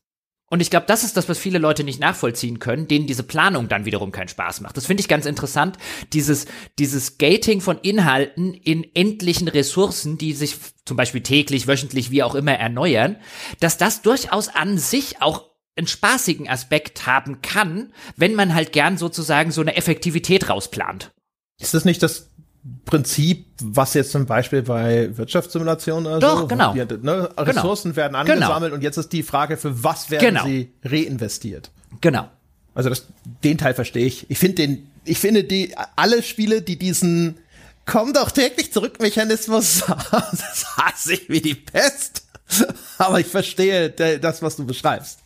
[0.50, 3.70] Und ich glaube, das ist das, was viele Leute nicht nachvollziehen können, denen diese Planung
[3.70, 4.76] dann wiederum keinen Spaß macht.
[4.76, 5.78] Das finde ich ganz interessant,
[6.12, 6.46] dieses,
[6.78, 12.36] dieses Gating von Inhalten in endlichen Ressourcen, die sich zum Beispiel täglich, wöchentlich, wie auch
[12.36, 13.16] immer erneuern,
[13.62, 18.98] dass das durchaus an sich auch einen spaßigen Aspekt haben kann, wenn man halt gern
[18.98, 21.14] sozusagen so eine Effektivität rausplant.
[21.62, 22.31] Ist das nicht das
[22.86, 26.74] Prinzip, was jetzt zum Beispiel bei Wirtschaftssimulationen oder Doch, so, genau.
[26.74, 27.30] Die, ne, genau.
[27.38, 27.96] Ressourcen genau.
[27.96, 28.76] werden angesammelt genau.
[28.76, 30.46] und jetzt ist die Frage, für was werden genau.
[30.46, 31.72] sie reinvestiert?
[32.02, 32.30] Genau.
[32.76, 33.08] Also das,
[33.44, 34.30] den Teil verstehe ich.
[34.30, 37.38] Ich finde den, ich finde die, alle Spiele, die diesen
[37.86, 42.28] komm doch täglich zurück Mechanismus, das hasse ich wie die Pest.
[42.98, 45.20] Aber ich verstehe das, was du beschreibst.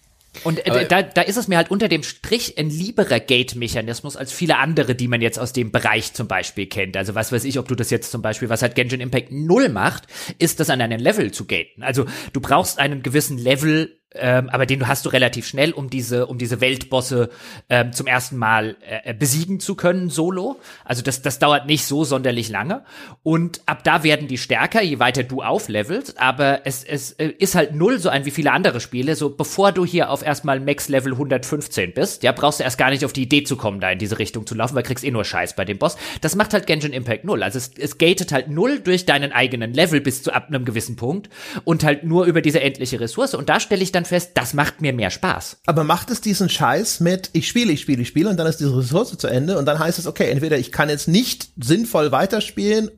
[0.44, 4.32] Und äh, da, da ist es mir halt unter dem Strich ein lieberer Gate-Mechanismus als
[4.32, 6.98] viele andere, die man jetzt aus dem Bereich zum Beispiel kennt.
[6.98, 9.70] Also was weiß ich, ob du das jetzt zum Beispiel, was halt Genshin Impact null
[9.70, 10.04] macht,
[10.38, 11.84] ist das an einem Level zu gaten.
[11.84, 16.28] Also du brauchst einen gewissen Level ähm, aber den hast du relativ schnell, um diese,
[16.28, 17.30] um diese Weltbosse
[17.70, 20.60] ähm, zum ersten Mal äh, besiegen zu können, solo.
[20.84, 22.84] Also das, das dauert nicht so sonderlich lange.
[23.24, 26.20] Und ab da werden die stärker, je weiter du auflevelst.
[26.20, 29.16] Aber es, es äh, ist halt null so ein wie viele andere Spiele.
[29.16, 32.90] So bevor du hier auf erstmal Max Level 115 bist, ja, brauchst du erst gar
[32.90, 35.12] nicht auf die Idee zu kommen, da in diese Richtung zu laufen, weil kriegst eh
[35.12, 35.98] nur Scheiß bei dem Boss.
[36.22, 37.44] Das macht halt Genshin Impact null.
[37.44, 40.96] Also es, es gatet halt null durch deinen eigenen Level bis zu ab einem gewissen
[40.96, 41.30] Punkt
[41.64, 43.34] und halt nur über diese endliche Ressource.
[43.34, 45.62] Und da stelle ich dann fest, das macht mir mehr Spaß.
[45.66, 48.60] Aber macht es diesen Scheiß mit, ich spiele, ich spiele, ich spiele und dann ist
[48.60, 52.12] diese Ressource zu Ende und dann heißt es, okay, entweder ich kann jetzt nicht sinnvoll
[52.12, 52.90] weiterspielen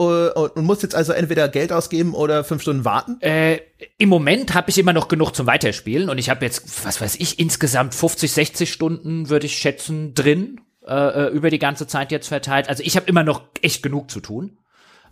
[0.00, 3.20] äh, und muss jetzt also entweder Geld ausgeben oder fünf Stunden warten?
[3.20, 3.60] Äh,
[3.98, 7.16] Im Moment habe ich immer noch genug zum Weiterspielen und ich habe jetzt, was weiß
[7.16, 12.10] ich, insgesamt 50, 60 Stunden, würde ich schätzen, drin äh, äh, über die ganze Zeit
[12.10, 12.68] jetzt verteilt.
[12.68, 14.58] Also ich habe immer noch echt genug zu tun.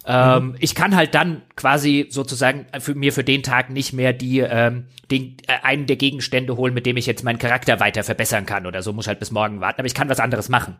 [0.07, 0.57] Ähm, mhm.
[0.59, 4.87] Ich kann halt dann quasi sozusagen für mir für den Tag nicht mehr die ähm,
[5.11, 8.67] den, äh, einen der Gegenstände holen, mit dem ich jetzt meinen Charakter weiter verbessern kann
[8.67, 8.93] oder so.
[8.93, 10.77] Muss halt bis morgen warten, aber ich kann was anderes machen.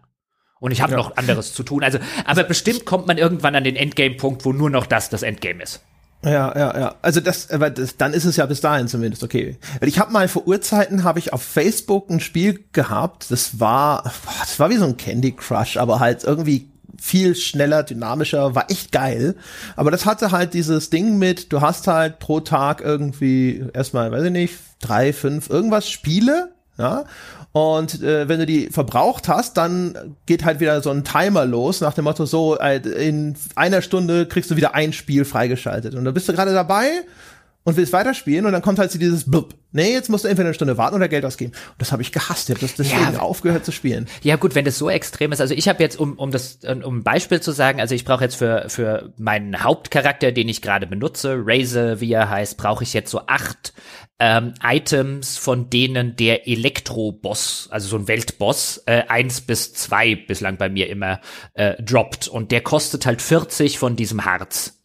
[0.59, 0.99] Und ich habe ja.
[0.99, 1.83] noch anderes zu tun.
[1.83, 5.63] Also, aber bestimmt kommt man irgendwann an den Endgame-Punkt, wo nur noch das das Endgame
[5.63, 5.81] ist.
[6.23, 6.95] Ja, ja, ja.
[7.01, 9.57] Also das, aber das, dann ist es ja bis dahin zumindest okay.
[9.81, 13.31] Weil ich habe mal vor Urzeiten habe ich auf Facebook ein Spiel gehabt.
[13.31, 16.69] Das war, boah, das war wie so ein Candy Crush, aber halt irgendwie
[17.01, 19.35] viel schneller, dynamischer, war echt geil.
[19.77, 24.25] Aber das hatte halt dieses Ding mit, du hast halt pro Tag irgendwie erstmal, weiß
[24.25, 27.05] ich nicht, drei, fünf, irgendwas Spiele, ja.
[27.53, 31.81] Und äh, wenn du die verbraucht hast, dann geht halt wieder so ein Timer los
[31.81, 35.97] nach dem Motto so, äh, in einer Stunde kriegst du wieder ein Spiel freigeschaltet.
[35.97, 37.03] Und da bist du gerade dabei
[37.65, 39.55] und willst weiterspielen und dann kommt halt so dieses Blub.
[39.73, 41.53] Nee, jetzt musst du entweder eine Stunde warten oder Geld ausgeben.
[41.53, 42.49] Und das habe ich gehasst.
[42.49, 43.21] Ich habe das deswegen ja.
[43.21, 44.09] aufgehört zu spielen.
[44.23, 45.41] Ja gut, wenn das so extrem ist.
[45.41, 48.25] Also ich habe jetzt, um, um das, um ein Beispiel zu sagen, also ich brauche
[48.25, 52.95] jetzt für, für meinen Hauptcharakter, den ich gerade benutze, Razor, wie er heißt, brauche ich
[52.95, 53.75] jetzt so acht
[54.19, 60.57] ähm, Items, von denen der Elektro-Boss, also so ein Weltboss, äh, eins bis zwei bislang
[60.57, 61.21] bei mir immer
[61.55, 62.27] äh, droppt.
[62.27, 64.80] Und der kostet halt 40 von diesem Harz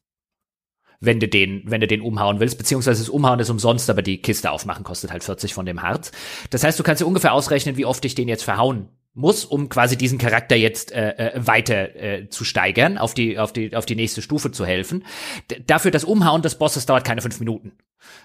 [1.06, 4.22] wenn du den, wenn du den umhauen willst, beziehungsweise das Umhauen ist umsonst, aber die
[4.22, 6.12] Kiste aufmachen kostet halt 40 von dem Harz.
[6.50, 9.70] Das heißt, du kannst dir ungefähr ausrechnen, wie oft ich den jetzt verhauen muss, um
[9.70, 13.86] quasi diesen Charakter jetzt äh, äh, weiter äh, zu steigern, auf die, auf die, auf
[13.86, 15.06] die nächste Stufe zu helfen.
[15.50, 17.72] D dafür das Umhauen des Bosses dauert keine fünf Minuten.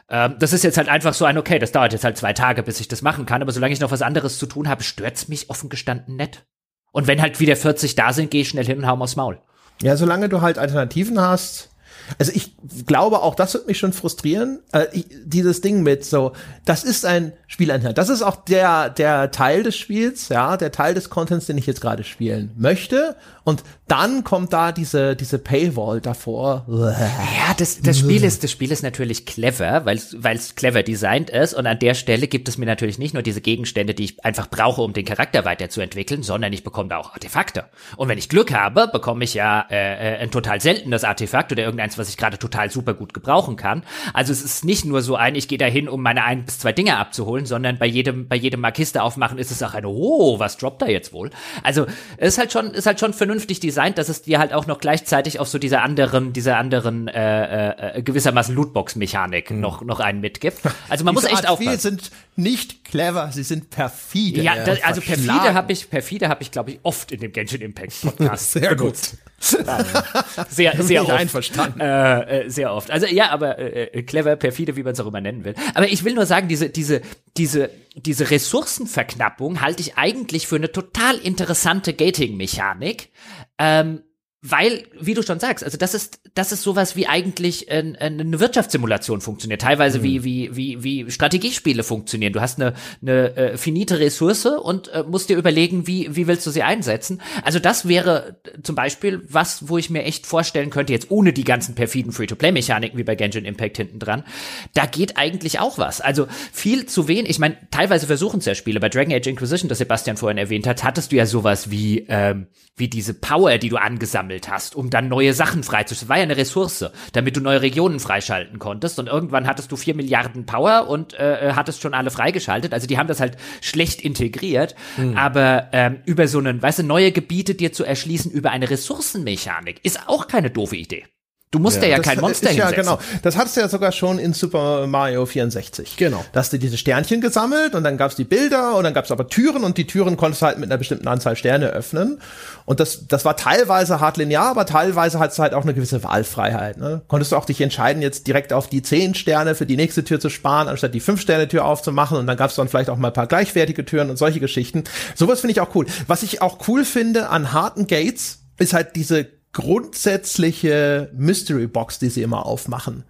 [0.08, 2.64] Ähm, das ist jetzt halt einfach so ein, okay, das dauert jetzt halt zwei Tage,
[2.64, 5.28] bis ich das machen kann, aber solange ich noch was anderes zu tun habe, stört's
[5.28, 6.44] mich offen gestanden nett.
[6.92, 9.40] Und wenn halt wieder 40 da sind, gehe ich schnell hin und hau aufs Maul.
[9.82, 11.69] Ja, solange du halt Alternativen hast,
[12.18, 12.54] also ich
[12.86, 14.60] glaube auch, das wird mich schon frustrieren.
[14.72, 16.32] Äh, ich, dieses Ding mit so,
[16.64, 17.98] das ist ein Spieleinheit.
[17.98, 21.66] Das ist auch der der Teil des Spiels, ja, der Teil des Contents, den ich
[21.66, 23.16] jetzt gerade spielen möchte.
[23.50, 26.64] Und dann kommt da diese diese Paywall davor.
[26.68, 31.54] Ja, das das Spiel ist das Spiel ist natürlich clever, weil es clever designt ist.
[31.54, 34.48] Und an der Stelle gibt es mir natürlich nicht nur diese Gegenstände, die ich einfach
[34.48, 37.64] brauche, um den Charakter weiterzuentwickeln, sondern ich bekomme da auch Artefakte.
[37.96, 41.64] Und wenn ich Glück habe, bekomme ich ja äh, äh ein total seltenes Artefakt oder
[41.64, 43.82] irgendeins was ich gerade total super gut gebrauchen kann.
[44.14, 46.72] Also es ist nicht nur so ein, ich gehe dahin, um meine ein bis zwei
[46.72, 50.38] Dinge abzuholen, sondern bei jedem, bei jedem Mal Kiste aufmachen ist es auch eine, oh,
[50.38, 51.30] was droppt da jetzt wohl?
[51.64, 51.86] Also
[52.16, 54.78] es ist halt schon, ist halt schon vernünftig designt, dass es dir halt auch noch
[54.78, 59.60] gleichzeitig auf so dieser anderen, dieser anderen äh, äh, gewissermaßen Lootbox-Mechanik hm.
[59.60, 60.58] noch, noch einen mitgibt.
[60.88, 61.78] Also man muss echt Art aufpassen.
[61.78, 64.42] sind nicht clever, sie sind perfide.
[64.42, 67.60] Ja, da, also perfide habe ich, perfide habe ich, glaube ich, oft in dem Genshin
[67.60, 68.52] Impact Podcast.
[68.52, 68.96] Sehr gut.
[69.40, 71.12] Sehr, sehr oft.
[71.12, 71.80] Einverstanden.
[71.80, 72.90] Äh, äh, sehr oft.
[72.90, 75.54] Also ja, aber äh, äh, clever, perfide, wie man es auch immer nennen will.
[75.74, 77.00] Aber ich will nur sagen, diese, diese,
[77.36, 83.10] diese, diese Ressourcenverknappung halte ich eigentlich für eine total interessante Gating-Mechanik.
[83.58, 84.02] Ähm,
[84.42, 88.40] weil, wie du schon sagst, also das ist, das ist sowas wie eigentlich äh, eine
[88.40, 90.02] Wirtschaftssimulation funktioniert, teilweise mhm.
[90.02, 92.32] wie, wie, wie, wie Strategiespiele funktionieren.
[92.32, 92.72] Du hast eine,
[93.02, 97.20] eine äh, finite Ressource und äh, musst dir überlegen, wie, wie willst du sie einsetzen.
[97.44, 101.44] Also das wäre zum Beispiel was, wo ich mir echt vorstellen könnte, jetzt ohne die
[101.44, 104.24] ganzen perfiden Free-to-Play-Mechaniken wie bei Genshin Impact hinten dran,
[104.72, 106.00] da geht eigentlich auch was.
[106.00, 108.80] Also viel zu wenig, ich meine, teilweise versuchen es ja Spiele.
[108.80, 112.46] Bei Dragon Age Inquisition, das Sebastian vorhin erwähnt hat, hattest du ja sowas wie, ähm,
[112.76, 116.08] wie diese Power, die du angesammelt gesammelt hast, um dann neue Sachen freizuschalten.
[116.08, 118.98] War ja eine Ressource, damit du neue Regionen freischalten konntest.
[118.98, 122.72] Und irgendwann hattest du vier Milliarden Power und äh, äh, hattest schon alle freigeschaltet.
[122.72, 124.74] Also die haben das halt schlecht integriert.
[124.96, 125.16] Mhm.
[125.16, 129.80] Aber ähm, über so einen, weißt du, neue Gebiete dir zu erschließen über eine Ressourcenmechanik
[129.82, 131.04] ist auch keine doofe Idee.
[131.52, 133.00] Du musst ja, ja, kein Monster ist, Ja, genau.
[133.22, 135.96] Das hattest du ja sogar schon in Super Mario 64.
[135.96, 136.24] Genau.
[136.30, 139.26] Da hast du diese Sternchen gesammelt und dann gab's die Bilder und dann gab's aber
[139.26, 142.20] Türen und die Türen konntest du halt mit einer bestimmten Anzahl Sterne öffnen.
[142.66, 146.04] Und das, das war teilweise hart linear, aber teilweise hattest du halt auch eine gewisse
[146.04, 146.78] Wahlfreiheit.
[146.78, 147.02] Ne?
[147.08, 150.20] Konntest du auch dich entscheiden, jetzt direkt auf die zehn Sterne für die nächste Tür
[150.20, 152.16] zu sparen, anstatt die fünf Sterne Tür aufzumachen.
[152.16, 154.84] Und dann gab's dann vielleicht auch mal ein paar gleichwertige Türen und solche Geschichten.
[155.16, 155.86] Sowas finde ich auch cool.
[156.06, 162.08] Was ich auch cool finde an harten Gates, ist halt diese grundsätzliche Mystery Box, die
[162.08, 163.04] sie immer aufmachen.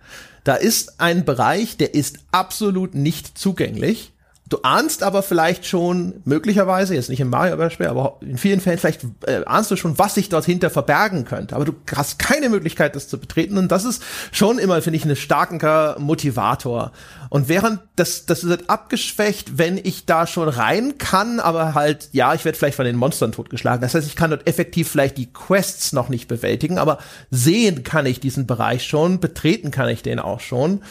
[0.45, 4.13] Da ist ein Bereich, der ist absolut nicht zugänglich.
[4.51, 9.07] Du ahnst aber vielleicht schon, möglicherweise, jetzt nicht im Mario-Beispiel, aber in vielen Fällen, vielleicht
[9.25, 11.55] äh, ahnst du schon, was sich dort hinter verbergen könnte.
[11.55, 13.59] Aber du hast keine Möglichkeit, das zu betreten.
[13.59, 14.03] Und das ist
[14.33, 16.91] schon immer, finde ich, ein starker Motivator.
[17.29, 22.35] Und während das, das wird abgeschwächt, wenn ich da schon rein kann, aber halt, ja,
[22.35, 23.81] ich werde vielleicht von den Monstern totgeschlagen.
[23.81, 26.99] Das heißt, ich kann dort effektiv vielleicht die Quests noch nicht bewältigen, aber
[27.31, 30.83] sehen kann ich diesen Bereich schon, betreten kann ich den auch schon.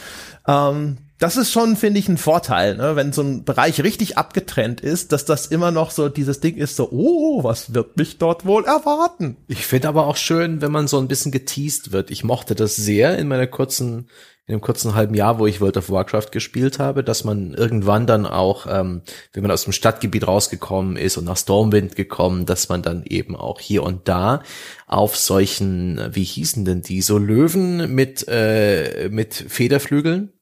[0.48, 2.96] Ähm, das ist schon, finde ich, ein Vorteil, ne?
[2.96, 6.76] wenn so ein Bereich richtig abgetrennt ist, dass das immer noch so dieses Ding ist,
[6.76, 9.36] so, oh, was wird mich dort wohl erwarten?
[9.46, 12.10] Ich finde aber auch schön, wenn man so ein bisschen geteased wird.
[12.10, 14.08] Ich mochte das sehr in meiner kurzen,
[14.46, 18.06] in dem kurzen halben Jahr, wo ich World of Warcraft gespielt habe, dass man irgendwann
[18.06, 19.02] dann auch, ähm,
[19.34, 23.36] wenn man aus dem Stadtgebiet rausgekommen ist und nach Stormwind gekommen, dass man dann eben
[23.36, 24.42] auch hier und da
[24.86, 30.32] auf solchen, wie hießen denn die, so Löwen mit, äh, mit Federflügeln,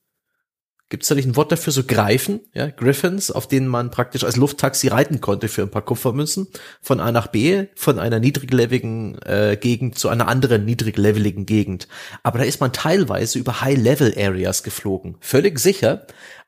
[0.90, 4.24] Gibt es da nicht ein Wort dafür, so Greifen, ja, Griffins, auf denen man praktisch
[4.24, 6.48] als Lufttaxi reiten konnte für ein paar Kupfermünzen,
[6.80, 11.88] von A nach B, von einer niedrigleveligen äh, Gegend zu einer anderen niedrigleveligen Gegend.
[12.22, 16.06] Aber da ist man teilweise über High-Level-Areas geflogen, völlig sicher.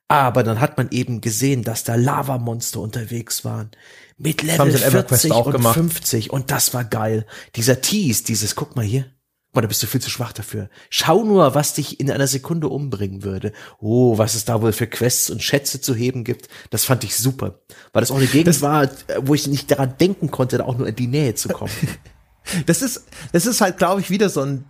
[0.09, 3.71] Aber dann hat man eben gesehen, dass da Lavamonster unterwegs waren.
[4.17, 5.75] Mit Level 40 und gemacht.
[5.75, 7.27] 50 und das war geil.
[7.57, 9.05] Dieser Tease, dieses, guck mal hier,
[9.53, 10.71] Boah, da bist du viel zu schwach dafür.
[10.91, 13.53] Schau nur, was dich in einer Sekunde umbringen würde.
[13.81, 16.49] Oh, was es da wohl für Quests und Schätze zu heben gibt.
[16.71, 17.59] Das fand ich super.
[17.93, 20.79] Weil das auch eine Gegend das war, wo ich nicht daran denken konnte, da auch
[20.79, 21.73] nur in die Nähe zu kommen.
[22.67, 24.65] das ist, das ist halt, glaube ich, wieder so ein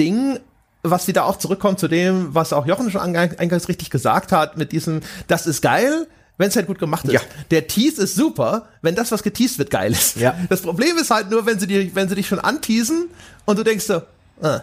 [0.00, 0.40] Ding,
[0.82, 4.72] was wieder auch zurückkommt zu dem, was auch Jochen schon eingangs richtig gesagt hat, mit
[4.72, 6.08] diesem, das ist geil,
[6.38, 7.12] wenn es halt gut gemacht ist.
[7.12, 7.20] Ja.
[7.50, 10.16] Der Tease ist super, wenn das, was geteased wird, geil ist.
[10.16, 10.36] Ja.
[10.48, 13.08] Das Problem ist halt nur, wenn sie, dir, wenn sie dich schon anteasen
[13.44, 14.02] und du denkst so,
[14.42, 14.60] äh.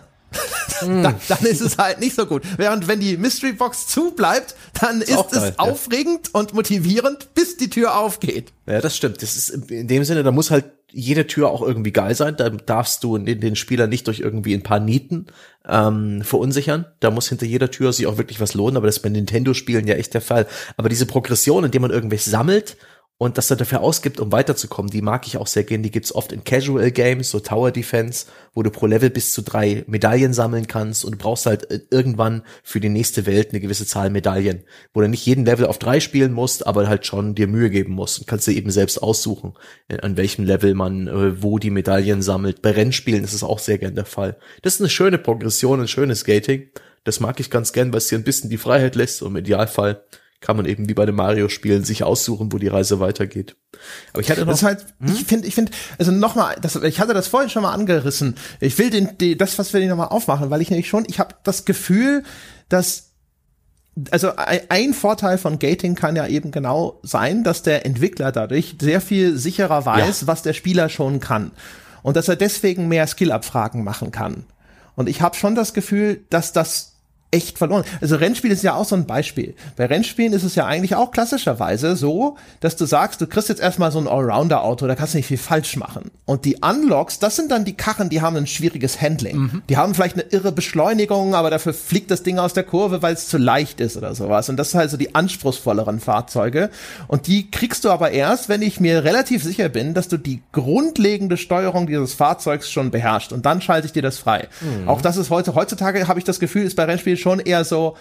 [0.82, 2.44] dann, dann ist es halt nicht so gut.
[2.58, 6.40] Während wenn die Mystery Box zu bleibt, dann ist, ist es aufregend ja.
[6.40, 8.54] und motivierend, bis die Tür aufgeht.
[8.66, 9.22] Ja, das stimmt.
[9.22, 12.36] Das ist in dem Sinne, da muss halt jede Tür auch irgendwie geil sein.
[12.38, 15.28] Da darfst du den, den Spieler nicht durch irgendwie ein paar Nieten
[15.68, 16.86] ähm, verunsichern.
[17.00, 19.88] Da muss hinter jeder Tür sich auch wirklich was lohnen, aber das ist bei Nintendo-Spielen
[19.88, 20.48] ja echt der Fall.
[20.78, 22.78] Aber diese Progression, indem man irgendwelche sammelt
[23.22, 25.84] und das er dafür ausgibt, um weiterzukommen, die mag ich auch sehr gern.
[25.84, 28.26] Die gibt's oft in Casual Games, so Tower Defense,
[28.56, 31.82] wo du pro Level bis zu drei Medaillen sammeln kannst und du brauchst halt äh,
[31.92, 34.64] irgendwann für die nächste Welt eine gewisse Zahl Medaillen,
[34.96, 37.94] wo du nicht jeden Level auf drei spielen musst, aber halt schon dir Mühe geben
[37.94, 39.54] musst und kannst dir eben selbst aussuchen,
[39.88, 42.64] äh, an welchem Level man äh, wo die Medaillen sammelt.
[42.64, 44.40] Bei Rennspielen ist es auch sehr gern der Fall.
[44.64, 46.72] Das ist eine schöne Progression, ein schönes Skating.
[47.04, 49.38] Das mag ich ganz gern, weil es dir ein bisschen die Freiheit lässt und im
[49.38, 50.06] Idealfall
[50.42, 53.56] kann man eben wie bei den Mario-Spielen sich aussuchen, wo die Reise weitergeht.
[54.12, 54.48] Aber ich hatte noch.
[54.48, 55.14] Das ist halt, hm?
[55.14, 58.36] ich finde, ich finde, also nochmal, ich hatte das vorhin schon mal angerissen.
[58.60, 61.36] Ich will den, die, das, was wir nochmal aufmachen, weil ich nämlich schon, ich habe
[61.44, 62.24] das Gefühl,
[62.70, 63.12] dass
[64.10, 69.02] also ein Vorteil von Gating kann ja eben genau sein, dass der Entwickler dadurch sehr
[69.02, 70.28] viel sicherer weiß, ja.
[70.28, 71.52] was der Spieler schon kann.
[72.02, 74.46] Und dass er deswegen mehr Skill-Abfragen machen kann.
[74.96, 76.91] Und ich habe schon das Gefühl, dass das
[77.32, 77.86] echt verloren.
[78.02, 79.56] Also Rennspiel ist ja auch so ein Beispiel.
[79.78, 83.62] Bei Rennspielen ist es ja eigentlich auch klassischerweise so, dass du sagst, du kriegst jetzt
[83.62, 86.12] erstmal so ein Allrounder-Auto, da kannst du nicht viel falsch machen.
[86.26, 89.38] Und die Unlocks, das sind dann die Karren, die haben ein schwieriges Handling.
[89.38, 89.62] Mhm.
[89.70, 93.14] Die haben vielleicht eine irre Beschleunigung, aber dafür fliegt das Ding aus der Kurve, weil
[93.14, 94.50] es zu leicht ist oder sowas.
[94.50, 96.70] Und das sind halt so die anspruchsvolleren Fahrzeuge.
[97.08, 100.42] Und die kriegst du aber erst, wenn ich mir relativ sicher bin, dass du die
[100.52, 103.32] grundlegende Steuerung dieses Fahrzeugs schon beherrschst.
[103.32, 104.50] Und dann schalte ich dir das frei.
[104.60, 104.90] Mhm.
[104.90, 107.96] Auch das ist heute, heutzutage habe ich das Gefühl, ist bei Rennspielen schon eher so,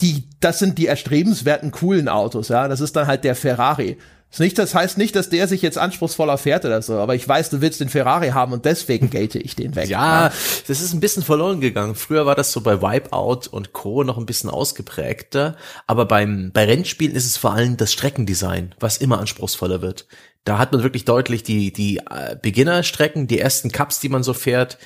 [0.00, 2.68] die, das sind die erstrebenswerten coolen Autos, ja.
[2.68, 3.96] Das ist dann halt der Ferrari.
[4.30, 7.26] Das, nicht, das heißt nicht, dass der sich jetzt anspruchsvoller fährt oder so, aber ich
[7.26, 9.88] weiß, du willst den Ferrari haben und deswegen gate ich den weg.
[9.88, 10.32] Ja,
[10.66, 11.94] das ist ein bisschen verloren gegangen.
[11.94, 14.02] Früher war das so bei Wipeout und Co.
[14.02, 15.56] noch ein bisschen ausgeprägter,
[15.86, 20.06] aber beim, bei Rennspielen ist es vor allem das Streckendesign, was immer anspruchsvoller wird.
[20.44, 24.34] Da hat man wirklich deutlich die, die äh, Beginnerstrecken, die ersten Cups, die man so
[24.34, 24.78] fährt,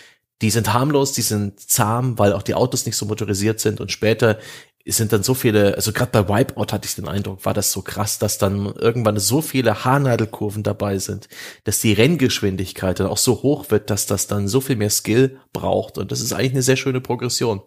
[0.43, 3.81] die sind harmlos, die sind zahm, weil auch die Autos nicht so motorisiert sind.
[3.81, 4.39] Und später
[4.87, 7.83] sind dann so viele, also gerade bei Wipeout hatte ich den Eindruck, war das so
[7.83, 11.29] krass, dass dann irgendwann so viele Haarnadelkurven dabei sind,
[11.65, 15.39] dass die Renngeschwindigkeit dann auch so hoch wird, dass das dann so viel mehr Skill
[15.53, 15.99] braucht.
[15.99, 17.61] Und das ist eigentlich eine sehr schöne Progression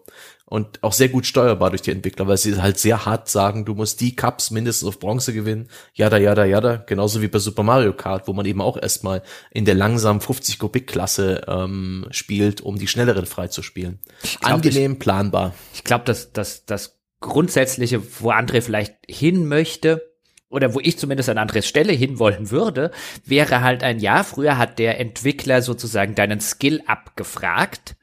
[0.46, 3.74] und auch sehr gut steuerbar durch die Entwickler, weil sie halt sehr hart sagen, du
[3.74, 7.94] musst die Cups mindestens auf Bronze gewinnen, jada, jada, jada, genauso wie bei Super Mario
[7.94, 12.78] Kart, wo man eben auch erstmal in der langsamen 50 Kubik Klasse ähm, spielt, um
[12.78, 14.00] die schnelleren freizuspielen.
[14.42, 15.54] Angenehm, ich, planbar.
[15.72, 20.10] Ich glaube, dass, dass das Grundsätzliche, wo André vielleicht hin möchte,
[20.50, 22.92] oder wo ich zumindest an Andres Stelle hinwollen würde,
[23.24, 24.22] wäre halt ein Jahr.
[24.22, 27.96] Früher hat der Entwickler sozusagen deinen Skill abgefragt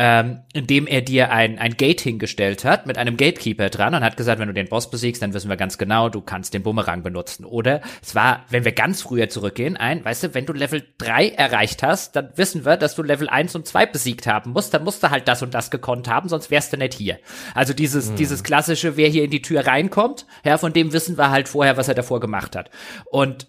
[0.00, 4.16] ähm, indem er dir ein, ein Gate hingestellt hat mit einem Gatekeeper dran und hat
[4.16, 7.02] gesagt, wenn du den Boss besiegst, dann wissen wir ganz genau, du kannst den Bumerang
[7.02, 7.44] benutzen.
[7.44, 11.30] Oder es war, wenn wir ganz früher zurückgehen, ein, weißt du, wenn du Level 3
[11.30, 14.84] erreicht hast, dann wissen wir, dass du Level 1 und 2 besiegt haben musst, dann
[14.84, 17.18] musst du halt das und das gekonnt haben, sonst wärst du nicht hier.
[17.52, 18.16] Also dieses, hm.
[18.16, 21.76] dieses klassische, wer hier in die Tür reinkommt, ja, von dem wissen wir halt vorher,
[21.76, 22.70] was er davor gemacht hat.
[23.10, 23.48] Und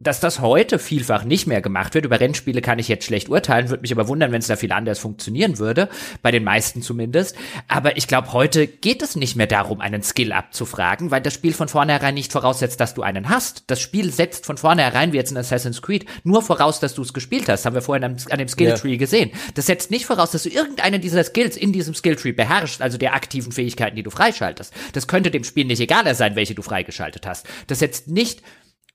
[0.00, 2.04] dass das heute vielfach nicht mehr gemacht wird.
[2.04, 4.70] Über Rennspiele kann ich jetzt schlecht urteilen, würde mich aber wundern, wenn es da viel
[4.70, 5.88] anders funktionieren würde,
[6.22, 7.36] bei den meisten zumindest.
[7.66, 11.52] Aber ich glaube, heute geht es nicht mehr darum, einen Skill abzufragen, weil das Spiel
[11.52, 13.64] von vornherein nicht voraussetzt, dass du einen hast.
[13.66, 17.12] Das Spiel setzt von vornherein, wie jetzt in Assassin's Creed, nur voraus, dass du es
[17.12, 17.66] gespielt hast.
[17.66, 18.98] haben wir vorhin an, dem Skilltree ja.
[18.98, 19.32] gesehen.
[19.54, 23.14] Das setzt nicht voraus, dass du irgendeinen dieser Skills in diesem Skilltree beherrschst, also der
[23.14, 24.72] aktiven Fähigkeiten, die du freischaltest.
[24.92, 27.46] Das könnte dem Spiel nicht egaler sein, welche du freigeschaltet hast.
[27.66, 28.42] Das setzt nicht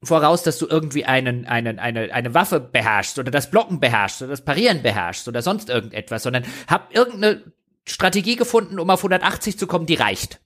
[0.06, 4.32] voraus, dass du irgendwie einen, einen, eine, eine Waffe beherrschst oder das Blocken beherrschst oder
[4.32, 7.44] das Parieren beherrschst oder sonst irgendetwas, sondern hab irgendeine
[7.86, 10.40] Strategie gefunden, um auf 180 zu kommen, die reicht.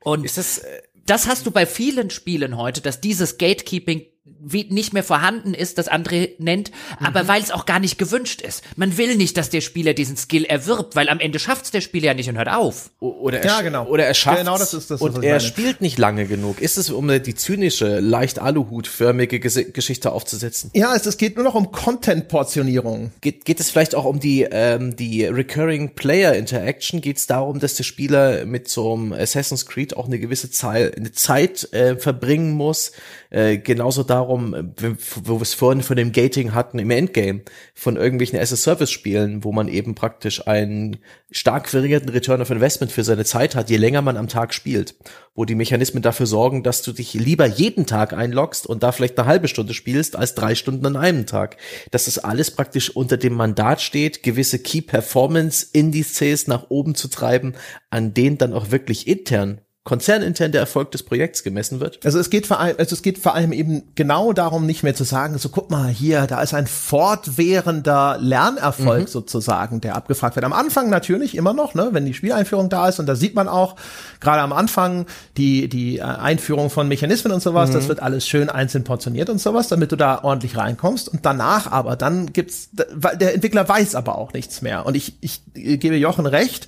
[0.00, 4.06] Und das, äh, das hast du bei vielen Spielen heute, dass dieses Gatekeeping
[4.48, 6.70] wie nicht mehr vorhanden ist, das André nennt,
[7.00, 7.28] aber mhm.
[7.28, 8.62] weil es auch gar nicht gewünscht ist.
[8.76, 12.06] Man will nicht, dass der Spieler diesen Skill erwirbt, weil am Ende schafft's der Spieler
[12.06, 12.90] ja nicht und hört auf.
[13.00, 13.86] Oder er, ja, genau.
[13.86, 15.40] Oder er schafft genau das ist das, und er meine.
[15.40, 16.60] spielt nicht lange genug.
[16.60, 20.70] Ist es, um die zynische, leicht Aluhutförmige Geschichte aufzusetzen?
[20.74, 23.12] Ja, es, es geht nur noch um Content-Portionierung.
[23.20, 27.00] Geht, geht es vielleicht auch um die, ähm, die Recurring Player Interaction?
[27.00, 30.96] Geht es darum, dass der Spieler mit so einem Assassin's Creed auch eine gewisse Zeit,
[30.96, 32.92] eine Zeit äh, verbringen muss,
[33.36, 34.64] äh, genauso darum, äh,
[35.24, 37.42] wo wir es vorhin von dem Gating hatten im Endgame,
[37.74, 40.96] von irgendwelchen as-a-Service-Spielen, wo man eben praktisch einen
[41.30, 44.94] stark variierten Return of Investment für seine Zeit hat, je länger man am Tag spielt,
[45.34, 49.18] wo die Mechanismen dafür sorgen, dass du dich lieber jeden Tag einloggst und da vielleicht
[49.18, 51.58] eine halbe Stunde spielst, als drei Stunden an einem Tag.
[51.90, 57.08] Dass das alles praktisch unter dem Mandat steht, gewisse Key Performance Indizes nach oben zu
[57.08, 57.52] treiben,
[57.90, 62.04] an denen dann auch wirklich intern konzernintern der Erfolg des Projekts gemessen wird?
[62.04, 64.96] Also es geht vor allem, also es geht vor allem eben genau darum, nicht mehr
[64.96, 69.06] zu sagen, so guck mal hier, da ist ein fortwährender Lernerfolg mhm.
[69.06, 70.44] sozusagen, der abgefragt wird.
[70.44, 73.46] Am Anfang natürlich immer noch, ne, wenn die Spieleinführung da ist und da sieht man
[73.46, 73.76] auch
[74.18, 75.06] gerade am Anfang
[75.36, 77.74] die die äh, Einführung von Mechanismen und sowas, mhm.
[77.74, 81.70] das wird alles schön einzeln portioniert und sowas, damit du da ordentlich reinkommst und danach
[81.70, 86.26] aber dann gibt's der Entwickler weiß aber auch nichts mehr und ich ich gebe Jochen
[86.26, 86.66] recht,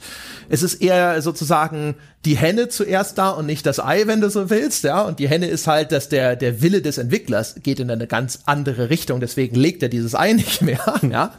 [0.49, 4.51] es ist eher sozusagen die Henne zuerst da und nicht das Ei, wenn du so
[4.51, 5.03] willst, ja.
[5.03, 8.40] Und die Henne ist halt, dass der, der Wille des Entwicklers geht in eine ganz
[8.45, 11.35] andere Richtung, deswegen legt er dieses Ei nicht mehr, ja.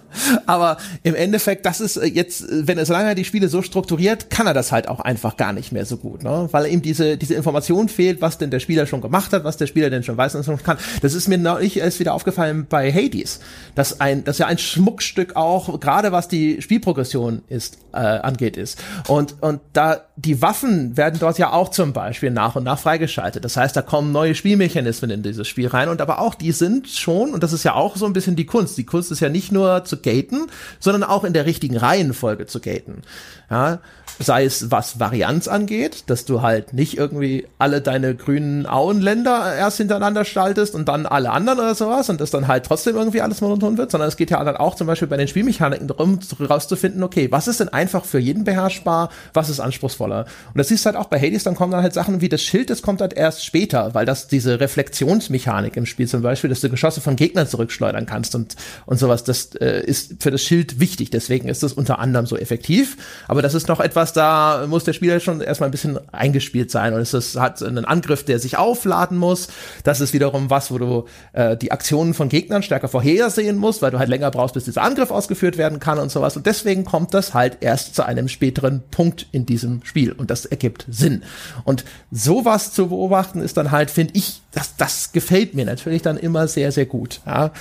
[0.46, 4.30] Aber im Endeffekt, das ist äh, jetzt, wenn er solange er die Spiele so strukturiert,
[4.30, 6.48] kann er das halt auch einfach gar nicht mehr so gut, ne?
[6.52, 9.68] Weil ihm diese, diese Information fehlt, was denn der Spieler schon gemacht hat, was der
[9.68, 10.78] Spieler denn schon weiß und so kann.
[11.02, 13.42] Das ist mir neulich erst wieder aufgefallen bei Hades,
[13.76, 18.80] dass ein, dass ja ein Schmuckstück auch, gerade was die Spielprogression ist, äh, angeht, ist.
[19.08, 22.80] Und, und da die Waffen Waffen werden dort ja auch zum Beispiel nach und nach
[22.80, 23.44] freigeschaltet.
[23.44, 26.88] Das heißt, da kommen neue Spielmechanismen in dieses Spiel rein und aber auch die sind
[26.90, 28.78] schon, und das ist ja auch so ein bisschen die Kunst.
[28.78, 30.48] Die Kunst ist ja nicht nur zu gaten,
[30.80, 33.02] sondern auch in der richtigen Reihenfolge zu gaten.
[33.50, 33.80] Ja,
[34.20, 39.78] sei es was Varianz angeht, dass du halt nicht irgendwie alle deine grünen Auenländer erst
[39.78, 43.40] hintereinander schaltest und dann alle anderen oder sowas und das dann halt trotzdem irgendwie alles
[43.40, 47.02] monoton wird, sondern es geht ja dann auch zum Beispiel bei den Spielmechaniken darum, rauszufinden,
[47.02, 50.26] okay, was ist denn einfach für jeden beherrschbar, was ist anspruchsvoller.
[50.54, 52.42] Und das siehst du halt auch bei Hades, dann kommen dann halt Sachen wie das
[52.42, 56.60] Schild, das kommt halt erst später, weil das diese Reflexionsmechanik im Spiel zum Beispiel, dass
[56.60, 60.82] du Geschosse von Gegnern zurückschleudern kannst und, und sowas, das äh, ist für das Schild
[60.82, 62.98] wichtig, deswegen ist das unter anderem so effektiv,
[63.30, 66.72] aber das ist noch etwas, was da muss der Spieler schon erstmal ein bisschen eingespielt
[66.72, 69.50] sein und es ist, hat einen Angriff, der sich aufladen muss.
[69.84, 73.92] Das ist wiederum was, wo du äh, die Aktionen von Gegnern stärker vorhersehen musst, weil
[73.92, 76.36] du halt länger brauchst, bis dieser Angriff ausgeführt werden kann und sowas.
[76.38, 80.46] Und deswegen kommt das halt erst zu einem späteren Punkt in diesem Spiel und das
[80.46, 81.24] ergibt Sinn.
[81.64, 86.18] Und sowas zu beobachten ist dann halt, finde ich, das, das gefällt mir natürlich dann
[86.18, 87.22] immer sehr, sehr gut.
[87.26, 87.52] Ja.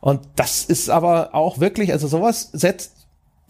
[0.00, 2.97] Und das ist aber auch wirklich, also sowas setzt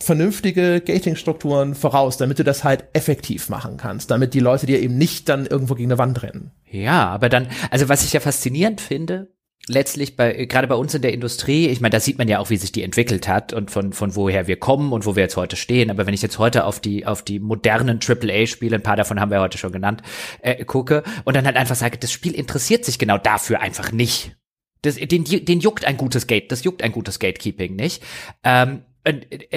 [0.00, 4.96] vernünftige Gating-Strukturen voraus, damit du das halt effektiv machen kannst, damit die Leute dir eben
[4.96, 6.52] nicht dann irgendwo gegen eine Wand rennen.
[6.70, 9.28] Ja, aber dann, also was ich ja faszinierend finde,
[9.68, 12.50] letztlich bei gerade bei uns in der Industrie, ich meine, da sieht man ja auch,
[12.50, 15.36] wie sich die entwickelt hat und von von woher wir kommen und wo wir jetzt
[15.36, 15.90] heute stehen.
[15.90, 19.30] Aber wenn ich jetzt heute auf die auf die modernen AAA-Spiele, ein paar davon haben
[19.30, 20.02] wir heute schon genannt,
[20.42, 24.36] äh, gucke und dann halt einfach sage, das Spiel interessiert sich genau dafür einfach nicht.
[24.82, 28.02] Das, den, den juckt ein gutes Gate, das juckt ein gutes Gatekeeping nicht.
[28.44, 28.97] Ähm, äh,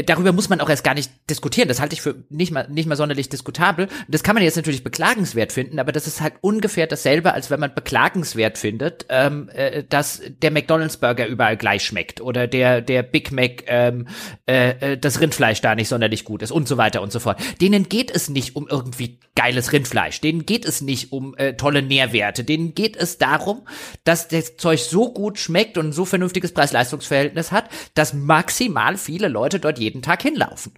[0.05, 1.67] darüber muss man auch erst gar nicht diskutieren.
[1.67, 3.87] Das halte ich für nicht mal, nicht mal sonderlich diskutabel.
[4.07, 7.59] das kann man jetzt natürlich beklagenswert finden, aber das ist halt ungefähr dasselbe, als wenn
[7.59, 13.03] man beklagenswert findet, ähm, äh, dass der McDonalds Burger überall gleich schmeckt oder der, der
[13.03, 14.07] Big Mac, ähm,
[14.47, 17.39] äh, äh, das Rindfleisch da nicht sonderlich gut ist und so weiter und so fort.
[17.61, 20.21] Denen geht es nicht um irgendwie geiles Rindfleisch.
[20.21, 22.43] Denen geht es nicht um äh, tolle Nährwerte.
[22.43, 23.67] Denen geht es darum,
[24.03, 29.40] dass das Zeug so gut schmeckt und so vernünftiges Preis-Leistungs-Verhältnis hat, dass maximal viele Leute
[29.49, 30.73] dort jeden Tag hinlaufen.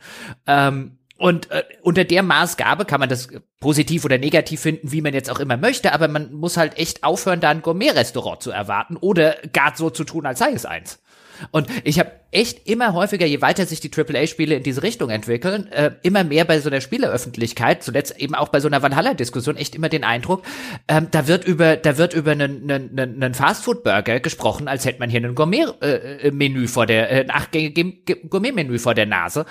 [0.47, 3.29] Ähm, und äh, unter der Maßgabe kann man das
[3.59, 7.03] positiv oder negativ finden, wie man jetzt auch immer möchte, aber man muss halt echt
[7.03, 10.99] aufhören, da ein Gourmet-Restaurant zu erwarten oder gar so zu tun, als sei es eins.
[11.51, 15.71] Und ich habe echt immer häufiger, je weiter sich die AAA-Spiele in diese Richtung entwickeln,
[15.71, 19.75] äh, immer mehr bei so einer Spieleöffentlichkeit, zuletzt eben auch bei so einer Valhalla-Diskussion, echt
[19.75, 20.43] immer den Eindruck,
[20.87, 25.09] ähm, da wird über, da wird über einen, einen, einen Fastfood-Burger gesprochen, als hätte man
[25.09, 29.45] hier ein Gourmet-Menü vor der, äh, ein achtgängige Gourmet-Menü vor der Nase.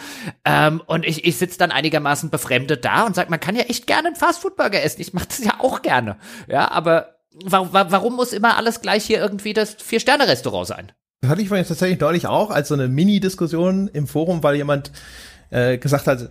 [0.45, 3.87] Ähm, und ich, ich sitze dann einigermaßen befremdet da und sage, man kann ja echt
[3.87, 5.01] gerne einen Fastfood-Burger essen.
[5.01, 6.17] Ich mache das ja auch gerne.
[6.49, 10.93] Ja, aber warum, warum muss immer alles gleich hier irgendwie das Vier-Sterne-Restaurant sein?
[11.23, 14.91] Das hatte ich jetzt tatsächlich neulich auch als so eine Mini-Diskussion im Forum, weil jemand
[15.51, 16.31] äh, gesagt hat,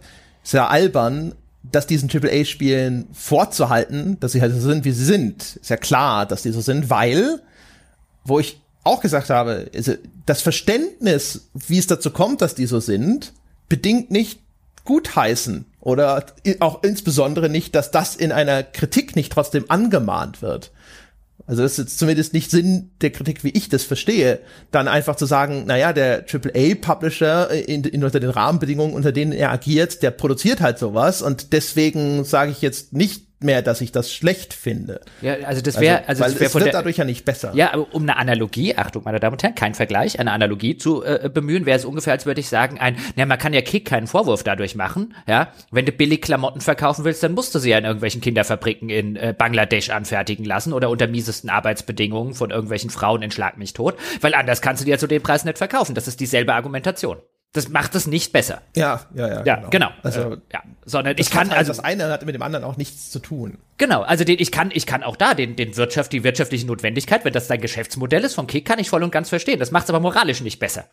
[0.51, 5.55] ja albern, dass diesen AAA-Spielen vorzuhalten, dass sie halt so sind, wie sie sind.
[5.55, 7.41] Ist ja klar, dass die so sind, weil,
[8.25, 9.71] wo ich auch gesagt habe,
[10.25, 13.31] das Verständnis, wie es dazu kommt, dass die so sind,
[13.69, 14.41] bedingt nicht
[14.83, 16.25] gutheißen oder
[16.59, 20.71] auch insbesondere nicht, dass das in einer Kritik nicht trotzdem angemahnt wird.
[21.47, 24.39] Also das ist jetzt zumindest nicht Sinn der Kritik, wie ich das verstehe,
[24.71, 29.51] dann einfach zu sagen, naja, der AAA-Publisher in, in, unter den Rahmenbedingungen, unter denen er
[29.51, 34.11] agiert, der produziert halt sowas und deswegen sage ich jetzt nicht mehr, dass ich das
[34.11, 35.01] schlecht finde.
[35.21, 37.51] Ja, also das wäre, also, also das wär es wird der, dadurch ja nicht besser.
[37.55, 41.03] Ja, aber um eine Analogie, Achtung, meine Damen und Herren, kein Vergleich, eine Analogie zu
[41.03, 43.85] äh, bemühen, wäre es ungefähr, als würde ich sagen, ein, ja, man kann ja Kick
[43.85, 47.69] keinen Vorwurf dadurch machen, ja, wenn du billig Klamotten verkaufen willst, dann musst du sie
[47.69, 52.89] ja in irgendwelchen Kinderfabriken in äh, Bangladesch anfertigen lassen oder unter miesesten Arbeitsbedingungen von irgendwelchen
[52.89, 55.57] Frauen in Schlag mich tot, weil anders kannst du die ja zu dem Preis nicht
[55.57, 55.95] verkaufen.
[55.95, 57.17] Das ist dieselbe Argumentation.
[57.53, 58.61] Das macht es nicht besser.
[58.77, 59.43] Ja, ja, ja.
[59.43, 59.69] Ja, genau.
[59.69, 59.89] genau.
[60.03, 60.61] Also, äh, ja.
[60.85, 61.71] Sondern ich kann, halt, also.
[61.71, 63.57] Das eine hat mit dem anderen auch nichts zu tun.
[63.77, 64.03] Genau.
[64.03, 67.33] Also, den, ich kann, ich kann auch da den, den Wirtschaft, die wirtschaftliche Notwendigkeit, wenn
[67.33, 69.59] das dein Geschäftsmodell ist vom Kick, kann ich voll und ganz verstehen.
[69.59, 70.85] Das macht es aber moralisch nicht besser.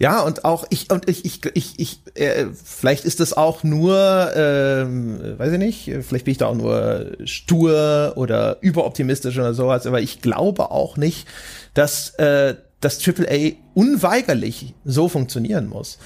[0.00, 4.32] Ja, und auch ich, und ich, ich, ich, ich äh, vielleicht ist das auch nur,
[4.34, 9.86] ähm, weiß ich nicht, vielleicht bin ich da auch nur stur oder überoptimistisch oder sowas,
[9.86, 11.28] aber ich glaube auch nicht,
[11.74, 15.98] dass, äh, dass AAA unweigerlich so funktionieren muss.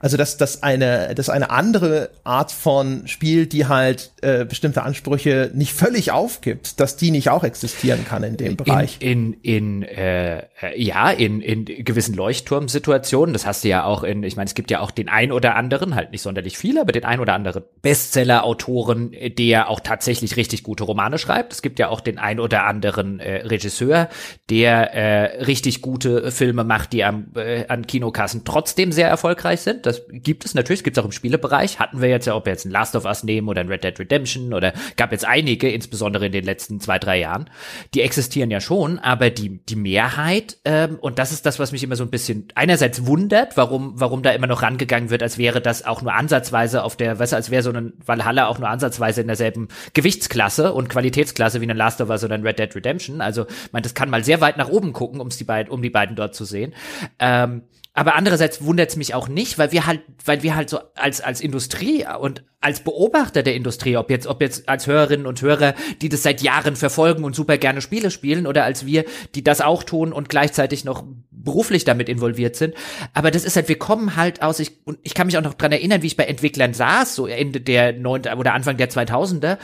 [0.00, 5.50] Also dass das eine, das eine andere Art von Spiel, die halt äh, bestimmte Ansprüche
[5.54, 8.96] nicht völlig aufgibt, dass die nicht auch existieren kann in dem Bereich.
[9.00, 10.42] In, in, in äh,
[10.74, 13.34] ja, in, in gewissen Leuchtturmsituationen.
[13.34, 15.54] Das hast du ja auch in, ich meine, es gibt ja auch den ein oder
[15.54, 20.62] anderen, halt nicht sonderlich viele, aber den ein oder anderen Bestseller-Autoren, der auch tatsächlich richtig
[20.62, 21.52] gute Romane schreibt.
[21.52, 24.08] Es gibt ja auch den ein oder anderen äh, Regisseur,
[24.48, 29.89] der äh, richtig gute Filme macht, die am, äh, an Kinokassen trotzdem sehr erfolgreich sind
[29.90, 31.78] das gibt es natürlich, gibt es auch im Spielebereich.
[31.78, 33.84] Hatten wir jetzt ja, ob wir jetzt ein Last of Us nehmen oder ein Red
[33.84, 37.50] Dead Redemption oder gab jetzt einige, insbesondere in den letzten zwei, drei Jahren.
[37.94, 41.82] Die existieren ja schon, aber die, die Mehrheit, ähm, und das ist das, was mich
[41.82, 45.60] immer so ein bisschen einerseits wundert, warum, warum da immer noch rangegangen wird, als wäre
[45.60, 48.68] das auch nur ansatzweise auf der, weißt du, als wäre so ein Valhalla auch nur
[48.68, 52.74] ansatzweise in derselben Gewichtsklasse und Qualitätsklasse wie ein Last of Us oder ein Red Dead
[52.74, 53.20] Redemption.
[53.20, 55.90] Also, man, das kann mal sehr weit nach oben gucken, um's die beiden, um die
[55.90, 56.74] beiden dort zu sehen.
[57.18, 57.62] Ähm,
[57.92, 61.20] aber andererseits wundert es mich auch nicht, weil wir halt, weil wir halt so als
[61.20, 65.74] als Industrie und als Beobachter der Industrie, ob jetzt ob jetzt als Hörerinnen und Hörer,
[66.02, 69.04] die das seit Jahren verfolgen und super gerne Spiele spielen, oder als wir,
[69.34, 72.74] die das auch tun und gleichzeitig noch beruflich damit involviert sind.
[73.14, 74.58] Aber das ist halt, wir kommen halt aus.
[74.58, 77.26] Ich und ich kann mich auch noch dran erinnern, wie ich bei Entwicklern saß, so
[77.26, 79.58] Ende der neunte oder Anfang der 2000er.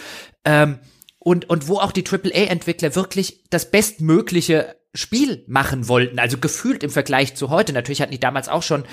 [0.45, 0.79] Ähm,
[1.19, 6.91] und, und wo auch die AAA-Entwickler wirklich das Bestmögliche Spiel machen wollten, also gefühlt im
[6.91, 7.73] Vergleich zu heute.
[7.73, 8.85] Natürlich hatten die damals auch schon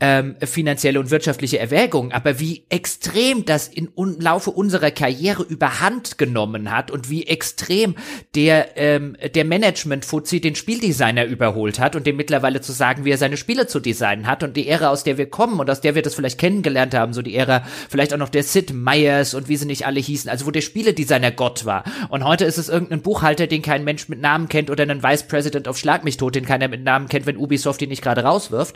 [0.00, 6.18] ähm, finanzielle und wirtschaftliche Erwägungen, aber wie extrem das im un Laufe unserer Karriere überhand
[6.18, 7.94] genommen hat und wie extrem
[8.34, 13.18] der ähm, der Management-Fuzzi den Spieldesigner überholt hat und dem mittlerweile zu sagen, wie er
[13.18, 15.94] seine Spiele zu designen hat und die Ära, aus der wir kommen und aus der
[15.94, 19.48] wir das vielleicht kennengelernt haben, so die Ära vielleicht auch noch der Sid Meyers und
[19.48, 21.84] wie sie nicht alle hießen, also wo der Spieledesigner Gott war.
[22.08, 25.24] Und heute ist es irgendein Buchhalter, den kein Mensch mit Namen kennt oder einen Vice
[25.24, 28.02] President President auf Schlag mich tot, den keiner mit Namen kennt, wenn Ubisoft ihn nicht
[28.02, 28.74] gerade rauswirft.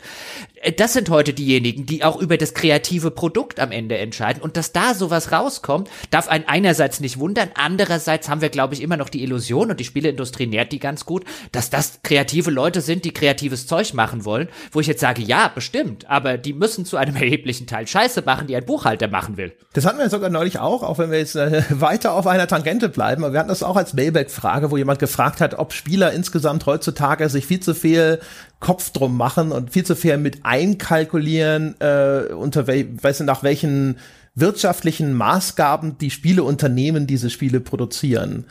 [0.60, 4.42] Äh, das sind heute diejenigen, die auch über das kreative Produkt am Ende entscheiden.
[4.42, 8.82] Und dass da sowas rauskommt, darf einen einerseits nicht wundern, andererseits haben wir, glaube ich,
[8.82, 12.82] immer noch die Illusion, und die Spieleindustrie nährt die ganz gut, dass das kreative Leute
[12.82, 16.84] sind, die kreatives Zeug machen wollen, wo ich jetzt sage, ja, bestimmt, aber die müssen
[16.84, 19.52] zu einem erheblichen Teil Scheiße machen, die ein Buchhalter machen will.
[19.72, 22.90] Das hatten wir sogar neulich auch, auch wenn wir jetzt äh, weiter auf einer Tangente
[22.90, 26.65] bleiben, aber wir hatten das auch als Mailback-Frage, wo jemand gefragt hat, ob Spieler insgesamt
[26.66, 28.20] heutzutage sich viel zu viel
[28.60, 33.42] Kopf drum machen und viel zu viel mit einkalkulieren, äh, unter wel weißt du, nach
[33.42, 33.98] welchen
[34.34, 38.44] wirtschaftlichen Maßgaben die Spieleunternehmen diese Spiele produzieren.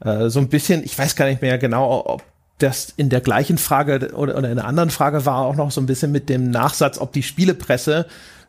[0.00, 2.22] Äh, so ein bisschen, ich weiß gar nicht mehr genau, ob
[2.58, 5.80] das in der gleichen Frage oder, oder in einer anderen Frage war auch noch so
[5.80, 8.06] ein bisschen mit dem Nachsatz, ob die Spielepresse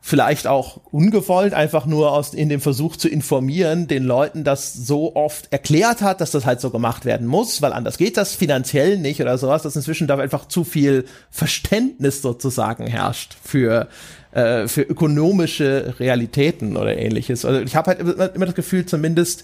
[0.08, 5.16] vielleicht auch ungewollt, einfach nur aus, in dem Versuch zu informieren, den Leuten das so
[5.16, 9.00] oft erklärt hat, dass das halt so gemacht werden muss, weil anders geht das finanziell
[9.00, 13.88] nicht oder sowas, dass inzwischen da einfach zu viel Verständnis sozusagen herrscht für
[14.32, 17.44] äh, für ökonomische Realitäten oder ähnliches.
[17.44, 19.44] Also ich habe halt immer das Gefühl, zumindest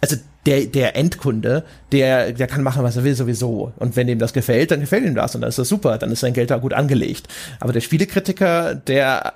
[0.00, 0.16] also
[0.46, 3.74] der, der Endkunde, der, der kann machen, was er will, sowieso.
[3.76, 6.10] Und wenn ihm das gefällt, dann gefällt ihm das und dann ist das super, dann
[6.10, 7.28] ist sein Geld da gut angelegt.
[7.60, 9.34] Aber der Spielekritiker, der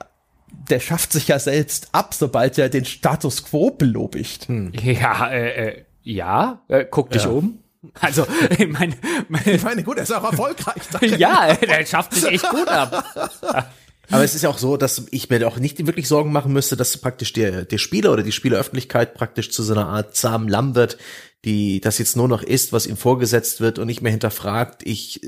[0.70, 4.48] der schafft sich ja selbst ab, sobald er den Status quo belobigt.
[4.48, 4.72] Hm.
[4.74, 7.30] Ja, äh, äh, ja, äh, guck dich ja.
[7.30, 7.60] um.
[8.00, 8.26] Also,
[8.58, 8.94] ich meine,
[9.44, 10.82] ich meine, gut, er ist auch erfolgreich.
[11.18, 13.04] ja, er schafft sich echt gut ab.
[14.10, 16.76] Aber es ist ja auch so, dass ich mir auch nicht wirklich Sorgen machen müsste,
[16.76, 20.76] dass praktisch der, der Spieler oder die Spieleröffentlichkeit praktisch zu so einer Art zahmen Lamm
[20.76, 20.96] wird,
[21.44, 24.82] die das jetzt nur noch ist, was ihm vorgesetzt wird und nicht mehr hinterfragt.
[24.84, 25.22] Ich,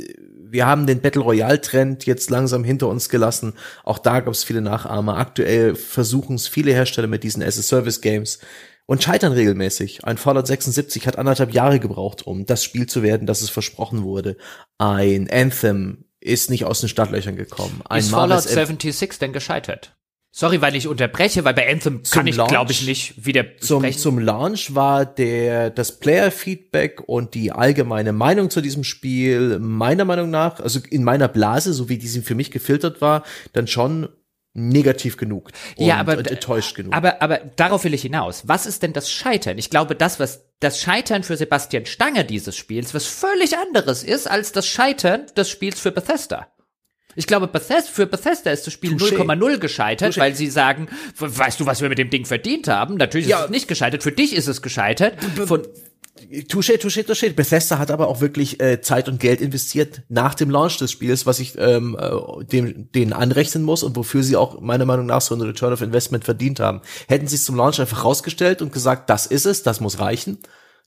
[0.51, 3.55] wir haben den Battle Royale Trend jetzt langsam hinter uns gelassen.
[3.85, 5.19] Auch da gab es viele Nachahmer.
[5.19, 8.39] Aktuell versuchen es viele Hersteller mit diesen as a Service Games
[8.87, 10.05] und scheitern regelmäßig.
[10.05, 14.03] Ein Fallout 76 hat anderthalb Jahre gebraucht, um das Spiel zu werden, das es versprochen
[14.03, 14.37] wurde.
[14.79, 17.83] Ein Anthem ist nicht aus den Startlöchern gekommen.
[17.85, 19.98] Ein ist Fallout 76 denn gescheitert?
[20.39, 23.99] Sorry, weil ich unterbreche, weil bei Anthem kann ich, glaube ich, nicht wieder zum, sprechen.
[23.99, 30.31] Zum Launch war der, das Player-Feedback und die allgemeine Meinung zu diesem Spiel meiner Meinung
[30.31, 34.11] nach, also in meiner Blase, so wie die für mich gefiltert war, dann schon
[34.55, 36.95] negativ genug ja, aber, und enttäuscht genug.
[36.95, 38.47] Aber, aber darauf will ich hinaus.
[38.47, 39.59] Was ist denn das Scheitern?
[39.59, 44.31] Ich glaube, das, was das Scheitern für Sebastian Stange dieses Spiels, was völlig anderes ist
[44.31, 46.47] als das Scheitern des Spiels für Bethesda.
[47.19, 50.21] Ich glaube, Bethesda, für Bethesda ist das Spiel 0,0 gescheitert, Touché.
[50.21, 50.87] weil sie sagen,
[51.19, 52.95] weißt du, was wir mit dem Ding verdient haben?
[52.95, 53.41] Natürlich ja.
[53.41, 54.05] ist es nicht gescheitert.
[54.05, 55.15] Für dich ist es gescheitert.
[55.47, 55.67] Von
[56.47, 57.31] Touché, touché, touché.
[57.31, 61.27] Bethesda hat aber auch wirklich äh, Zeit und Geld investiert nach dem Launch des Spiels,
[61.27, 65.21] was ich ähm, äh, dem, denen anrechnen muss und wofür sie auch meiner Meinung nach
[65.21, 66.83] so ein Return of Investment verdient haben.
[67.09, 70.39] Hätten sie es zum Launch einfach rausgestellt und gesagt, das ist es, das muss reichen,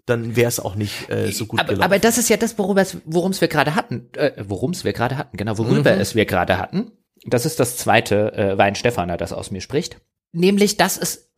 [0.06, 1.84] dann wäre es auch nicht äh, so gut aber, gelaufen.
[1.84, 5.18] Aber das ist ja das, worum es wir gerade hatten, äh, worum es wir gerade
[5.18, 6.02] hatten, genau, worüber mhm.
[6.02, 6.92] es wir gerade hatten.
[7.26, 10.02] das ist das zweite äh, Wein Stefaner, das aus mir spricht.
[10.34, 11.32] Nämlich, dass es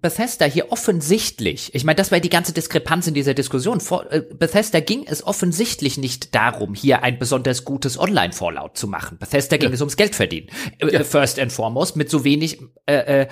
[0.00, 3.80] Bethesda hier offensichtlich, ich meine, das war die ganze Diskrepanz in dieser Diskussion.
[3.80, 9.16] Vor, äh, Bethesda ging es offensichtlich nicht darum, hier ein besonders gutes Online-Fallout zu machen.
[9.18, 9.74] Bethesda ging ja.
[9.74, 10.48] es ums Geld verdienen.
[10.78, 11.04] Äh, ja.
[11.04, 13.26] First and foremost, mit so wenig äh, äh,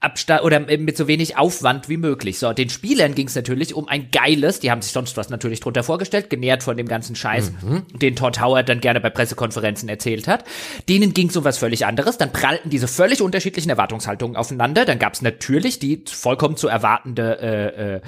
[0.00, 2.38] Abstand oder mit so wenig Aufwand wie möglich.
[2.38, 5.60] So, den Spielern ging es natürlich um ein geiles, die haben sich sonst was natürlich
[5.60, 7.84] drunter vorgestellt, genährt von dem ganzen Scheiß, mhm.
[7.98, 10.44] den Todd Howard dann gerne bei Pressekonferenzen erzählt hat.
[10.88, 12.18] Denen ging es um was völlig anderes.
[12.18, 14.84] Dann prallten diese völlig unterschiedlichen Erwartungshaltungen aufeinander.
[14.84, 18.00] Dann gab es natürlich die vollkommen zu erwartende äh, äh,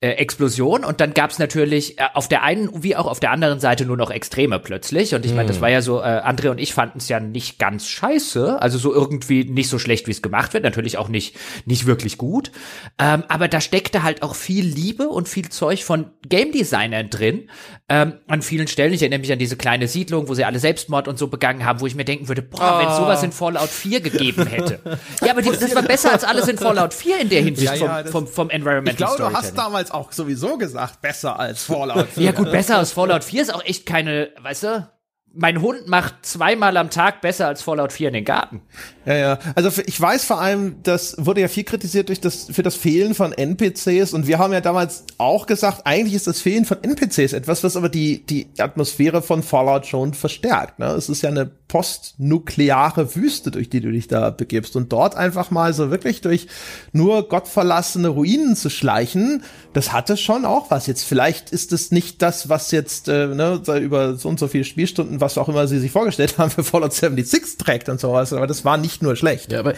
[0.00, 0.84] äh, Explosion.
[0.84, 3.86] Und dann gab es natürlich äh, auf der einen wie auch auf der anderen Seite
[3.86, 5.14] nur noch Extreme plötzlich.
[5.14, 5.62] Und ich meine, das mhm.
[5.62, 8.60] war ja so, äh, André und ich fanden es ja nicht ganz scheiße.
[8.60, 10.64] Also so irgendwie nicht so schlecht, wie es gemacht wird.
[10.64, 12.50] Natürlich auch nicht, nicht wirklich gut.
[12.98, 17.48] Ähm, aber da steckte halt auch viel Liebe und viel Zeug von Game Designern drin.
[17.88, 18.92] Ähm, an vielen Stellen.
[18.92, 21.80] Ich erinnere mich an diese kleine Siedlung, wo sie alle Selbstmord und so begangen haben,
[21.80, 22.82] wo ich mir denken würde, boah, oh.
[22.82, 24.78] wenn sowas in Fallout 4 gegeben hätte.
[25.24, 28.00] ja, aber die, das war besser als alles in Fallout 4 in der Hinsicht ja,
[28.00, 31.64] ja, vom, vom, vom Environmental Ich glaube, du hast damals auch sowieso gesagt, besser als
[31.64, 32.22] Fallout 4.
[32.24, 34.88] ja gut, besser als Fallout 4 ist auch echt keine, weißt du,
[35.34, 38.60] mein Hund macht zweimal am Tag besser als Fallout 4 in den Garten.
[39.04, 39.38] Ja, ja.
[39.54, 43.14] Also ich weiß vor allem, das wurde ja viel kritisiert durch das, für das Fehlen
[43.14, 47.32] von NPCs und wir haben ja damals auch gesagt, eigentlich ist das Fehlen von NPCs
[47.32, 50.78] etwas, was aber die, die Atmosphäre von Fallout schon verstärkt.
[50.78, 50.86] Ne?
[50.86, 55.50] Es ist ja eine postnukleare Wüste, durch die du dich da begibst und dort einfach
[55.50, 56.46] mal so wirklich durch
[56.92, 59.42] nur gottverlassene Ruinen zu schleichen,
[59.72, 60.86] das hatte schon auch was.
[60.86, 64.64] Jetzt vielleicht ist es nicht das, was jetzt äh, ne, über so und so viele
[64.64, 68.46] Spielstunden was auch immer sie sich vorgestellt haben für Fallout 76 trägt und sowas, aber
[68.46, 69.50] das war nicht nur schlecht.
[69.50, 69.72] Ja, aber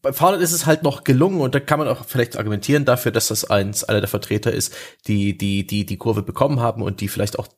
[0.00, 3.12] bei Fallout ist es halt noch gelungen und da kann man auch vielleicht argumentieren dafür,
[3.12, 4.72] dass das eins einer der Vertreter ist,
[5.06, 7.48] die die die die Kurve bekommen haben und die vielleicht auch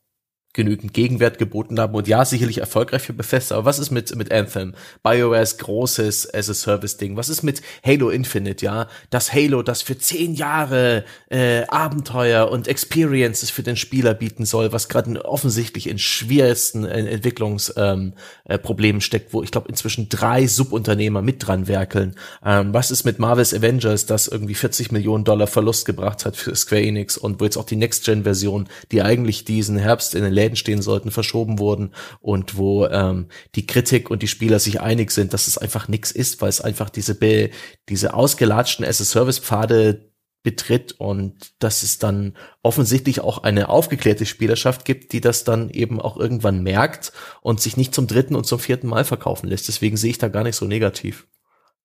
[0.52, 4.30] genügend Gegenwert geboten haben und ja, sicherlich erfolgreich für Bethesda, aber was ist mit, mit
[4.30, 4.74] Anthem?
[5.02, 7.16] BioWare's großes as-a-Service-Ding.
[7.16, 8.88] Was ist mit Halo Infinite, ja?
[9.10, 14.72] Das Halo, das für zehn Jahre äh, Abenteuer und Experiences für den Spieler bieten soll,
[14.72, 18.14] was gerade offensichtlich in schwierigsten äh, Entwicklungsproblemen
[18.46, 22.14] ähm, äh, steckt, wo ich glaube inzwischen drei Subunternehmer mit dran werkeln.
[22.44, 26.54] Ähm, was ist mit Marvel's Avengers, das irgendwie 40 Millionen Dollar Verlust gebracht hat für
[26.54, 30.56] Square Enix und wo jetzt auch die Next-Gen-Version, die eigentlich diesen Herbst in den Läden
[30.56, 35.32] stehen sollten, verschoben wurden und wo ähm, die Kritik und die Spieler sich einig sind,
[35.32, 37.51] dass es einfach nichts ist, weil es einfach diese Be
[37.89, 40.12] diese ausgelatschten as-a-Service-Pfade
[40.43, 46.01] betritt und dass es dann offensichtlich auch eine aufgeklärte Spielerschaft gibt, die das dann eben
[46.01, 47.12] auch irgendwann merkt
[47.43, 49.69] und sich nicht zum dritten und zum vierten Mal verkaufen lässt.
[49.69, 51.28] Deswegen sehe ich da gar nicht so negativ.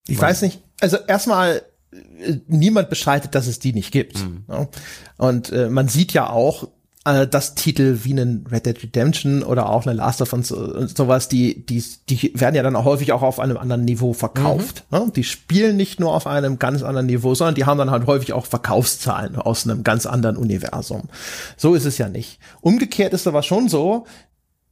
[0.08, 4.20] Ich weiß nicht, also erstmal äh, niemand beschreitet, dass es die nicht gibt.
[4.20, 4.46] Mhm.
[5.18, 6.70] Und äh, man sieht ja auch,
[7.08, 10.96] äh, dass Titel wie einen Red Dead Redemption oder auch eine Last of Us und
[10.96, 14.84] sowas, die, die, die werden ja dann auch häufig auch auf einem anderen Niveau verkauft.
[14.90, 14.98] Mhm.
[14.98, 15.12] Ne?
[15.16, 18.34] Die spielen nicht nur auf einem ganz anderen Niveau, sondern die haben dann halt häufig
[18.34, 21.04] auch Verkaufszahlen aus einem ganz anderen Universum.
[21.56, 22.40] So ist es ja nicht.
[22.62, 24.06] Umgekehrt ist aber schon so,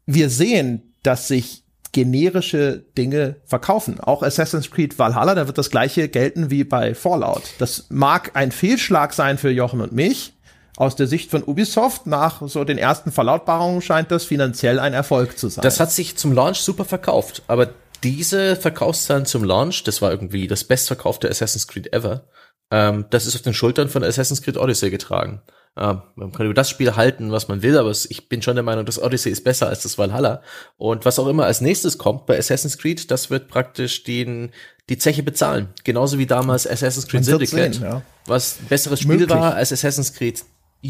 [0.06, 1.64] wir sehen, dass sich
[1.94, 4.02] generische Dinge verkaufen.
[4.02, 7.44] Auch Assassin's Creed Valhalla, da wird das gleiche gelten wie bei Fallout.
[7.57, 10.35] Das mag ein Fehlschlag sein für Jochen und mich,
[10.77, 15.38] aus der Sicht von Ubisoft nach so den ersten Verlautbarungen scheint das finanziell ein Erfolg
[15.38, 15.64] zu sein.
[15.64, 17.69] Das hat sich zum Launch super verkauft, aber
[18.03, 22.27] diese Verkaufszahlen zum Launch, das war irgendwie das bestverkaufte Assassin's Creed ever.
[22.72, 25.41] Ähm, das ist auf den Schultern von Assassin's Creed Odyssey getragen.
[25.77, 28.64] Ähm, man kann über das Spiel halten, was man will, aber ich bin schon der
[28.64, 30.41] Meinung, das Odyssey ist besser als das Valhalla.
[30.77, 34.52] Und was auch immer als nächstes kommt bei Assassin's Creed, das wird praktisch den,
[34.89, 35.69] die Zeche bezahlen.
[35.84, 38.02] Genauso wie damals Assassin's Creed Syndicate, sehen, ja.
[38.26, 39.30] was ein besseres Spiel Möglich.
[39.38, 40.43] war als Assassin's Creed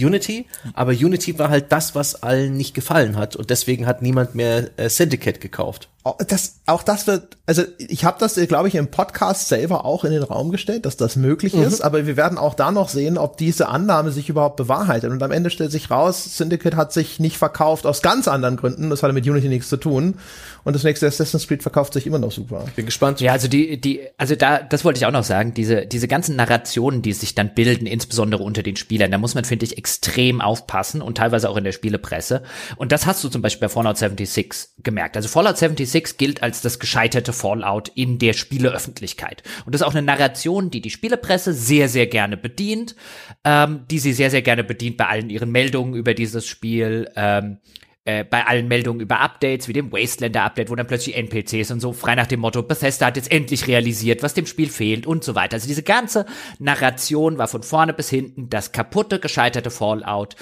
[0.03, 4.35] Unity, aber Unity war halt das, was allen nicht gefallen hat und deswegen hat niemand
[4.35, 5.89] mehr äh, Syndicate gekauft.
[6.27, 10.11] Das, auch das wird, also ich habe das, glaube ich, im Podcast selber auch in
[10.11, 11.63] den Raum gestellt, dass das möglich mhm.
[11.63, 15.09] ist, aber wir werden auch da noch sehen, ob diese Annahme sich überhaupt bewahrheitet.
[15.09, 18.91] Und am Ende stellt sich raus, Syndicate hat sich nicht verkauft aus ganz anderen Gründen,
[18.91, 20.19] das hat mit Unity nichts zu tun.
[20.65, 22.65] Und das nächste Assassin's Creed verkauft sich immer noch super.
[22.75, 23.21] Bin gespannt.
[23.21, 26.35] Ja, also die, die, also da, das wollte ich auch noch sagen, diese, diese ganzen
[26.35, 30.41] Narrationen, die sich dann bilden, insbesondere unter den Spielern, da muss man, finde ich, extrem
[30.41, 32.41] aufpassen und teilweise auch in der Spielepresse.
[32.77, 35.15] Und das hast du zum Beispiel bei Fallout 76 gemerkt.
[35.15, 39.43] Also Fallout 76 gilt als das gescheiterte Fallout in der Spieleöffentlichkeit.
[39.67, 42.95] Und das ist auch eine Narration, die die Spielepresse sehr, sehr gerne bedient,
[43.43, 47.11] ähm, die sie sehr, sehr gerne bedient bei allen ihren Meldungen über dieses Spiel.
[47.15, 47.59] Ähm,
[48.05, 51.91] äh, bei allen Meldungen über Updates, wie dem Wastelander-Update, wo dann plötzlich NPCs und so,
[51.91, 55.33] frei nach dem Motto, Bethesda hat jetzt endlich realisiert, was dem Spiel fehlt und so
[55.33, 55.55] weiter.
[55.55, 56.27] Also diese ganze
[56.59, 60.35] Narration war von vorne bis hinten das kaputte, gescheiterte Fallout,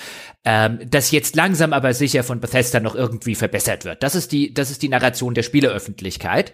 [0.43, 4.03] ähm, das jetzt langsam aber sicher von Bethesda noch irgendwie verbessert wird.
[4.03, 6.51] Das ist die, das ist die Narration der Spieleöffentlichkeit.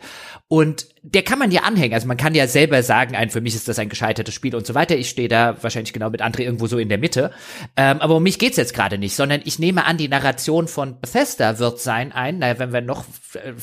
[0.47, 1.93] Und der kann man ja anhängen.
[1.93, 4.67] Also man kann ja selber sagen, ein, für mich ist das ein gescheitertes Spiel und
[4.67, 4.97] so weiter.
[4.97, 7.31] Ich stehe da wahrscheinlich genau mit André irgendwo so in der Mitte.
[7.77, 10.98] Ähm, aber um mich geht's jetzt gerade nicht, sondern ich nehme an, die Narration von
[11.01, 13.05] Bethesda wird sein ein, naja, wenn wir noch,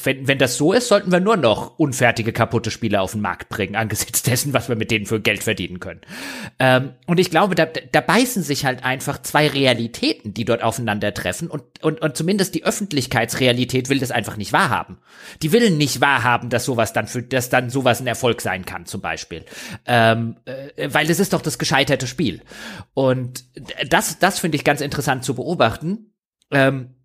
[0.04, 3.48] wenn, wenn das so ist, sollten wir nur noch unfertige, kaputte Spiele auf den Markt
[3.48, 6.00] bringen, angesichts dessen, was wir mit denen für Geld verdienen können.
[6.58, 11.48] Ähm, und ich glaube, da, da beißen sich halt einfach zwei Realitäten, die dort aufeinandertreffen
[11.48, 14.98] und, und, und zumindest die Öffentlichkeitsrealität will das einfach nicht wahrhaben.
[15.42, 18.86] Die will nicht wahrhaben, dass sowas dann für, dass dann sowas ein Erfolg sein kann,
[18.86, 19.44] zum Beispiel.
[19.86, 22.42] Ähm, äh, weil es ist doch das gescheiterte Spiel.
[22.94, 23.44] Und
[23.88, 26.12] das, das finde ich ganz interessant zu beobachten.
[26.50, 26.95] Ähm,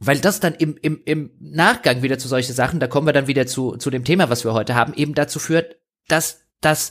[0.00, 3.26] weil das dann im, im, im Nachgang wieder zu solche Sachen, da kommen wir dann
[3.28, 5.76] wieder zu, zu dem Thema, was wir heute haben, eben dazu führt,
[6.08, 6.90] dass, dass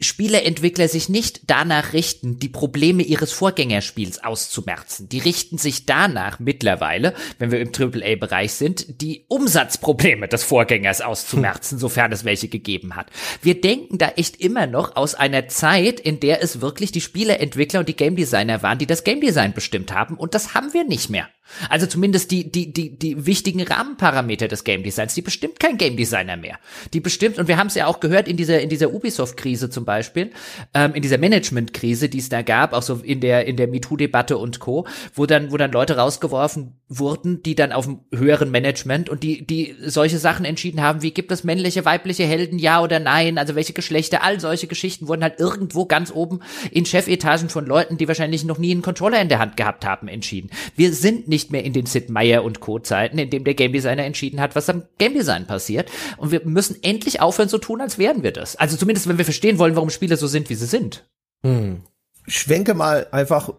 [0.00, 5.08] Spieleentwickler sich nicht danach richten, die Probleme ihres Vorgängerspiels auszumerzen.
[5.08, 11.78] Die richten sich danach mittlerweile, wenn wir im AAA-Bereich sind, die Umsatzprobleme des Vorgängers auszumerzen,
[11.80, 13.10] sofern es welche gegeben hat.
[13.42, 17.80] Wir denken da echt immer noch aus einer Zeit, in der es wirklich die Spieleentwickler
[17.80, 20.84] und die Game Designer waren, die das Game Design bestimmt haben, und das haben wir
[20.84, 21.28] nicht mehr.
[21.68, 25.96] Also zumindest die, die, die, die wichtigen Rahmenparameter des Game Designs, die bestimmt kein Game
[25.96, 26.58] Designer mehr.
[26.92, 29.84] Die bestimmt, und wir haben es ja auch gehört in dieser, in dieser Ubisoft-Krise zum
[29.84, 30.30] Beispiel,
[30.74, 34.38] ähm, in dieser Management-Krise, die es da gab, auch so in der, in der MeToo-Debatte
[34.38, 39.08] und Co., wo dann, wo dann Leute rausgeworfen wurden, die dann auf dem höheren Management
[39.08, 43.00] und die, die solche Sachen entschieden haben, wie gibt es männliche, weibliche Helden, ja oder
[43.00, 47.66] nein, also welche Geschlechter, all solche Geschichten wurden halt irgendwo ganz oben in Chefetagen von
[47.66, 50.50] Leuten, die wahrscheinlich noch nie einen Controller in der Hand gehabt haben, entschieden.
[50.76, 52.78] Wir sind nicht mehr in den Sid Meier und Co.
[52.78, 55.90] Zeiten, in dem der Game Designer entschieden hat, was am Game Design passiert.
[56.16, 58.56] Und wir müssen endlich aufhören so tun, als wären wir das.
[58.56, 61.04] Also zumindest, wenn wir verstehen wollen, warum Spiele so sind, wie sie sind.
[61.42, 61.82] Hm.
[62.28, 63.50] Schwenke mal einfach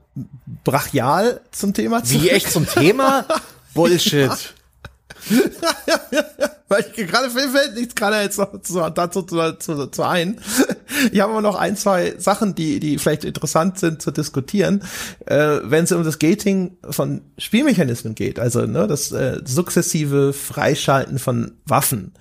[0.63, 2.23] brachial zum Thema zurück.
[2.23, 3.25] Wie echt zum Thema?
[3.73, 4.53] Bullshit.
[6.69, 10.39] Weil ich gerade fällt nichts gerade jetzt noch zu, dazu zu, zu, zu ein.
[11.11, 14.81] Ich habe aber noch ein, zwei Sachen, die, die vielleicht interessant sind zu diskutieren,
[15.25, 21.19] äh, wenn es um das Gating von Spielmechanismen geht, also ne, das äh, sukzessive Freischalten
[21.19, 22.13] von Waffen.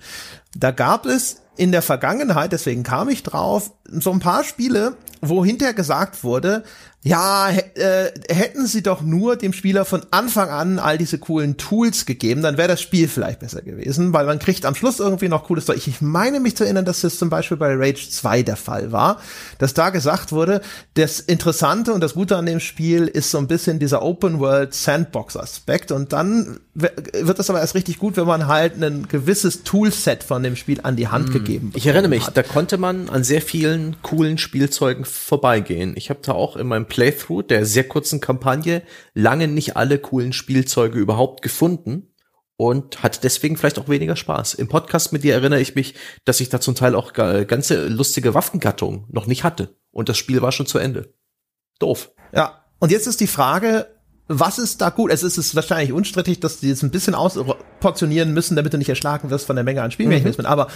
[0.55, 5.45] Da gab es in der Vergangenheit, deswegen kam ich drauf, so ein paar Spiele, wo
[5.45, 6.63] hinterher gesagt wurde,
[7.03, 12.05] ja, äh, hätten sie doch nur dem Spieler von Anfang an all diese coolen Tools
[12.05, 15.43] gegeben, dann wäre das Spiel vielleicht besser gewesen, weil man kriegt am Schluss irgendwie noch
[15.43, 15.85] cooles Zeug.
[15.85, 19.19] Ich meine mich zu erinnern, dass das zum Beispiel bei Rage 2 der Fall war,
[19.57, 20.61] dass da gesagt wurde,
[20.93, 24.73] das Interessante und das Gute an dem Spiel ist so ein bisschen dieser Open World
[24.73, 29.63] Sandbox Aspekt und dann wird das aber erst richtig gut, wenn man halt ein gewisses
[29.63, 31.33] Toolset von dem Spiel an die Hand mm.
[31.33, 32.37] gegeben Ich erinnere mich, hat.
[32.37, 35.93] da konnte man an sehr vielen coolen Spielzeugen vorbeigehen.
[35.95, 38.83] Ich habe da auch in meinem Playthrough der sehr kurzen Kampagne
[39.15, 42.13] lange nicht alle coolen Spielzeuge überhaupt gefunden
[42.55, 44.53] und hat deswegen vielleicht auch weniger Spaß.
[44.53, 48.35] Im Podcast mit dir erinnere ich mich, dass ich da zum Teil auch ganze lustige
[48.35, 51.15] Waffengattungen noch nicht hatte und das Spiel war schon zu Ende.
[51.79, 52.11] Doof.
[52.31, 53.87] Ja, und jetzt ist die Frage,
[54.27, 55.11] was ist da gut?
[55.11, 59.31] Es ist wahrscheinlich unstrittig, dass die jetzt ein bisschen ausportionieren müssen, damit du nicht erschlagen
[59.31, 60.45] wirst von der Menge an Spielmechanismen.
[60.45, 60.51] Mhm.
[60.51, 60.67] Aber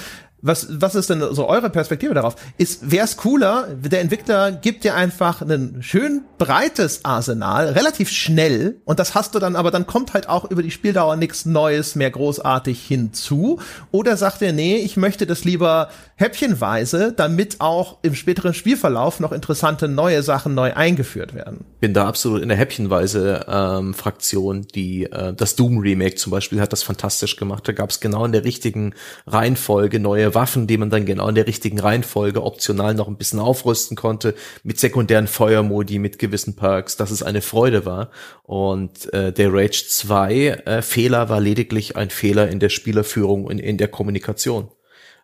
[0.41, 2.35] was, was ist denn so eure Perspektive darauf?
[2.57, 8.79] Ist, wäre es cooler, der Entwickler gibt dir einfach ein schön breites Arsenal, relativ schnell,
[8.85, 11.95] und das hast du dann, aber dann kommt halt auch über die Spieldauer nichts Neues
[11.95, 13.59] mehr großartig hinzu.
[13.91, 19.31] Oder sagt er, nee, ich möchte das lieber häppchenweise, damit auch im späteren Spielverlauf noch
[19.31, 21.65] interessante neue Sachen neu eingeführt werden.
[21.79, 26.61] Bin da absolut in der häppchenweise ähm, Fraktion, die äh, das Doom Remake zum Beispiel
[26.61, 27.67] hat das fantastisch gemacht.
[27.67, 28.93] Da gab es genau in der richtigen
[29.25, 33.39] Reihenfolge neue Waffen, die man dann genau in der richtigen Reihenfolge optional noch ein bisschen
[33.39, 38.11] aufrüsten konnte, mit sekundären Feuermodi, mit gewissen Perks, dass es eine Freude war.
[38.43, 43.59] Und äh, der Rage 2 äh, Fehler war lediglich ein Fehler in der Spielerführung und
[43.59, 44.71] in der Kommunikation.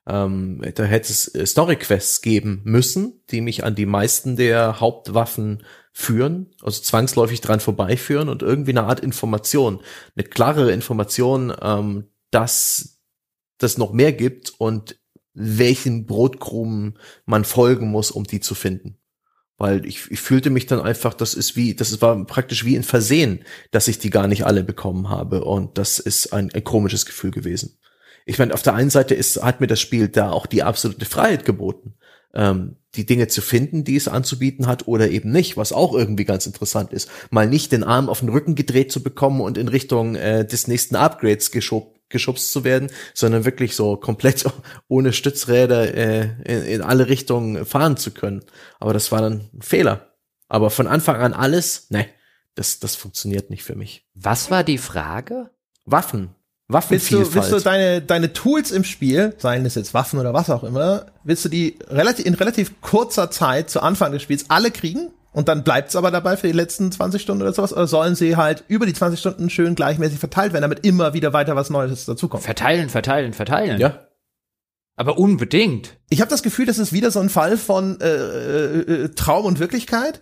[0.06, 5.64] Ähm, da hätte es äh, Story-Quests geben müssen, die mich an die meisten der Hauptwaffen
[5.94, 9.80] führen, also zwangsläufig dran vorbeiführen und irgendwie eine Art Information,
[10.16, 12.93] eine klarere Information, ähm, dass
[13.64, 15.00] das noch mehr gibt und
[15.34, 18.98] welchen Brotkrumen man folgen muss, um die zu finden.
[19.58, 22.84] Weil ich, ich fühlte mich dann einfach, das ist wie, das war praktisch wie ein
[22.84, 25.44] Versehen, dass ich die gar nicht alle bekommen habe.
[25.44, 27.78] Und das ist ein, ein komisches Gefühl gewesen
[28.26, 31.06] ich meine, auf der einen Seite ist, hat mir das Spiel da auch die absolute
[31.06, 31.96] Freiheit geboten.
[32.34, 36.26] Ähm, die Dinge zu finden, die es anzubieten hat oder eben nicht, was auch irgendwie
[36.26, 37.10] ganz interessant ist.
[37.32, 40.68] Mal nicht den Arm auf den Rücken gedreht zu bekommen und in Richtung äh, des
[40.68, 44.46] nächsten Upgrades geschob, geschubst zu werden, sondern wirklich so komplett
[44.88, 48.44] ohne Stützräder äh, in, in alle Richtungen fahren zu können.
[48.80, 50.14] Aber das war dann ein Fehler.
[50.48, 52.06] Aber von Anfang an alles, ne,
[52.54, 54.06] das, das funktioniert nicht für mich.
[54.14, 55.50] Was war die Frage?
[55.86, 56.36] Waffen.
[56.68, 57.20] Waffenvielfalt.
[57.20, 60.50] Willst du, willst du deine, deine Tools im Spiel, seien es jetzt Waffen oder was
[60.50, 64.72] auch immer, willst du die relativ, in relativ kurzer Zeit zu Anfang des Spiels alle
[64.72, 65.12] kriegen?
[65.34, 67.74] Und dann bleibt's aber dabei für die letzten 20 Stunden oder sowas?
[67.74, 71.34] Oder sollen sie halt über die 20 Stunden schön gleichmäßig verteilt werden, damit immer wieder
[71.34, 72.44] weiter was Neues dazukommt?
[72.44, 73.80] Verteilen, verteilen, verteilen.
[73.80, 74.08] Ja.
[74.96, 75.98] Aber unbedingt.
[76.10, 79.46] Ich habe das Gefühl, das ist wieder so ein Fall von äh, äh, äh Traum
[79.46, 80.22] und Wirklichkeit.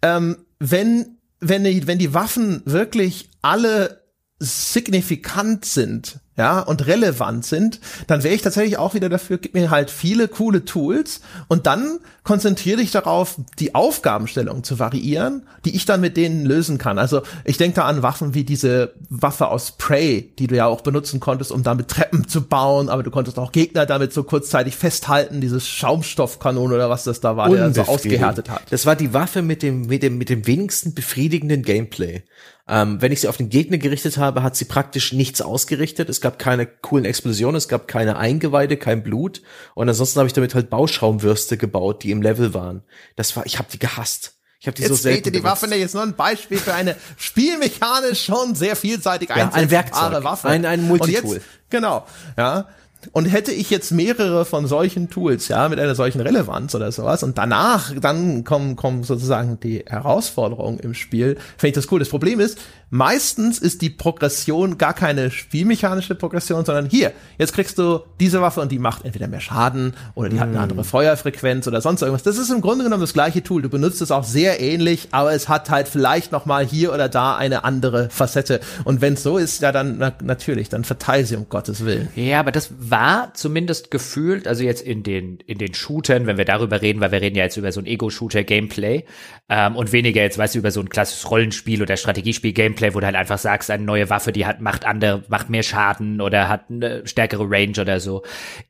[0.00, 3.99] Ähm, wenn, wenn, die, wenn die Waffen wirklich alle
[4.40, 9.70] signifikant sind, ja, und relevant sind, dann wäre ich tatsächlich auch wieder dafür, gib mir
[9.70, 15.84] halt viele coole Tools und dann konzentriere dich darauf, die Aufgabenstellung zu variieren, die ich
[15.84, 16.98] dann mit denen lösen kann.
[16.98, 20.82] Also ich denke da an Waffen wie diese Waffe aus Prey, die du ja auch
[20.82, 24.76] benutzen konntest, um damit Treppen zu bauen, aber du konntest auch Gegner damit so kurzzeitig
[24.76, 28.62] festhalten, dieses Schaumstoffkanon oder was das da war, der so ausgehärtet hat.
[28.70, 32.22] Das war die Waffe mit dem, mit dem, mit dem wenigsten befriedigenden Gameplay.
[32.70, 36.08] Ähm, wenn ich sie auf den Gegner gerichtet habe, hat sie praktisch nichts ausgerichtet.
[36.08, 39.42] Es gab keine coolen Explosionen, es gab keine Eingeweide, kein Blut.
[39.74, 42.82] Und ansonsten habe ich damit halt Bauschaumwürste gebaut, die im Level waren.
[43.16, 44.34] Das war, ich habe die gehasst.
[44.60, 45.32] Ich habe die jetzt so selten.
[45.32, 50.22] die Waffe jetzt nur ein Beispiel für eine spielmechanisch schon sehr vielseitig ja, ein Werkzeug,
[50.22, 50.48] Waffe.
[50.48, 51.36] Ein, ein Multitool.
[51.36, 52.06] Jetzt, genau,
[52.36, 52.68] ja.
[53.12, 57.22] Und hätte ich jetzt mehrere von solchen Tools, ja, mit einer solchen Relevanz oder sowas,
[57.22, 61.98] und danach dann kommen, kommen sozusagen die Herausforderungen im Spiel, finde ich das cool.
[61.98, 62.58] Das Problem ist,
[62.90, 68.60] meistens ist die Progression gar keine spielmechanische Progression, sondern hier, jetzt kriegst du diese Waffe
[68.60, 70.40] und die macht entweder mehr Schaden oder die mm.
[70.40, 72.24] hat eine andere Feuerfrequenz oder sonst irgendwas.
[72.24, 73.62] Das ist im Grunde genommen das gleiche Tool.
[73.62, 77.08] Du benutzt es auch sehr ähnlich, aber es hat halt vielleicht noch mal hier oder
[77.08, 78.60] da eine andere Facette.
[78.84, 82.08] Und wenn es so ist, ja dann na, natürlich, dann verteil sie um Gottes Willen.
[82.16, 86.44] Ja, aber das war zumindest gefühlt, also jetzt in den in den Shootern, wenn wir
[86.44, 89.04] darüber reden, weil wir reden ja jetzt über so ein Ego-Shooter-Gameplay
[89.48, 93.00] ähm, und weniger jetzt, weißt du, über so ein klassisches Rollenspiel oder Strategiespiel-Gameplay Gameplay, wo
[93.00, 96.48] du halt einfach sagst, eine neue Waffe, die hat, macht andere, macht mehr Schaden oder
[96.48, 98.22] hat eine stärkere Range oder so,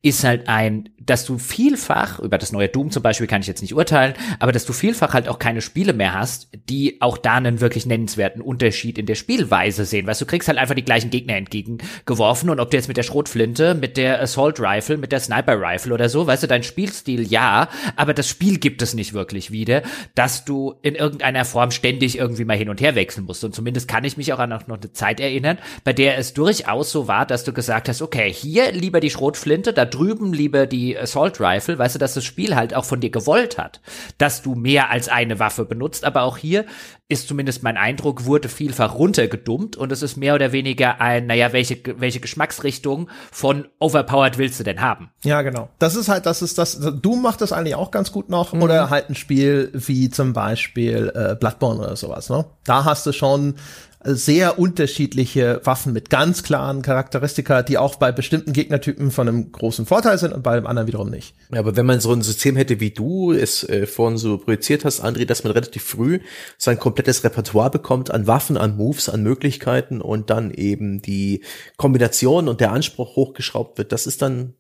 [0.03, 3.63] ist halt ein, dass du vielfach, über das neue Doom zum Beispiel kann ich jetzt
[3.63, 7.35] nicht urteilen, aber dass du vielfach halt auch keine Spiele mehr hast, die auch da
[7.35, 10.07] einen wirklich nennenswerten Unterschied in der Spielweise sehen.
[10.07, 13.03] Weißt du, kriegst halt einfach die gleichen Gegner entgegengeworfen und ob du jetzt mit der
[13.03, 17.27] Schrotflinte, mit der Assault Rifle, mit der Sniper Rifle oder so, weißt du, dein Spielstil
[17.27, 19.83] ja, aber das Spiel gibt es nicht wirklich wieder,
[20.15, 23.89] dass du in irgendeiner Form ständig irgendwie mal hin und her wechseln musst und zumindest
[23.89, 27.07] kann kann ich mich auch an noch eine Zeit erinnern, bei der es durchaus so
[27.07, 31.39] war, dass du gesagt hast, okay, hier lieber die Schrotflinte, da drüben lieber die Assault
[31.39, 33.83] Rifle, weißt du, dass das Spiel halt auch von dir gewollt hat,
[34.17, 36.65] dass du mehr als eine Waffe benutzt, aber auch hier
[37.11, 41.53] ist zumindest mein Eindruck, wurde vielfach runtergedummt und es ist mehr oder weniger ein, naja,
[41.53, 45.11] welche, welche Geschmacksrichtung von overpowered willst du denn haben?
[45.25, 45.69] Ja, genau.
[45.81, 48.63] Das ist halt, das ist das, Doom macht das eigentlich auch ganz gut noch mhm.
[48.63, 52.47] oder halt ein Spiel wie zum Beispiel äh, Bloodborne oder sowas, ne?
[52.65, 53.57] Da hast du schon
[54.03, 59.85] sehr unterschiedliche Waffen mit ganz klaren Charakteristika, die auch bei bestimmten Gegnertypen von einem großen
[59.85, 61.35] Vorteil sind und bei dem anderen wiederum nicht.
[61.53, 64.87] Ja, aber wenn man so ein System hätte, wie du es äh, vorhin so projiziert
[64.87, 66.21] hast, André, dass man relativ früh
[66.57, 71.43] sein komplettes Repertoire bekommt an Waffen, an Moves, an Möglichkeiten und dann eben die
[71.77, 74.55] Kombination und der Anspruch hochgeschraubt wird, das ist dann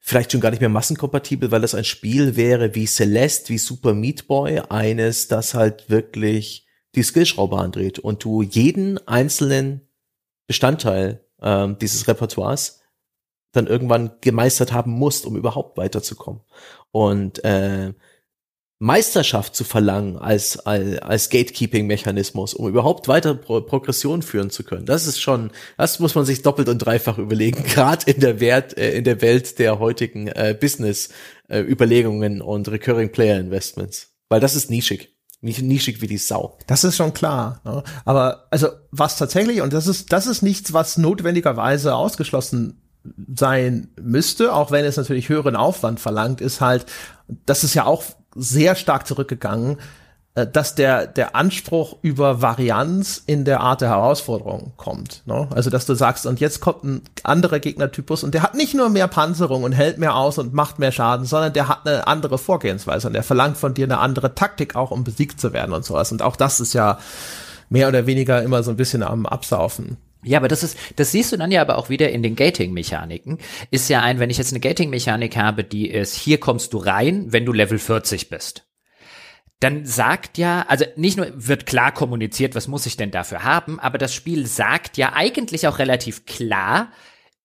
[0.00, 3.92] vielleicht schon gar nicht mehr massenkompatibel, weil das ein Spiel wäre wie Celeste, wie Super
[3.92, 6.65] Meat Boy, eines, das halt wirklich
[6.96, 9.82] die Skillschraube andreht und du jeden einzelnen
[10.46, 12.80] Bestandteil ähm, dieses Repertoires
[13.52, 16.40] dann irgendwann gemeistert haben musst, um überhaupt weiterzukommen.
[16.90, 17.92] Und äh,
[18.78, 24.84] Meisterschaft zu verlangen als, als, als Gatekeeping-Mechanismus, um überhaupt weiter Pro Progression führen zu können.
[24.84, 28.76] Das ist schon, das muss man sich doppelt und dreifach überlegen, gerade in der Wert,
[28.76, 34.14] äh, in der Welt der heutigen äh, Business-Überlegungen äh, und Recurring Player Investments.
[34.28, 35.15] Weil das ist nischig
[35.46, 36.58] nischig wie die Sau.
[36.66, 37.60] Das ist schon klar.
[37.64, 37.82] Ne?
[38.04, 42.80] Aber also was tatsächlich, und das ist, das ist nichts, was notwendigerweise ausgeschlossen
[43.34, 46.86] sein müsste, auch wenn es natürlich höheren Aufwand verlangt, ist halt,
[47.46, 48.04] das ist ja auch
[48.34, 49.78] sehr stark zurückgegangen,
[50.44, 55.22] dass der, der Anspruch über Varianz in der Art der Herausforderung kommt.
[55.24, 55.48] Ne?
[55.54, 58.90] Also, dass du sagst, und jetzt kommt ein anderer Gegnertypus und der hat nicht nur
[58.90, 62.36] mehr Panzerung und hält mehr aus und macht mehr Schaden, sondern der hat eine andere
[62.36, 65.86] Vorgehensweise und der verlangt von dir eine andere Taktik auch, um besiegt zu werden und
[65.86, 66.12] sowas.
[66.12, 66.98] Und auch das ist ja
[67.70, 69.96] mehr oder weniger immer so ein bisschen am Absaufen.
[70.22, 73.38] Ja, aber das ist, das siehst du dann ja aber auch wieder in den Gating-Mechaniken.
[73.70, 77.32] Ist ja ein, wenn ich jetzt eine Gating-Mechanik habe, die ist, hier kommst du rein,
[77.32, 78.65] wenn du Level 40 bist.
[79.60, 83.80] Dann sagt ja, also nicht nur wird klar kommuniziert, was muss ich denn dafür haben,
[83.80, 86.92] aber das Spiel sagt ja eigentlich auch relativ klar,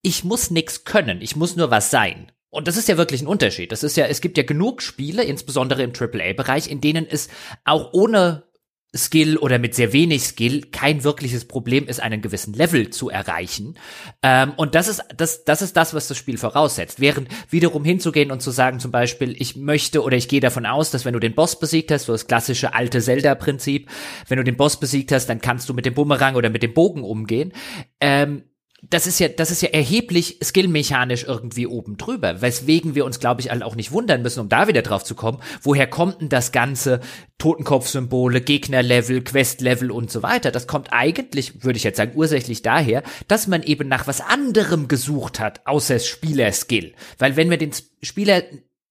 [0.02, 2.32] ich muss nix können, ich muss nur was sein.
[2.50, 3.72] Und das ist ja wirklich ein Unterschied.
[3.72, 7.30] Das ist ja, es gibt ja genug Spiele, insbesondere im AAA-Bereich, in denen es
[7.64, 8.44] auch ohne
[8.96, 13.76] Skill oder mit sehr wenig Skill kein wirkliches Problem ist, einen gewissen Level zu erreichen.
[14.22, 17.00] Ähm, und das ist das, das ist das, was das Spiel voraussetzt.
[17.00, 20.92] Während wiederum hinzugehen und zu sagen, zum Beispiel, ich möchte oder ich gehe davon aus,
[20.92, 23.90] dass wenn du den Boss besiegt hast, so das klassische alte Zelda-Prinzip,
[24.28, 26.74] wenn du den Boss besiegt hast, dann kannst du mit dem Bumerang oder mit dem
[26.74, 27.54] Bogen umgehen.
[28.02, 28.44] Ähm,
[28.92, 33.42] das ist ja, das ist ja erheblich skillmechanisch irgendwie oben drüber, weswegen wir uns, glaube
[33.42, 35.40] ich, alle auch nicht wundern müssen, um da wieder drauf zu kommen.
[35.62, 37.00] Woher kommt denn das ganze
[37.38, 40.52] Totenkopfsymbole, Gegnerlevel, Questlevel und so weiter?
[40.52, 44.90] Das kommt eigentlich, würde ich jetzt sagen, ursächlich daher, dass man eben nach was anderem
[44.90, 46.94] gesucht hat, außer Spielerskill.
[47.18, 48.44] Weil wenn wir den Spieler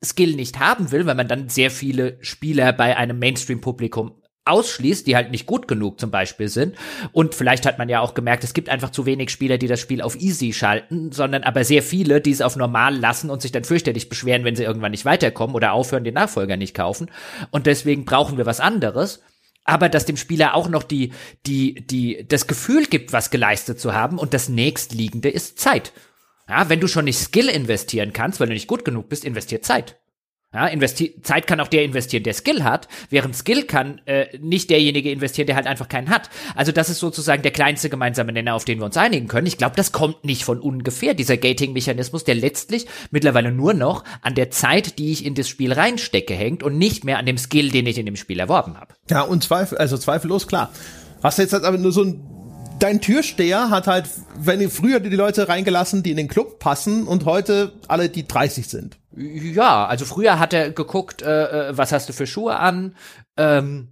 [0.03, 4.20] Skill nicht haben will, weil man dann sehr viele Spieler bei einem Mainstream-Publikum
[4.51, 6.77] ausschließt, die halt nicht gut genug zum Beispiel sind.
[7.13, 9.81] Und vielleicht hat man ja auch gemerkt, es gibt einfach zu wenig Spieler, die das
[9.81, 13.53] Spiel auf easy schalten, sondern aber sehr viele, die es auf normal lassen und sich
[13.53, 17.11] dann fürchterlich beschweren, wenn sie irgendwann nicht weiterkommen oder aufhören, den Nachfolger nicht kaufen.
[17.51, 19.23] Und deswegen brauchen wir was anderes.
[19.65, 21.13] Aber dass dem Spieler auch noch die,
[21.47, 24.19] die, die, das Gefühl gibt, was geleistet zu haben.
[24.19, 25.93] Und das nächstliegende ist Zeit.
[26.49, 29.63] Ja, wenn du schon nicht Skill investieren kannst, weil du nicht gut genug bist, investier
[29.63, 30.01] Zeit.
[30.53, 30.69] Ja,
[31.23, 35.47] Zeit kann auch der investieren, der Skill hat, während Skill kann äh, nicht derjenige investieren,
[35.47, 36.29] der halt einfach keinen hat.
[36.57, 39.47] Also das ist sozusagen der kleinste gemeinsame Nenner, auf den wir uns einigen können.
[39.47, 44.35] Ich glaube, das kommt nicht von ungefähr, dieser Gating-Mechanismus, der letztlich mittlerweile nur noch an
[44.35, 47.71] der Zeit, die ich in das Spiel reinstecke, hängt und nicht mehr an dem Skill,
[47.71, 48.95] den ich in dem Spiel erworben habe.
[49.09, 50.73] Ja, und Zweifel, also zweifellos, klar.
[51.23, 52.40] Hast du jetzt halt aber nur so ein
[52.83, 57.25] dein Türsteher hat halt, wenn früher die Leute reingelassen, die in den Club passen und
[57.25, 58.99] heute alle, die 30 sind.
[59.17, 62.97] Ja, also früher hat er geguckt, äh, äh, was hast du für Schuhe an,
[63.37, 63.89] ähm,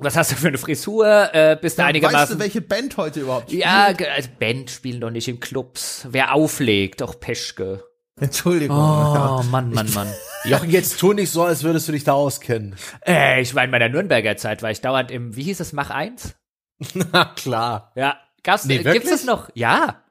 [0.00, 1.34] was hast du für eine Frisur?
[1.34, 2.20] Äh, bist du ja, einigermaßen.
[2.20, 3.64] Weißt du, welche Band heute überhaupt spielt?
[3.64, 6.06] Ja, also Band spielen doch nicht in Clubs.
[6.08, 7.82] Wer auflegt, doch Peschke.
[8.20, 8.76] Entschuldigung.
[8.76, 10.08] Oh, Mann, Mann, Mann.
[10.44, 12.76] Jochen, jetzt tu nicht so, als würdest du dich da auskennen.
[13.04, 15.90] Äh, ich war in meiner Nürnberger Zeit, war ich dauernd im, wie hieß es, Mach
[15.90, 16.36] 1?
[16.94, 17.92] Na klar.
[17.94, 19.50] Ja, gab's, nee, gibt's das noch?
[19.54, 20.02] Ja.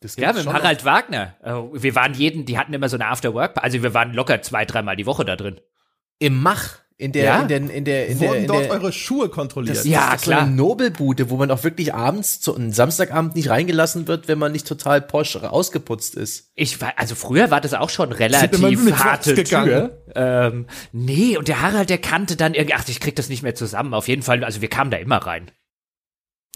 [0.00, 0.84] Das ja, mit dem Harald noch.
[0.84, 1.34] Wagner.
[1.42, 4.64] Äh, wir waren jeden, die hatten immer so eine After-Work, also wir waren locker zwei,
[4.64, 5.60] dreimal die Woche da drin.
[6.18, 6.78] Im Mach?
[6.98, 7.42] In der, ja?
[7.42, 9.76] in der, in der, in Wurden der, in dort der, eure Schuhe kontrolliert?
[9.76, 10.40] Das, ja, das klar.
[10.40, 14.38] So eine Nobelbude, wo man auch wirklich abends, zu einem Samstagabend nicht reingelassen wird, wenn
[14.38, 16.52] man nicht total posch ausgeputzt ist.
[16.54, 20.02] Ich war, also früher war das auch schon relativ harte Tür.
[20.14, 23.54] Ähm, nee, und der Harald, der kannte dann irgendwie, ach, ich krieg das nicht mehr
[23.54, 23.92] zusammen.
[23.92, 25.50] Auf jeden Fall, also wir kamen da immer rein.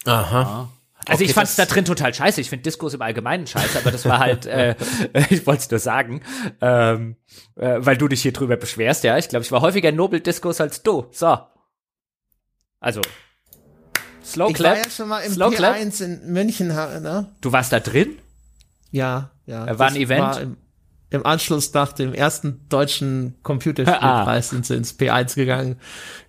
[0.07, 0.41] Aha.
[0.41, 0.69] Ja.
[1.07, 2.41] Also okay, ich fand's da drin total scheiße.
[2.41, 4.75] Ich finde Diskos im Allgemeinen scheiße, aber das war halt, äh,
[5.31, 6.21] ich wollte es nur sagen,
[6.61, 7.17] ähm,
[7.57, 9.17] äh, weil du dich hier drüber beschwerst, ja.
[9.17, 11.07] Ich glaube, ich war häufiger in Nobel-Diskos als du.
[11.11, 11.39] So.
[12.81, 13.01] Also.
[14.25, 14.77] Slow Clap.
[14.77, 16.01] Ich war ja schon mal im Slow P1 Clap.
[16.01, 17.35] in München, ne?
[17.41, 18.19] Du warst da drin?
[18.91, 19.79] Ja, ja.
[19.79, 20.21] War ein Event?
[20.21, 20.43] War
[21.11, 24.51] im, Anschluss nach dem ersten deutschen Computerspielpreis ah.
[24.51, 25.77] sind sie ins P1 gegangen.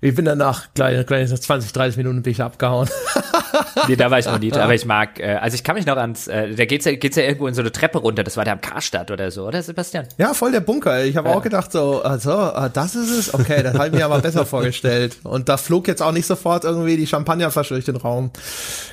[0.02, 2.90] Ich bin danach gleich, gleich 20, 30 Minuten bin ich abgehauen.
[3.88, 5.98] nee, da war ich noch nicht, aber ich mag, äh, also ich kann mich noch
[5.98, 8.44] ans, äh, da geht's ja, geht's ja irgendwo in so eine Treppe runter, das war
[8.44, 10.08] der am Karstadt oder so, oder Sebastian?
[10.18, 11.04] Ja, voll der Bunker.
[11.04, 11.36] Ich habe ja.
[11.36, 13.34] auch gedacht so, also, das ist es?
[13.34, 15.18] Okay, das habe ich mir aber besser vorgestellt.
[15.24, 18.32] Und da flog jetzt auch nicht sofort irgendwie die Champagnerflasche durch den Raum.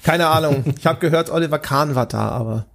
[0.03, 0.75] Keine Ahnung.
[0.79, 2.67] Ich habe gehört, Oliver Kahn war da, aber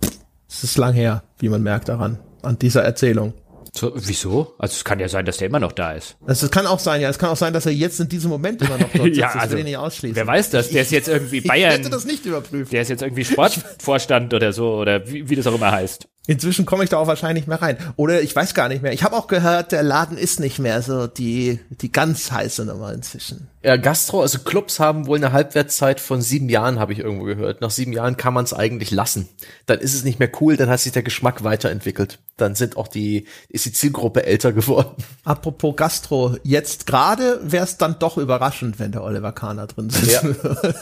[0.49, 3.33] es ist lang her, wie man merkt daran an dieser Erzählung.
[3.75, 4.53] So, wieso?
[4.59, 6.15] Also es kann ja sein, dass der immer noch da ist.
[6.27, 7.09] Also es kann auch sein, ja.
[7.09, 9.17] Es kann auch sein, dass er jetzt in diesem Moment immer noch dort sitzt.
[9.17, 10.15] ja, also, will ich nicht ausschließen.
[10.15, 10.69] Wer weiß das?
[10.69, 11.71] Der ist jetzt irgendwie Bayern.
[11.71, 12.71] Ich hätte das nicht überprüft.
[12.71, 16.07] Der ist jetzt irgendwie Sportvorstand oder so oder wie, wie das auch immer heißt.
[16.25, 17.77] Inzwischen komme ich da auch wahrscheinlich mehr rein.
[17.97, 18.93] Oder ich weiß gar nicht mehr.
[18.93, 22.93] Ich habe auch gehört, der Laden ist nicht mehr so die, die ganz heiße Nummer
[22.93, 23.49] inzwischen.
[23.61, 27.59] Ja, Gastro, also Clubs haben wohl eine Halbwertszeit von sieben Jahren, habe ich irgendwo gehört.
[27.59, 29.27] Nach sieben Jahren kann man es eigentlich lassen.
[29.65, 32.19] Dann ist es nicht mehr cool, dann hat sich der Geschmack weiterentwickelt.
[32.37, 34.95] Dann sind auch die, ist die Zielgruppe älter geworden.
[35.25, 40.23] Apropos Gastro, jetzt gerade wäre es dann doch überraschend, wenn der Oliver Kahner drin sitzt.
[40.23, 40.29] Ja.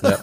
[0.07, 0.19] ja.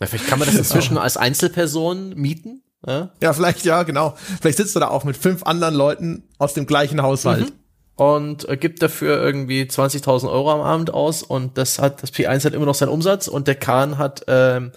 [0.00, 3.10] Na, vielleicht kann man das inzwischen als Einzelperson mieten ja?
[3.20, 4.14] ja, vielleicht, ja, genau.
[4.40, 7.50] Vielleicht sitzt du da auch mit fünf anderen Leuten aus dem gleichen Haushalt.
[7.50, 7.52] Mhm.
[7.94, 12.44] Und äh, gibt dafür irgendwie 20.000 Euro am Abend aus und das hat, das P1
[12.44, 14.72] hat immer noch seinen Umsatz und der Kahn hat, ähm,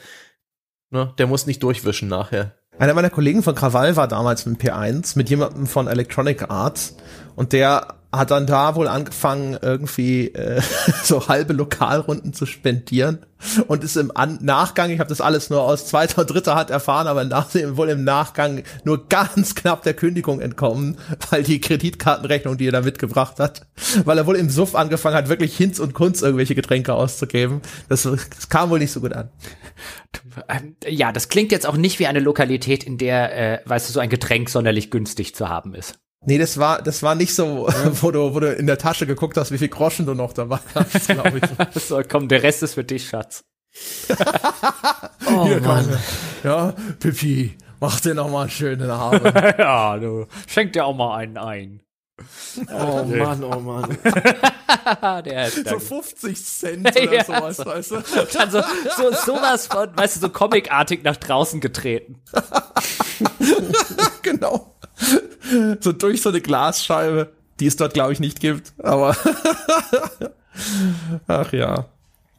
[0.92, 2.54] ne, der muss nicht durchwischen nachher.
[2.78, 6.98] Einer meiner Kollegen von Krawall war damals mit P1 mit jemandem von Electronic Arts
[7.36, 10.62] und der hat dann da wohl angefangen, irgendwie äh,
[11.04, 13.20] so halbe Lokalrunden zu spendieren
[13.68, 16.70] und ist im An Nachgang, ich habe das alles nur aus zweiter und dritter Hand
[16.70, 20.98] erfahren, aber nach, wohl im Nachgang nur ganz knapp der Kündigung entkommen,
[21.30, 23.68] weil die Kreditkartenrechnung, die er da mitgebracht hat,
[24.06, 27.62] weil er wohl im Suff angefangen hat, wirklich Hinz und Kunz irgendwelche Getränke auszugeben.
[27.90, 29.30] Das, das kam wohl nicht so gut an.
[30.88, 34.00] Ja, das klingt jetzt auch nicht wie eine Lokalität, in der, äh, weißt du, so
[34.00, 36.00] ein Getränk sonderlich günstig zu haben ist.
[36.26, 37.92] Nee, das war, das war nicht so, ja.
[38.02, 40.60] wo, du, wo du in der Tasche geguckt hast, wie viel Groschen du noch dabei
[40.74, 41.82] hast, glaube ich.
[41.84, 43.44] so, komm, der Rest ist für dich, Schatz.
[45.28, 45.86] oh, Hier, Mann.
[45.86, 46.00] Komm.
[46.44, 49.34] Ja, Pippi, mach dir noch mal einen schönen Abend.
[49.58, 51.82] ja, du, schenk dir auch mal einen ein.
[52.72, 53.98] Oh Mann, oh Mann.
[55.26, 57.66] Der so 50 Cent oder ja, sowas, so.
[57.66, 58.04] weißt du?
[58.34, 58.62] Dann so,
[58.96, 62.22] so sowas von, weißt du, so comicartig nach draußen getreten.
[64.22, 64.75] genau.
[65.80, 68.74] So durch so eine Glasscheibe, die es dort, glaube ich, nicht gibt.
[68.80, 69.16] Aber
[71.28, 71.86] ach ja.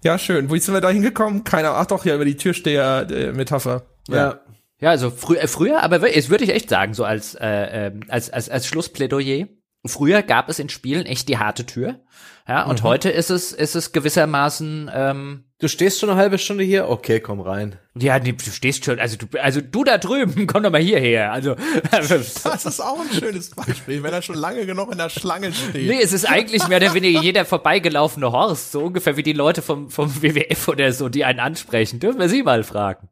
[0.03, 0.51] Ja, schön.
[0.51, 1.45] Wo sind wir da hingekommen?
[1.45, 1.75] Keiner.
[1.75, 3.83] Ach doch, ja, über die Türsteher-Metapher.
[4.09, 4.17] Ja.
[4.17, 4.41] ja.
[4.79, 8.01] Ja, also frü äh, früher, aber jetzt würde ich echt sagen, so als, äh, ähm,
[8.09, 9.47] als, als, als Schlussplädoyer.
[9.87, 12.01] Früher gab es in Spielen echt die harte Tür.
[12.47, 12.87] Ja, und mhm.
[12.87, 16.91] heute ist es, ist es gewissermaßen, ähm, Du stehst schon eine halbe Stunde hier?
[16.91, 17.79] Okay, komm rein.
[17.99, 21.33] Ja, nee, du stehst schon, also du, also du da drüben, komm doch mal hierher.
[21.33, 21.57] Also
[21.91, 25.89] das ist auch ein schönes Beispiel, wenn er schon lange genug in der Schlange steht.
[25.89, 29.63] Nee, es ist eigentlich mehr oder weniger jeder vorbeigelaufene Horst, so ungefähr wie die Leute
[29.63, 32.01] vom, vom WWF oder so, die einen ansprechen.
[32.01, 33.09] Dürfen wir sie mal fragen.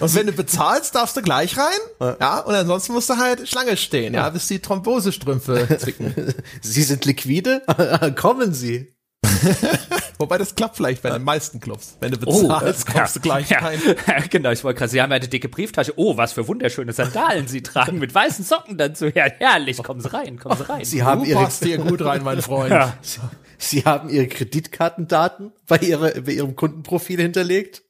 [0.00, 2.16] Und wenn du bezahlst, darfst du gleich rein.
[2.20, 6.34] Ja, und ansonsten musst du halt Schlange stehen, ja, bis die Thrombosestrümpfe zwicken.
[6.60, 7.62] Sie sind liquide?
[8.16, 8.92] Kommen Sie.
[10.18, 11.96] Wobei das klappt vielleicht bei den meisten Clubs.
[12.00, 13.80] Wenn du bezahlst, oh, kommst ja, du gleich ja, rein.
[14.06, 15.92] Ja, genau, ich wollte gerade Sie haben ja eine dicke Brieftasche.
[15.96, 19.06] Oh, was für wunderschöne Sandalen Sie tragen mit weißen Socken dazu.
[19.06, 20.84] Ja, herrlich, kommen Sie rein, kommen Sie rein.
[20.84, 22.70] Sie haben du ihre, passt hier gut rein, mein Freund.
[22.70, 22.96] Ja.
[23.02, 23.20] Sie,
[23.58, 27.82] Sie haben Ihre Kreditkartendaten bei, ihrer, bei Ihrem Kundenprofil hinterlegt?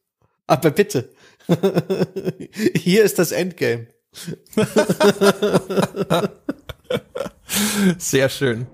[0.46, 1.10] Aber bitte.
[2.74, 3.88] Hier ist das Endgame.
[7.98, 8.66] Sehr schön.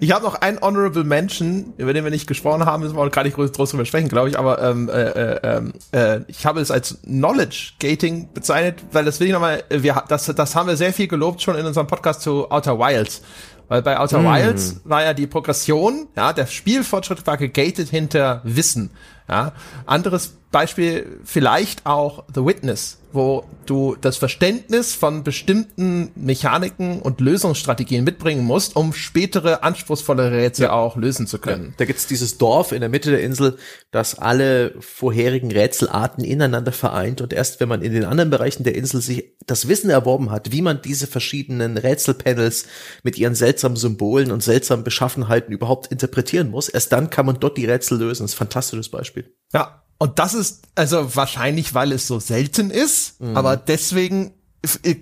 [0.00, 3.10] Ich habe noch einen Honorable Mention, über den wir nicht gesprochen haben, müssen wir auch
[3.10, 6.46] gar nicht groß, groß drüber sprechen, glaube ich, aber ähm, äh, äh, ähm, äh, ich
[6.46, 10.68] habe es als Knowledge Gating bezeichnet, weil das will ich nochmal, wir, das, das haben
[10.68, 13.22] wir sehr viel gelobt schon in unserem Podcast zu Outer Wilds.
[13.68, 14.24] Weil bei Outer mm.
[14.24, 18.90] Wilds war ja die Progression, ja, der Spielfortschritt war gegated hinter Wissen.
[19.28, 19.52] Ja.
[19.84, 28.04] Anderes Beispiel vielleicht auch The Witness, wo du das Verständnis von bestimmten Mechaniken und Lösungsstrategien
[28.04, 30.72] mitbringen musst, um spätere anspruchsvolle Rätsel ja.
[30.72, 31.66] auch lösen zu können.
[31.66, 31.74] Ja.
[31.78, 33.58] Da gibt's dieses Dorf in der Mitte der Insel,
[33.90, 38.74] das alle vorherigen Rätselarten ineinander vereint und erst wenn man in den anderen Bereichen der
[38.74, 42.66] Insel sich das Wissen erworben hat, wie man diese verschiedenen Rätselpanels
[43.02, 47.56] mit ihren seltsamen Symbolen und seltsamen Beschaffenheiten überhaupt interpretieren muss, erst dann kann man dort
[47.56, 48.24] die Rätsel lösen.
[48.24, 49.34] Das ist ein fantastisches Beispiel.
[49.52, 53.36] Ja, und das ist also wahrscheinlich, weil es so selten ist, mhm.
[53.36, 54.32] aber deswegen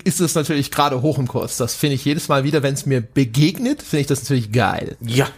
[0.04, 1.56] ist es natürlich gerade hoch im Kurs.
[1.56, 4.96] Das finde ich jedes Mal wieder, wenn es mir begegnet, finde ich das natürlich geil.
[5.00, 5.28] Ja,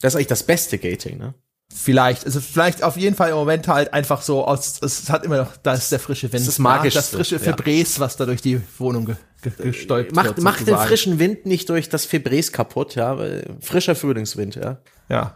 [0.00, 1.34] das ist eigentlich das beste Gating, ne?
[1.74, 5.38] Vielleicht, also vielleicht auf jeden Fall im Moment halt einfach so aus, es hat immer
[5.38, 6.42] noch, da ist der frische Wind.
[6.42, 6.94] Das ist magisch.
[6.94, 8.00] Das frische Febres, ja.
[8.00, 10.42] was da durch die Wohnung ge, ge, gestäubt macht, wird.
[10.42, 13.18] Macht den frischen Wind nicht durch das Febres kaputt, ja,
[13.60, 14.78] frischer Frühlingswind, ja.
[15.08, 15.34] Ja.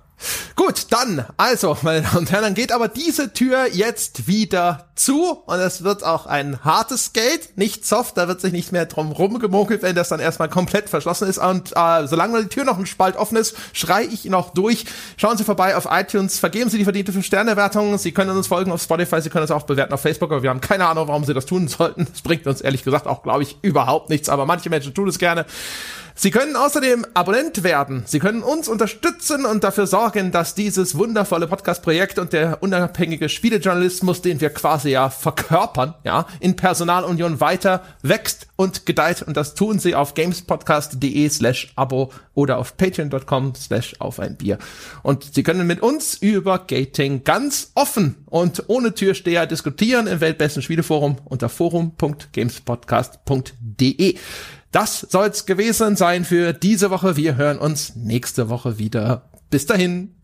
[0.54, 5.42] Gut, dann, also, meine Damen und Herren, dann geht aber diese Tür jetzt wieder zu
[5.46, 9.12] und es wird auch ein hartes Gate, nicht soft, da wird sich nicht mehr drum
[9.12, 12.84] rumgemokelt, wenn das dann erstmal komplett verschlossen ist und äh, solange die Tür noch ein
[12.84, 14.84] Spalt offen ist, schrei ich noch durch.
[15.16, 18.82] Schauen Sie vorbei auf iTunes, vergeben Sie die verdiente 5-Sterne-Wertung, Sie können uns folgen auf
[18.82, 21.32] Spotify, Sie können uns auch bewerten auf Facebook, aber wir haben keine Ahnung, warum Sie
[21.32, 22.06] das tun sollten.
[22.10, 25.18] Das bringt uns ehrlich gesagt auch, glaube ich, überhaupt nichts, aber manche Menschen tun es
[25.18, 25.46] gerne.
[26.14, 28.02] Sie können außerdem Abonnent werden.
[28.06, 34.22] Sie können uns unterstützen und dafür sorgen, dass dieses wundervolle Podcast-Projekt und der unabhängige Spielejournalismus,
[34.22, 39.22] den wir quasi ja verkörpern, ja, in Personalunion weiter wächst und gedeiht.
[39.22, 44.58] Und das tun Sie auf gamespodcast.de slash Abo oder auf patreon.com slash auf ein Bier.
[45.02, 50.62] Und Sie können mit uns über Gating ganz offen und ohne Türsteher diskutieren im weltbesten
[50.62, 54.18] Spieleforum unter forum.gamespodcast.de.
[54.72, 57.16] Das soll's gewesen sein für diese Woche.
[57.16, 59.30] Wir hören uns nächste Woche wieder.
[59.50, 60.14] Bis dahin.